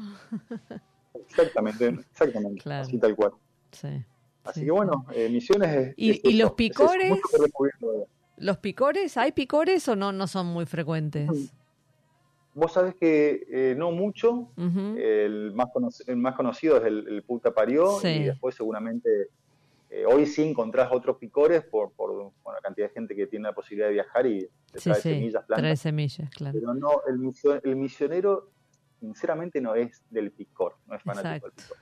exactamente, 1.28 1.88
exactamente. 2.11 2.73
Así 2.73 2.97
tal 2.97 3.15
cual. 3.15 3.32
Sí. 3.71 4.03
Así 4.45 4.63
que 4.63 4.71
bueno, 4.71 5.05
eh, 5.13 5.30
misiones. 5.30 5.93
¿Y, 5.97 6.38
los 6.38 6.53
picores? 6.53 7.19
¿Los 8.38 8.57
picores? 8.59 9.17
¿Hay 9.17 9.34
picores 9.34 9.88
o 9.89 9.95
no, 9.95 10.13
no 10.13 10.28
son 10.28 10.47
muy 10.47 10.65
frecuentes? 10.65 11.30
Vos 12.58 12.74
sabés 12.74 12.95
que 12.95 13.45
eh, 13.51 13.76
no 13.78 13.91
mucho. 13.91 14.49
el, 14.58 15.53
más 15.53 15.70
el 16.08 16.18
más 16.18 16.34
conocido 16.34 16.78
es 16.78 16.86
el, 16.86 17.08
el 17.08 17.22
puta 17.22 17.53
parió 17.53 17.99
y 18.03 18.24
después 18.24 18.55
seguramente 18.55 19.30
eh, 19.91 20.05
hoy 20.08 20.26
sí 20.26 20.41
encontrás 20.41 20.89
otros 20.91 21.18
picores 21.18 21.64
por, 21.64 21.91
por 21.91 22.32
la 22.45 22.60
cantidad 22.64 22.88
de 22.88 22.93
gente 22.95 23.16
que 23.16 23.28
tiene 23.28 23.43
la 23.43 23.53
posibilidad 23.53 23.89
de 23.89 23.93
viajar 23.93 24.26
y 24.26 24.49
trae 24.72 24.95
semillas, 24.95 25.45
plantas. 25.45 25.58
Trae 25.60 25.78
semillas, 25.78 26.32
claro. 26.32 26.58
Pero 26.60 26.74
no, 26.74 27.01
el, 27.08 27.62
el 27.64 27.76
misionero 27.76 28.49
sinceramente 28.99 29.62
no 29.62 29.76
es 29.76 30.03
del 30.10 30.32
picor, 30.32 30.78
no 30.88 30.95
es 30.95 31.03
fanático 31.03 31.45
del 31.45 31.53
picor. 31.53 31.78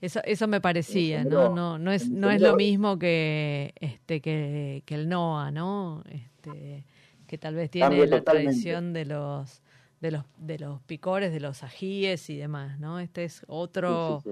Eso, 0.00 0.20
eso 0.24 0.48
me 0.48 0.62
parecía, 0.62 1.24
¿no? 1.24 1.54
No, 1.54 1.78
no 1.78 1.92
es, 1.92 2.08
no 2.08 2.30
es 2.30 2.40
lo 2.40 2.56
mismo 2.56 2.98
que 2.98 3.74
este 3.80 4.22
que, 4.22 4.82
que 4.86 4.94
el 4.94 5.10
Noa, 5.10 5.50
¿no? 5.50 6.02
Este, 6.08 6.84
que 7.26 7.36
tal 7.36 7.54
vez 7.54 7.70
tiene 7.70 8.06
la 8.06 8.22
tradición 8.22 8.94
de 8.94 9.04
los 9.04 9.62
de 10.00 10.10
los 10.10 10.24
de 10.38 10.58
los 10.58 10.80
picores, 10.82 11.32
de 11.32 11.40
los 11.40 11.62
ajíes 11.62 12.28
y 12.30 12.36
demás, 12.36 12.78
¿no? 12.78 12.98
Este 13.00 13.24
es 13.24 13.44
otro 13.48 14.22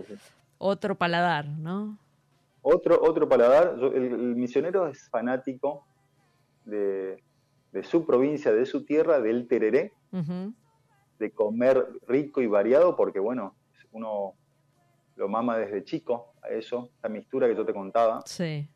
otro 0.58 0.94
paladar, 0.94 1.46
¿no? 1.46 1.98
Otro, 2.62 2.98
otro 3.02 3.28
paladar, 3.28 3.76
el, 3.94 4.34
misionero 4.36 4.88
es 4.88 5.10
fanático 5.10 5.86
de, 6.64 7.22
su 7.82 8.06
provincia, 8.06 8.52
de 8.52 8.64
su 8.64 8.86
tierra, 8.86 9.20
del 9.20 9.46
tereré, 9.46 9.92
de 11.18 11.30
comer 11.32 11.86
rico 12.06 12.40
y 12.40 12.46
variado, 12.46 12.96
porque 12.96 13.20
bueno, 13.20 13.54
uno 13.92 14.32
lo 15.16 15.28
mama 15.28 15.58
desde 15.58 15.84
chico 15.84 16.32
a 16.42 16.48
eso, 16.48 16.88
esa 16.98 17.08
mixtura 17.10 17.46
que 17.46 17.54
yo 17.54 17.66
te 17.66 17.74
contaba. 17.74 18.22
Sí. 18.24 18.66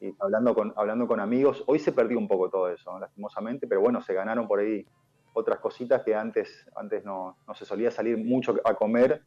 y 0.00 0.14
hablando 0.20 0.54
con, 0.54 0.72
hablando 0.76 1.06
con 1.06 1.20
amigos. 1.20 1.62
Hoy 1.66 1.78
se 1.78 1.92
perdió 1.92 2.16
un 2.16 2.26
poco 2.26 2.48
todo 2.48 2.70
eso, 2.70 2.98
lastimosamente, 2.98 3.66
pero 3.66 3.82
bueno, 3.82 4.00
se 4.00 4.14
ganaron 4.14 4.48
por 4.48 4.60
ahí 4.60 4.86
otras 5.34 5.58
cositas 5.58 6.02
que 6.02 6.14
antes, 6.14 6.66
antes 6.74 7.04
no, 7.04 7.36
no 7.46 7.54
se 7.54 7.66
solía 7.66 7.90
salir 7.90 8.16
mucho 8.16 8.56
a 8.64 8.74
comer 8.74 9.22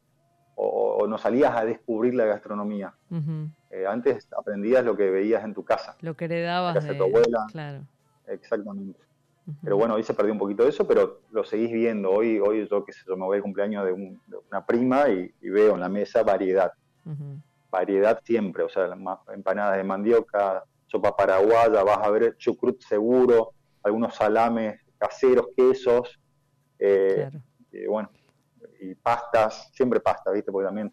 o, 0.55 1.05
no 1.08 1.18
salías 1.20 1.55
a 1.55 1.64
descubrir 1.64 2.16
la 2.16 2.26
gastronomía. 2.26 2.93
Eh, 3.70 3.86
antes 3.88 4.28
aprendías 4.36 4.84
lo 4.84 4.97
que 4.97 5.10
veías 5.12 5.43
en 5.43 5.53
tu 5.53 5.64
casa. 5.64 5.95
Lo 6.01 6.16
que 6.16 6.26
heredabas 6.26 6.84
de 6.84 6.95
tu 6.95 7.03
abuela. 7.03 7.45
Claro. 7.51 7.84
Exactamente. 8.26 8.99
Pero 9.64 9.78
bueno, 9.78 9.93
hoy 9.93 10.03
se 10.03 10.14
perdió 10.14 10.34
un 10.34 10.39
poquito 10.39 10.68
eso, 10.68 10.86
pero 10.88 11.22
lo 11.32 11.43
seguís 11.45 11.72
viendo. 11.72 12.12
Hoy, 12.12 12.39
hoy 12.39 12.68
yo, 12.70 12.84
qué 12.84 12.91
sé 12.91 13.01
yo, 13.08 13.16
me 13.16 13.26
voy 13.26 13.38
al 13.38 13.43
cumpleaños 13.43 13.86
de, 13.86 13.93
una 13.93 14.66
prima 14.66 15.08
y, 15.10 15.32
veo 15.41 15.76
en 15.76 15.80
la 15.80 15.89
mesa 15.89 16.24
variedad. 16.24 16.74
Variedad 17.70 18.20
siempre, 18.24 18.64
o 18.64 18.70
sea, 18.70 18.89
empanadas 19.34 19.78
de 19.78 19.84
mandioca, 19.84 20.64
sopa 20.88 21.16
paraguaya, 21.16 21.84
vas 21.84 21.99
a 21.99 22.10
ver 22.10 22.36
chucrut 22.38 22.82
seguro, 22.82 23.51
algunos 23.84 24.16
salames 24.16 24.82
caseros, 24.98 25.48
quesos. 25.56 26.20
Eh, 26.80 27.30
claro. 27.30 27.41
bueno, 27.89 28.12
y 28.80 28.95
pastas, 28.95 29.70
siempre 29.74 30.00
pasta, 30.00 30.32
¿viste? 30.32 30.52
Porque 30.52 30.68
también 30.68 30.91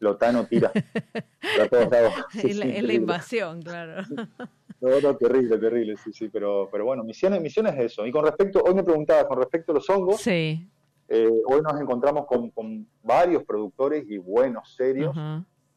Lotano 0.00 0.46
tira 0.46 0.70
a 1.62 1.68
todos 1.68 1.90
lados. 1.90 2.14
es, 2.34 2.56
la, 2.56 2.92
invasión, 2.92 3.62
claro. 3.62 4.02
No, 4.80 5.16
terrible, 5.16 5.58
terrible, 5.58 5.96
sí, 5.96 6.12
sí, 6.12 6.28
pero, 6.28 6.68
pero 6.70 6.84
bueno, 6.84 7.02
misiones, 7.02 7.42
misiones 7.42 7.74
es 7.74 7.92
eso. 7.92 8.06
Y 8.06 8.12
con 8.12 8.24
respecto, 8.24 8.62
hoy 8.64 8.74
me 8.74 8.84
preguntaba, 8.84 9.26
con 9.26 9.38
respecto 9.38 9.72
a 9.72 9.74
los 9.74 9.90
hongos, 9.90 10.20
sí. 10.20 10.70
Eh, 11.08 11.30
hoy 11.46 11.62
nos 11.62 11.80
encontramos 11.80 12.26
con, 12.26 12.86
varios 13.02 13.42
productores 13.44 14.04
y 14.08 14.18
buenos, 14.18 14.74
serios. 14.76 15.16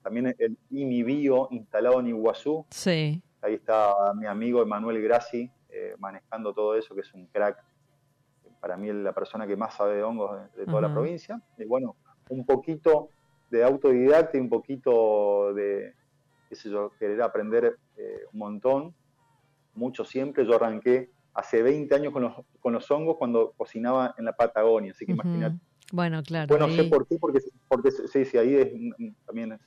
También 0.04 0.36
el 0.38 0.58
IMI 0.70 1.04
Bio 1.04 1.48
instalado 1.52 2.00
en 2.00 2.08
Iguazú. 2.08 2.66
Sí. 2.70 3.22
Ahí 3.42 3.56
está 3.56 4.14
mi 4.14 4.28
amigo 4.28 4.62
Emanuel 4.62 5.02
Grassi 5.02 5.40
eh, 5.40 5.50
manejando 6.02 6.54
todo 6.54 6.76
eso, 6.76 6.94
que 6.94 7.02
es 7.02 7.14
un 7.14 7.28
crack 7.28 7.64
para 8.62 8.78
mí 8.78 8.90
es 8.90 8.96
la 8.96 9.12
persona 9.12 9.48
que 9.48 9.58
más 9.58 9.74
sabe 9.74 9.96
de 9.96 10.04
hongos 10.04 10.40
de, 10.56 10.66
toda 10.66 10.82
la 10.82 10.94
provincia. 10.94 11.42
Y 11.58 11.66
bueno, 11.66 11.96
un 12.30 12.46
poquito 12.46 13.10
de 13.50 13.64
autodidacta 13.64 14.38
y 14.38 14.42
un 14.42 14.50
poquito 14.50 15.54
de, 15.56 15.94
qué 16.48 16.56
sé 16.56 16.70
yo, 16.70 16.92
querer 17.00 17.22
aprender 17.24 17.78
eh, 17.98 18.22
un 18.32 18.40
montón, 18.40 18.94
mucho 19.74 20.06
siempre. 20.06 20.46
Yo 20.46 20.56
arranqué 20.56 21.10
hace 21.34 21.64
20 21.64 21.94
años 21.96 22.14
con 22.14 22.22
los, 22.22 22.34
con 22.60 22.72
los 22.72 22.90
hongos 22.92 23.18
cuando 23.18 23.52
cocinaba 23.58 24.14
en 24.18 24.26
la 24.26 24.34
Patagonia, 24.34 24.92
así 24.92 25.08
que 25.08 25.14
imagínate. 25.14 25.58
Bueno, 25.92 26.22
claro. 26.22 26.48
Bueno, 26.48 26.70
sé 26.70 26.84
por 26.84 27.08
qué, 27.08 27.18
porque, 27.20 27.40
porque 27.68 27.92
sí, 27.92 28.26
sí, 28.26 28.38
ahí 28.38 28.56
es, 28.56 28.72
también 29.26 29.54
es, 29.54 29.60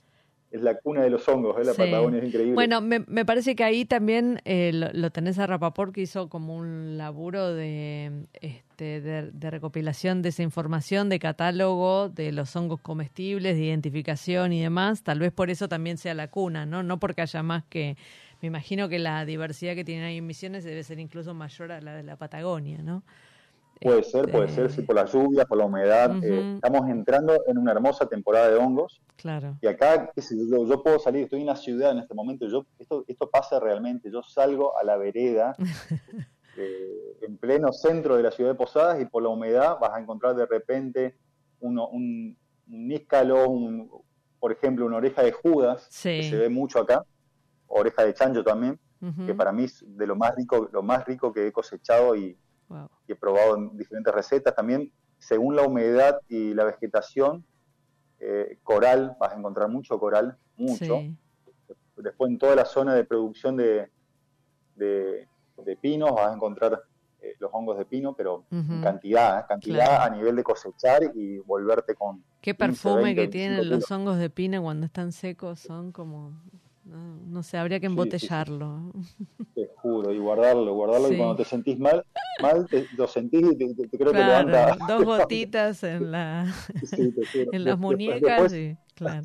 es 0.51 0.61
la 0.61 0.75
cuna 0.75 1.03
de 1.03 1.09
los 1.09 1.27
hongos, 1.27 1.57
¿eh? 1.59 1.65
la 1.65 1.73
Patagonia 1.73 2.19
es 2.19 2.27
increíble. 2.27 2.53
Bueno, 2.53 2.79
me, 2.79 2.99
me 3.07 3.25
parece 3.25 3.55
que 3.55 3.63
ahí 3.63 3.85
también 3.85 4.41
eh, 4.45 4.71
lo, 4.73 5.09
tenés 5.09 5.37
a 5.39 5.47
Rapaport 5.47 5.93
que 5.93 6.01
hizo 6.01 6.29
como 6.29 6.55
un 6.55 6.97
laburo 6.97 7.53
de, 7.53 8.25
este, 8.41 9.01
de, 9.01 9.51
recopilación 9.51 10.21
de 10.21 10.29
esa 10.29 10.43
información, 10.43 11.09
de 11.09 11.19
catálogo 11.19 12.09
de 12.09 12.31
los 12.31 12.55
hongos 12.55 12.79
comestibles, 12.79 13.57
de 13.57 13.65
identificación 13.65 14.53
y 14.53 14.61
demás. 14.61 15.03
Tal 15.03 15.19
vez 15.19 15.33
por 15.33 15.49
eso 15.49 15.67
también 15.67 15.97
sea 15.97 16.13
la 16.13 16.29
cuna, 16.29 16.65
¿no? 16.65 16.83
No 16.83 16.99
porque 16.99 17.21
haya 17.21 17.43
más 17.43 17.63
que... 17.65 17.97
Me 18.41 18.47
imagino 18.47 18.87
que 18.89 18.99
la 18.99 19.25
diversidad 19.25 19.75
que 19.75 19.83
tienen 19.83 20.05
ahí 20.05 20.17
en 20.17 20.27
Misiones 20.27 20.63
debe 20.63 20.83
ser 20.83 20.99
incluso 20.99 21.33
mayor 21.33 21.71
a 21.71 21.81
la 21.81 21.95
de 21.95 22.03
la 22.03 22.15
Patagonia, 22.15 22.77
¿no? 22.83 23.03
Puede 23.81 24.03
ser, 24.03 24.31
puede 24.31 24.47
ser, 24.49 24.71
sí, 24.71 24.81
por 24.81 24.95
la 24.95 25.05
lluvia, 25.05 25.45
por 25.45 25.57
la 25.57 25.65
humedad. 25.65 26.11
Eh, 26.23 26.55
estamos 26.55 26.89
entrando 26.89 27.43
en 27.47 27.57
una 27.57 27.71
hermosa 27.71 28.07
temporada 28.07 28.49
de 28.49 28.55
hongos. 28.55 29.01
Claro. 29.17 29.57
Y 29.61 29.67
acá, 29.67 30.11
qué 30.15 30.21
sé, 30.21 30.35
yo, 30.49 30.65
yo, 30.65 30.81
puedo 30.81 30.97
salir, 30.99 31.23
estoy 31.23 31.41
en 31.41 31.47
la 31.47 31.55
ciudad 31.55 31.91
en 31.91 31.99
este 31.99 32.13
momento, 32.13 32.47
yo 32.47 32.65
esto, 32.79 33.03
esto 33.07 33.29
pasa 33.29 33.59
realmente. 33.59 34.09
Yo 34.09 34.23
salgo 34.23 34.77
a 34.77 34.83
la 34.83 34.97
vereda, 34.97 35.55
eh, 36.57 37.17
en 37.21 37.37
pleno 37.37 37.73
centro 37.73 38.15
de 38.15 38.23
la 38.23 38.31
ciudad 38.31 38.51
de 38.51 38.55
Posadas, 38.55 39.01
y 39.01 39.05
por 39.05 39.23
la 39.23 39.29
humedad 39.29 39.77
vas 39.79 39.93
a 39.93 39.99
encontrar 39.99 40.35
de 40.35 40.45
repente 40.45 41.17
uno, 41.59 41.87
un, 41.89 42.37
un 42.67 42.87
níscalo, 42.87 43.49
un, 43.49 43.89
por 44.39 44.51
ejemplo, 44.51 44.85
una 44.85 44.97
oreja 44.97 45.21
de 45.21 45.31
Judas, 45.31 45.89
que 46.01 46.23
se 46.23 46.37
ve 46.37 46.49
mucho 46.49 46.79
acá, 46.79 47.03
oreja 47.67 48.03
de 48.03 48.13
chancho 48.13 48.43
también, 48.43 48.79
que 49.25 49.35
para 49.35 49.51
mí 49.51 49.65
es 49.65 49.83
de 49.85 50.07
lo 50.07 50.15
más 50.15 50.35
rico, 50.35 50.67
lo 50.71 50.81
más 50.81 51.05
rico 51.05 51.31
que 51.31 51.47
he 51.47 51.51
cosechado 51.51 52.15
y 52.15 52.35
y 53.07 53.11
he 53.11 53.15
probado 53.15 53.57
en 53.57 53.77
diferentes 53.77 54.13
recetas 54.13 54.55
también. 54.55 54.91
Según 55.17 55.55
la 55.55 55.63
humedad 55.63 56.19
y 56.27 56.53
la 56.53 56.65
vegetación, 56.65 57.45
eh, 58.19 58.59
coral, 58.63 59.15
vas 59.19 59.33
a 59.33 59.37
encontrar 59.37 59.69
mucho 59.69 59.99
coral, 59.99 60.37
mucho. 60.57 61.01
Después 61.97 62.31
en 62.31 62.37
toda 62.37 62.55
la 62.55 62.65
zona 62.65 62.93
de 62.93 63.03
producción 63.03 63.55
de, 63.55 63.89
de, 64.75 65.27
pinos 65.81 66.11
vas 66.11 66.31
a 66.31 66.33
encontrar 66.33 66.83
eh, 67.21 67.35
los 67.39 67.49
hongos 67.53 67.77
de 67.77 67.85
pino, 67.85 68.13
pero 68.13 68.45
en 68.51 68.81
cantidad, 68.81 69.39
¿eh? 69.39 69.43
cantidad 69.47 70.03
a 70.03 70.09
nivel 70.09 70.35
de 70.35 70.43
cosechar 70.43 71.03
y 71.13 71.37
volverte 71.39 71.95
con... 71.95 72.23
Qué 72.41 72.53
perfume 72.53 73.15
que 73.15 73.27
tienen 73.27 73.69
los 73.69 73.89
hongos 73.91 74.17
de 74.17 74.29
pino 74.29 74.61
cuando 74.61 74.85
están 74.85 75.11
secos, 75.11 75.59
son 75.59 75.91
como 75.91 76.33
no, 76.85 77.41
sé, 77.41 77.57
habría 77.57 77.79
que 77.79 77.87
embotellarlo. 77.87 78.91
Te 79.55 79.64
juro, 79.85 80.11
y 80.11 80.17
guardarlo, 80.17 80.73
guardarlo 80.73 81.11
y 81.11 81.17
cuando 81.17 81.35
te 81.35 81.45
sentís 81.45 81.77
mal, 81.77 82.03
mal 82.41 82.67
te, 82.67 82.87
lo 82.97 83.07
sentís 83.07 83.45
y 83.51 83.55
te, 83.55 83.97
creo 83.97 84.11
que 84.11 84.17
levanta. 84.17 84.75
Dos 84.87 85.03
gotitas 85.05 85.83
en, 85.83 86.11
la, 86.11 86.51
en 87.33 87.63
las 87.63 87.77
muñecas 87.77 88.53
y, 88.53 88.75
claro. 88.95 89.23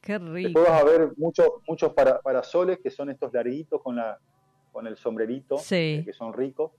Qué 0.00 0.18
rico. 0.18 0.60
Después 0.60 0.68
vas 0.68 0.80
a 0.80 0.84
ver 0.84 1.12
muchos 1.16 1.48
muchos 1.66 1.92
para, 1.94 2.20
parasoles 2.20 2.78
que 2.82 2.90
son 2.90 3.10
estos 3.10 3.32
larguitos 3.32 3.80
con 3.82 3.96
la 3.96 4.18
con 4.72 4.86
el 4.86 4.96
sombrerito, 4.96 5.56
eh, 5.70 6.02
que 6.04 6.12
son 6.12 6.32
ricos, 6.32 6.72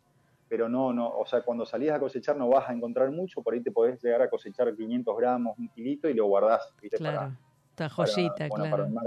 pero 0.49 0.67
no, 0.67 0.91
no, 0.91 1.09
o 1.09 1.25
sea, 1.27 1.41
cuando 1.41 1.63
salís 1.63 1.91
a 1.91 1.99
cosechar 1.99 2.35
no 2.35 2.49
vas 2.49 2.67
a 2.67 2.73
encontrar 2.73 3.11
mucho, 3.11 3.43
por 3.43 3.53
ahí 3.53 3.61
te 3.61 3.71
podés 3.71 4.01
llegar 4.01 4.23
a 4.23 4.29
cosechar 4.29 4.75
500 4.75 5.15
gramos, 5.17 5.57
un 5.59 5.69
kilito 5.69 6.09
y 6.09 6.15
lo 6.15 6.25
guardás, 6.25 6.73
¿viste? 6.81 6.97
Claro, 6.97 7.33
esta 7.69 7.89
joyita, 7.89 8.49
claro 8.49 8.71
para 8.71 8.83
armar 8.83 9.05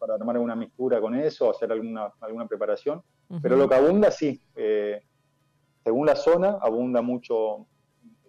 alguna 0.00 0.54
mixtura 0.54 1.00
con 1.00 1.14
eso, 1.14 1.50
hacer 1.50 1.72
alguna, 1.72 2.12
alguna 2.20 2.46
preparación. 2.46 3.02
Pero 3.42 3.56
lo 3.56 3.68
que 3.68 3.74
abunda, 3.74 4.10
sí. 4.10 4.40
Eh, 4.54 5.02
según 5.82 6.06
la 6.06 6.16
zona, 6.16 6.58
abunda 6.60 7.02
mucho 7.02 7.66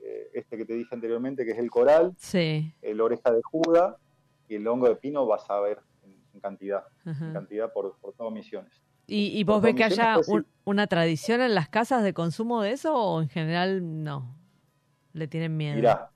eh, 0.02 0.30
este 0.34 0.58
que 0.58 0.66
te 0.66 0.74
dije 0.74 0.94
anteriormente, 0.94 1.46
que 1.46 1.52
es 1.52 1.60
el 1.60 1.70
coral, 1.70 2.14
sí. 2.18 2.74
el 2.82 3.02
oreja 3.02 3.32
de 3.32 3.42
juda 3.44 3.98
y 4.48 4.56
el 4.56 4.68
hongo 4.68 4.90
de 4.90 4.96
pino 4.96 5.26
vas 5.26 5.50
a 5.50 5.60
ver 5.60 5.80
en, 6.04 6.40
cantidad, 6.40 6.84
en 7.06 7.34
cantidad 7.34 7.72
por, 7.72 7.98
por 7.98 8.14
todas 8.14 8.34
misiones. 8.34 8.72
¿Y, 9.10 9.42
vos 9.46 9.62
ves 9.62 9.74
que 9.74 9.86
haya 9.86 10.16
pues 10.16 10.44
una 10.66 10.88
tradición 10.88 11.40
en 11.40 11.56
las 11.56 11.70
casas 11.70 12.04
de 12.04 12.14
consumo 12.14 12.62
de 12.62 12.72
eso 12.72 12.94
o 12.94 13.22
en 13.22 13.30
general 13.30 14.04
no? 14.04 14.36
¿Le 15.14 15.30
tienen 15.30 15.56
miedo? 15.56 15.78
Mirá, 15.78 16.12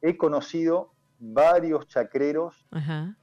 he 0.00 0.16
conocido 0.16 0.92
varios 1.18 1.88
chacreros 1.88 2.64
Ajá. 2.70 3.16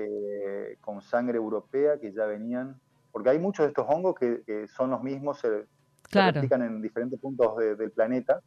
Eh, 0.00 0.76
con 0.80 1.02
sangre 1.02 1.38
europea 1.38 1.98
que 1.98 2.12
ya 2.12 2.24
venían, 2.24 2.78
porque 3.10 3.30
hay 3.30 3.38
muchos 3.40 3.64
de 3.64 3.70
estos 3.70 3.84
hongos 3.88 4.14
que, 4.14 4.66
son 4.68 4.90
los 4.90 5.02
mismos, 5.02 5.40
se, 5.40 5.66
claro. 6.02 6.40
en 6.40 6.80
diferentes 6.80 7.18
puntos 7.18 7.56
del 7.56 7.90
planeta, 7.90 8.40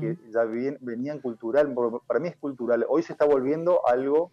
que 0.00 0.18
ya 0.30 0.44
venían 0.44 1.20
cultural, 1.20 1.74
para 2.06 2.20
mí 2.20 2.28
es 2.28 2.36
cultural. 2.36 2.84
Hoy 2.88 3.02
se 3.02 3.12
está 3.12 3.24
volviendo 3.24 3.86
algo 3.86 4.32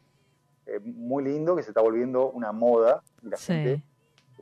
eh, 0.66 0.80
muy 0.82 1.24
lindo, 1.24 1.56
que 1.56 1.64
se 1.64 1.70
está 1.70 1.82
volviendo 1.82 2.30
una 2.30 2.52
moda, 2.52 3.04
y 3.22 3.30
la 3.30 3.38
gente 3.38 3.84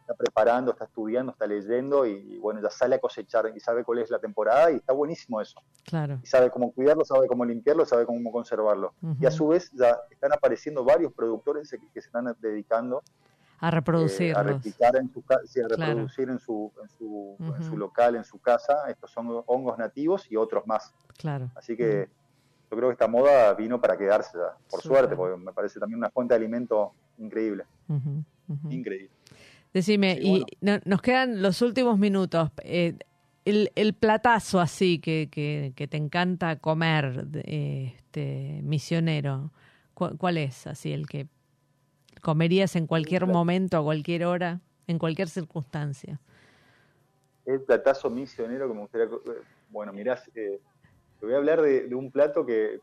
está 0.07 0.15
preparando, 0.15 0.71
está 0.71 0.85
estudiando, 0.85 1.33
está 1.33 1.45
leyendo 1.45 2.05
y, 2.05 2.37
bueno, 2.37 2.61
ya 2.61 2.69
sale 2.69 2.95
a 2.95 2.99
cosechar 2.99 3.51
y 3.53 3.59
sabe 3.59 3.83
cuál 3.83 3.99
es 3.99 4.09
la 4.09 4.19
temporada 4.19 4.71
y 4.71 4.77
está 4.77 4.93
buenísimo 4.93 5.41
eso. 5.41 5.61
Claro. 5.83 6.19
Y 6.23 6.27
sabe 6.27 6.49
cómo 6.49 6.71
cuidarlo, 6.71 7.03
sabe 7.03 7.27
cómo 7.27 7.43
limpiarlo, 7.43 7.85
sabe 7.85 8.05
cómo 8.05 8.31
conservarlo. 8.31 8.93
Y 9.19 9.25
a 9.25 9.31
su 9.31 9.49
vez 9.49 9.69
ya 9.73 9.97
están 10.09 10.31
apareciendo 10.31 10.85
varios 10.85 11.11
productores 11.11 11.69
que, 11.69 12.01
se 12.01 12.07
están 12.07 12.33
dedicando 12.39 13.03
a 13.59 13.71
reproducir 13.71 14.27
eh, 14.27 14.35
a 14.35 14.43
replicar 14.43 14.95
en 14.97 15.09
su 15.11 15.23
sí, 15.45 15.59
a 15.61 15.67
reproducir 15.67 16.29
en, 16.29 16.37
su, 16.37 16.71
en, 16.81 16.89
su, 16.89 17.35
en 17.39 17.63
su 17.63 17.75
local, 17.75 18.15
en 18.15 18.23
su 18.23 18.39
casa, 18.39 18.87
estos 18.87 19.09
son 19.11 19.43
hongos 19.47 19.77
nativos 19.79 20.31
y 20.31 20.37
otros 20.37 20.65
más. 20.67 20.93
Claro. 21.17 21.49
Así 21.55 21.75
que 21.75 22.07
yo 22.69 22.77
creo 22.77 22.89
que 22.89 22.93
esta 22.93 23.07
moda 23.07 23.53
vino 23.55 23.81
para 23.81 23.97
quedarse, 23.97 24.37
por 24.69 24.81
suerte, 24.81 25.15
porque 25.15 25.37
me 25.37 25.51
parece 25.53 25.79
también 25.79 25.97
una 25.97 26.11
fuente 26.11 26.33
de 26.33 26.37
alimento 26.37 26.93
increíble. 27.17 27.65
Increíble. 28.69 29.16
Decime, 29.73 30.17
y 30.21 30.43
nos 30.61 31.01
quedan 31.01 31.41
los 31.41 31.61
últimos 31.61 31.99
minutos. 31.99 32.49
Eh, 32.63 32.95
el, 33.45 33.71
el, 33.75 33.93
platazo 33.93 34.59
así 34.59 34.99
que, 34.99 35.29
que, 35.31 35.87
te 35.87 35.97
encanta 35.97 36.57
comer, 36.57 37.27
este 37.45 38.61
misionero, 38.63 39.51
¿cuál, 39.93 40.37
es 40.37 40.67
así 40.67 40.91
el 40.91 41.07
que 41.07 41.27
comerías 42.21 42.75
en 42.75 42.87
cualquier 42.87 43.25
momento, 43.27 43.77
a 43.77 43.83
cualquier 43.83 44.25
hora, 44.25 44.59
en 44.87 44.99
cualquier 44.99 45.29
circunstancia? 45.29 46.19
El 47.45 47.61
platazo 47.61 48.09
misionero 48.09 48.67
que 48.67 48.73
me 48.73 48.81
gustaría... 48.81 49.07
Bueno, 49.69 49.93
mirás, 49.93 50.29
eh, 50.35 50.59
te 51.19 51.25
voy 51.25 51.35
a 51.35 51.37
hablar 51.37 51.61
de, 51.61 51.93
un 51.93 52.11
plato 52.11 52.45
que, 52.45 52.79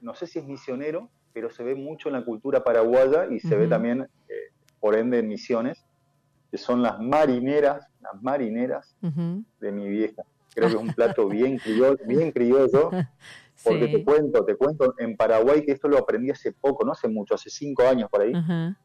no 0.00 0.14
sé 0.14 0.26
si 0.26 0.38
es 0.38 0.44
misionero, 0.44 1.08
pero 1.32 1.50
se 1.50 1.62
ve 1.62 1.74
mucho 1.74 2.08
en 2.08 2.14
la 2.14 2.24
cultura 2.24 2.62
paraguaya 2.62 3.26
y 3.30 3.40
se 3.40 3.56
ve 3.56 3.66
también, 3.66 4.02
eh, 4.28 4.34
por 4.80 4.96
ende, 4.96 5.18
en 5.18 5.28
misiones, 5.28 5.85
que 6.50 6.58
son 6.58 6.82
las 6.82 7.00
marineras, 7.00 7.86
las 8.00 8.22
marineras 8.22 8.96
de 9.00 9.72
mi 9.72 9.88
vieja. 9.88 10.22
Creo 10.54 10.68
que 10.68 10.74
es 10.74 10.80
un 10.80 10.94
plato 10.94 11.28
bien 11.28 11.58
criollo, 11.64 11.98
bien 12.06 12.32
criollo 12.32 12.90
porque 13.64 13.88
te 13.88 14.04
cuento, 14.04 14.44
te 14.44 14.56
cuento, 14.56 14.94
en 14.98 15.16
Paraguay, 15.16 15.64
que 15.64 15.72
esto 15.72 15.88
lo 15.88 15.98
aprendí 15.98 16.30
hace 16.30 16.52
poco, 16.52 16.84
no 16.84 16.92
hace 16.92 17.08
mucho, 17.08 17.34
hace 17.34 17.50
cinco 17.50 17.82
años 17.82 18.08
por 18.10 18.22
ahí, 18.22 18.32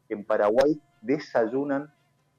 en 0.08 0.24
Paraguay 0.24 0.80
desayunan 1.00 1.92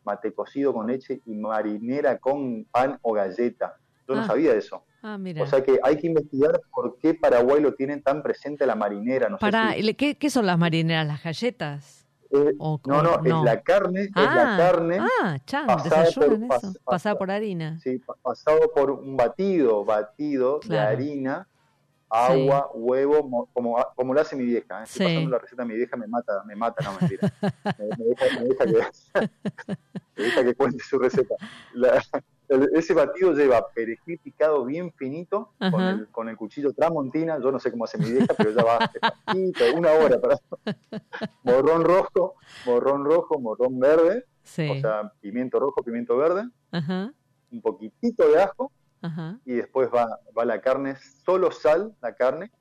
mate 0.06 0.34
cocido 0.34 0.74
con 0.74 0.88
leche 0.88 1.22
y 1.26 1.34
marinera 1.34 2.18
con 2.18 2.66
pan 2.66 3.00
o 3.02 3.14
galleta. 3.14 3.78
Yo 4.08 4.16
no 4.16 4.22
ah. 4.22 4.28
sabía 4.28 4.54
eso. 4.54 4.84
Ah, 5.02 5.18
o 5.40 5.46
sea 5.46 5.64
que 5.64 5.80
hay 5.84 5.98
que 5.98 6.08
investigar 6.08 6.62
por 6.74 6.98
qué 6.98 7.14
Paraguay 7.14 7.62
lo 7.62 7.74
tienen 7.74 8.02
tan 8.02 8.24
presente 8.24 8.66
la 8.66 8.76
marinera. 8.76 9.30
No 9.30 9.38
Para, 9.38 9.74
¿qué, 9.98 10.30
son 10.30 10.46
las 10.46 10.58
marineras? 10.58 11.06
¿Las 11.06 11.24
galletas? 11.24 12.03
Eh, 12.36 12.56
no, 12.58 12.80
no, 12.86 13.24
es 13.24 13.44
la 13.46 13.62
carne, 13.62 14.02
es 14.06 14.16
la 14.16 14.56
ah, 14.56 14.58
carne 14.58 14.98
ah, 15.00 15.38
chan, 15.46 15.68
pasada, 15.68 16.08
por, 16.16 16.34
eso. 16.34 16.74
pasada 16.84 17.16
por 17.16 17.30
harina. 17.30 17.80
Sí, 17.80 18.02
pasado 18.24 18.72
por 18.74 18.90
un 18.90 19.16
batido, 19.16 19.86
batido 19.86 20.60
de 20.68 20.80
harina 20.80 21.48
agua, 22.14 22.70
huevo, 22.74 23.50
como, 23.54 23.78
como 23.96 24.14
lo 24.14 24.22
hace 24.22 24.36
mi 24.36 24.46
vieja. 24.46 24.82
¿eh? 24.82 24.84
Estoy 24.84 25.06
pasando 25.08 25.30
la 25.32 25.40
receta 25.40 25.66
mi 25.66 25.76
vieja, 25.76 25.98
me 25.98 26.08
mata, 26.08 26.44
me 26.46 26.56
mata, 26.56 26.84
no 26.84 26.98
mentira. 27.00 27.34
me, 27.80 28.06
deja, 28.06 28.40
me, 28.40 28.46
deja, 28.48 28.66
que, 28.66 29.30
me 30.16 30.24
deja 30.24 30.44
que 30.44 30.56
cuente 30.56 30.84
su 30.84 31.00
receta. 31.00 31.36
Ese 32.74 32.94
batido 32.94 33.34
lleva 33.34 33.68
perejil 33.70 34.20
picado 34.20 34.66
bien 34.66 34.91
finito 34.94 35.52
con, 35.58 35.82
el, 35.82 36.08
con, 36.10 36.30
el, 36.30 36.38
cuchillo 36.38 36.74
tramontina. 36.74 37.39
Yo 37.39 37.52
no 37.52 37.60
sé 37.60 37.72
cómo 37.72 37.86
hace 37.86 37.98
mi 37.98 38.12
vieja, 38.12 38.34
pero 38.38 38.52
ya 38.52 38.64
va 38.64 38.91
una 39.76 39.91
hora 39.91 40.20
para. 40.20 40.38
morrón 41.44 41.84
rojo, 41.84 42.36
morrón 42.66 43.06
rojo, 43.06 43.39
morrón 43.39 43.80
verde. 43.80 44.26
O 44.44 44.76
sea, 44.76 45.12
pimiento 45.22 45.60
rojo, 45.60 45.82
pimiento 45.84 46.18
verde. 46.18 46.50
Un 47.52 47.62
poquitito 47.62 48.28
de 48.30 48.41
ajo 48.41 48.72
y 49.46 49.54
después 49.54 49.89
va, 49.94 50.20
va 50.38 50.46
la 50.46 50.62
carne, 50.62 50.96
solo 51.26 51.52
sal, 51.52 51.94
la 52.02 52.16
carne, 52.16 52.52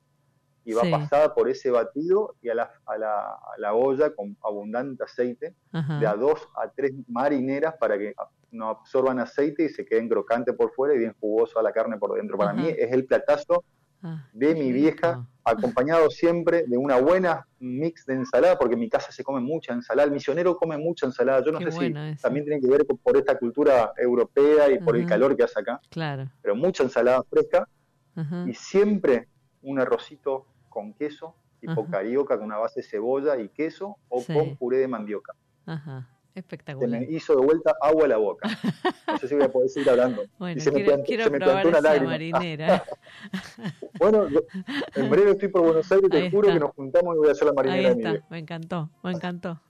y 0.65 0.73
va 0.73 0.83
pasada 0.89 1.33
por 1.33 1.49
ese 1.49 1.71
batido 1.71 2.35
y 2.41 2.49
a 2.49 2.55
la, 2.55 2.71
a 2.85 2.97
la, 2.97 3.19
a 3.21 3.57
la 3.57 3.73
olla 3.73 4.15
con 4.15 4.37
abundante 4.43 5.03
aceite, 5.03 5.55
de 5.71 6.07
a 6.07 6.15
dos 6.15 6.47
a 6.55 6.69
tres 6.69 6.93
marineras 7.07 7.75
para 7.79 7.97
que 7.97 8.13
no 8.53 8.69
absorban 8.69 9.19
aceite 9.19 9.65
y 9.65 9.69
se 9.69 9.85
queden 9.85 10.07
crocante 10.07 10.53
por 10.53 10.71
fuera 10.71 10.95
y 10.95 10.99
bien 10.99 11.15
jugoso 11.19 11.59
a 11.59 11.63
la 11.63 11.71
carne 11.71 11.97
por 11.97 12.15
dentro. 12.15 12.37
Para 12.37 12.53
mí 12.53 12.67
es 12.69 12.91
el 12.91 13.05
platazo 13.05 13.63
Ah, 14.05 14.27
de 14.33 14.53
mi 14.53 14.73
vieja, 14.73 15.25
acompañado 15.45 16.09
siempre 16.09 16.65
de 16.67 16.77
una 16.77 16.99
buena 16.99 17.47
mix 17.59 18.05
de 18.05 18.15
ensalada, 18.15 18.59
porque 18.59 18.73
en 18.73 18.81
mi 18.81 18.89
casa 18.89 19.13
se 19.13 19.23
come 19.23 19.39
mucha 19.39 19.71
ensalada, 19.71 20.07
el 20.07 20.13
misionero 20.13 20.57
come 20.57 20.77
mucha 20.77 21.05
ensalada, 21.05 21.41
yo 21.41 21.53
no 21.53 21.59
sé 21.61 21.71
si 21.71 21.93
también 22.21 22.43
tiene 22.45 22.59
que 22.59 22.67
ver 22.67 22.85
por, 22.85 23.15
esta 23.15 23.39
cultura 23.39 23.93
europea 23.95 24.69
y 24.69 24.79
por 24.79 24.97
el 24.97 25.05
calor 25.05 25.37
que 25.37 25.43
hace 25.43 25.57
acá, 25.57 25.79
claro. 25.89 26.29
pero 26.41 26.53
mucha 26.53 26.83
ensalada 26.83 27.23
fresca 27.23 27.65
y 28.45 28.53
siempre 28.53 29.29
un 29.61 29.79
arrocito 29.79 30.47
con 30.67 30.93
queso, 30.93 31.37
tipo 31.61 31.87
carioca, 31.87 32.35
con 32.35 32.47
una 32.47 32.57
base 32.57 32.81
de 32.81 32.87
cebolla 32.87 33.37
y 33.37 33.47
queso 33.47 33.95
o 34.09 34.21
con 34.21 34.57
puré 34.57 34.79
de 34.79 34.89
mandioca. 34.89 35.33
Ajá. 35.65 36.09
Espectacular. 36.35 37.01
Se 37.01 37.07
me 37.07 37.13
hizo 37.13 37.35
de 37.35 37.45
vuelta 37.45 37.75
agua 37.79 38.05
a 38.05 38.07
la 38.07 38.17
boca. 38.17 38.49
No 39.07 39.17
sé 39.19 39.27
si 39.27 39.35
voy 39.35 39.43
a 39.43 39.51
poder 39.51 39.69
seguir 39.69 39.89
hablando. 39.89 40.23
Bueno, 40.39 40.61
quiero, 41.05 41.31
probar 41.31 41.67
esa 41.67 42.01
marinera. 42.01 42.83
bueno, 43.99 44.27
en 44.95 45.09
breve 45.09 45.31
estoy 45.31 45.49
por 45.49 45.61
Buenos 45.61 45.91
Aires, 45.91 46.09
te 46.09 46.31
juro 46.31 46.51
que 46.51 46.59
nos 46.59 46.71
juntamos 46.71 47.15
y 47.15 47.17
voy 47.19 47.29
a 47.29 47.31
hacer 47.31 47.47
la 47.47 47.53
marinera. 47.53 47.89
Ahí 47.89 47.95
está, 47.97 48.25
me 48.29 48.39
encantó, 48.39 48.89
me 49.03 49.11
encantó. 49.11 49.61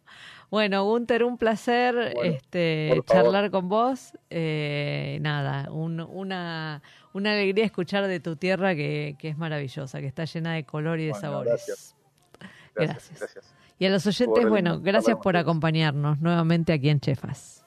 Bueno, 0.49 0.85
Gunter, 0.85 1.23
un 1.23 1.37
placer 1.37 2.13
este, 2.23 3.01
charlar 3.07 3.51
con 3.51 3.69
vos. 3.69 4.17
Eh, 4.29 5.17
nada, 5.21 5.71
una, 5.71 6.81
una 7.13 7.31
alegría 7.31 7.65
escuchar 7.65 8.07
de 8.07 8.19
tu 8.19 8.35
tierra 8.35 8.75
que, 8.75 9.15
que, 9.19 9.29
es 9.29 9.37
maravillosa, 9.37 9.99
que 9.99 10.07
está 10.07 10.25
llena 10.25 10.53
de 10.53 10.63
color 10.63 10.99
y 10.99 11.07
de 11.07 11.13
sabores. 11.13 11.53
gracias. 11.53 11.95
gracias. 12.75 13.53
Y 13.83 13.85
a 13.85 13.89
los 13.89 14.07
oyentes, 14.07 14.47
bueno, 14.47 14.79
gracias 14.79 15.17
por 15.21 15.35
acompañarnos 15.35 16.21
nuevamente 16.21 16.71
aquí 16.71 16.87
en 16.87 17.01
Chefas. 17.01 17.62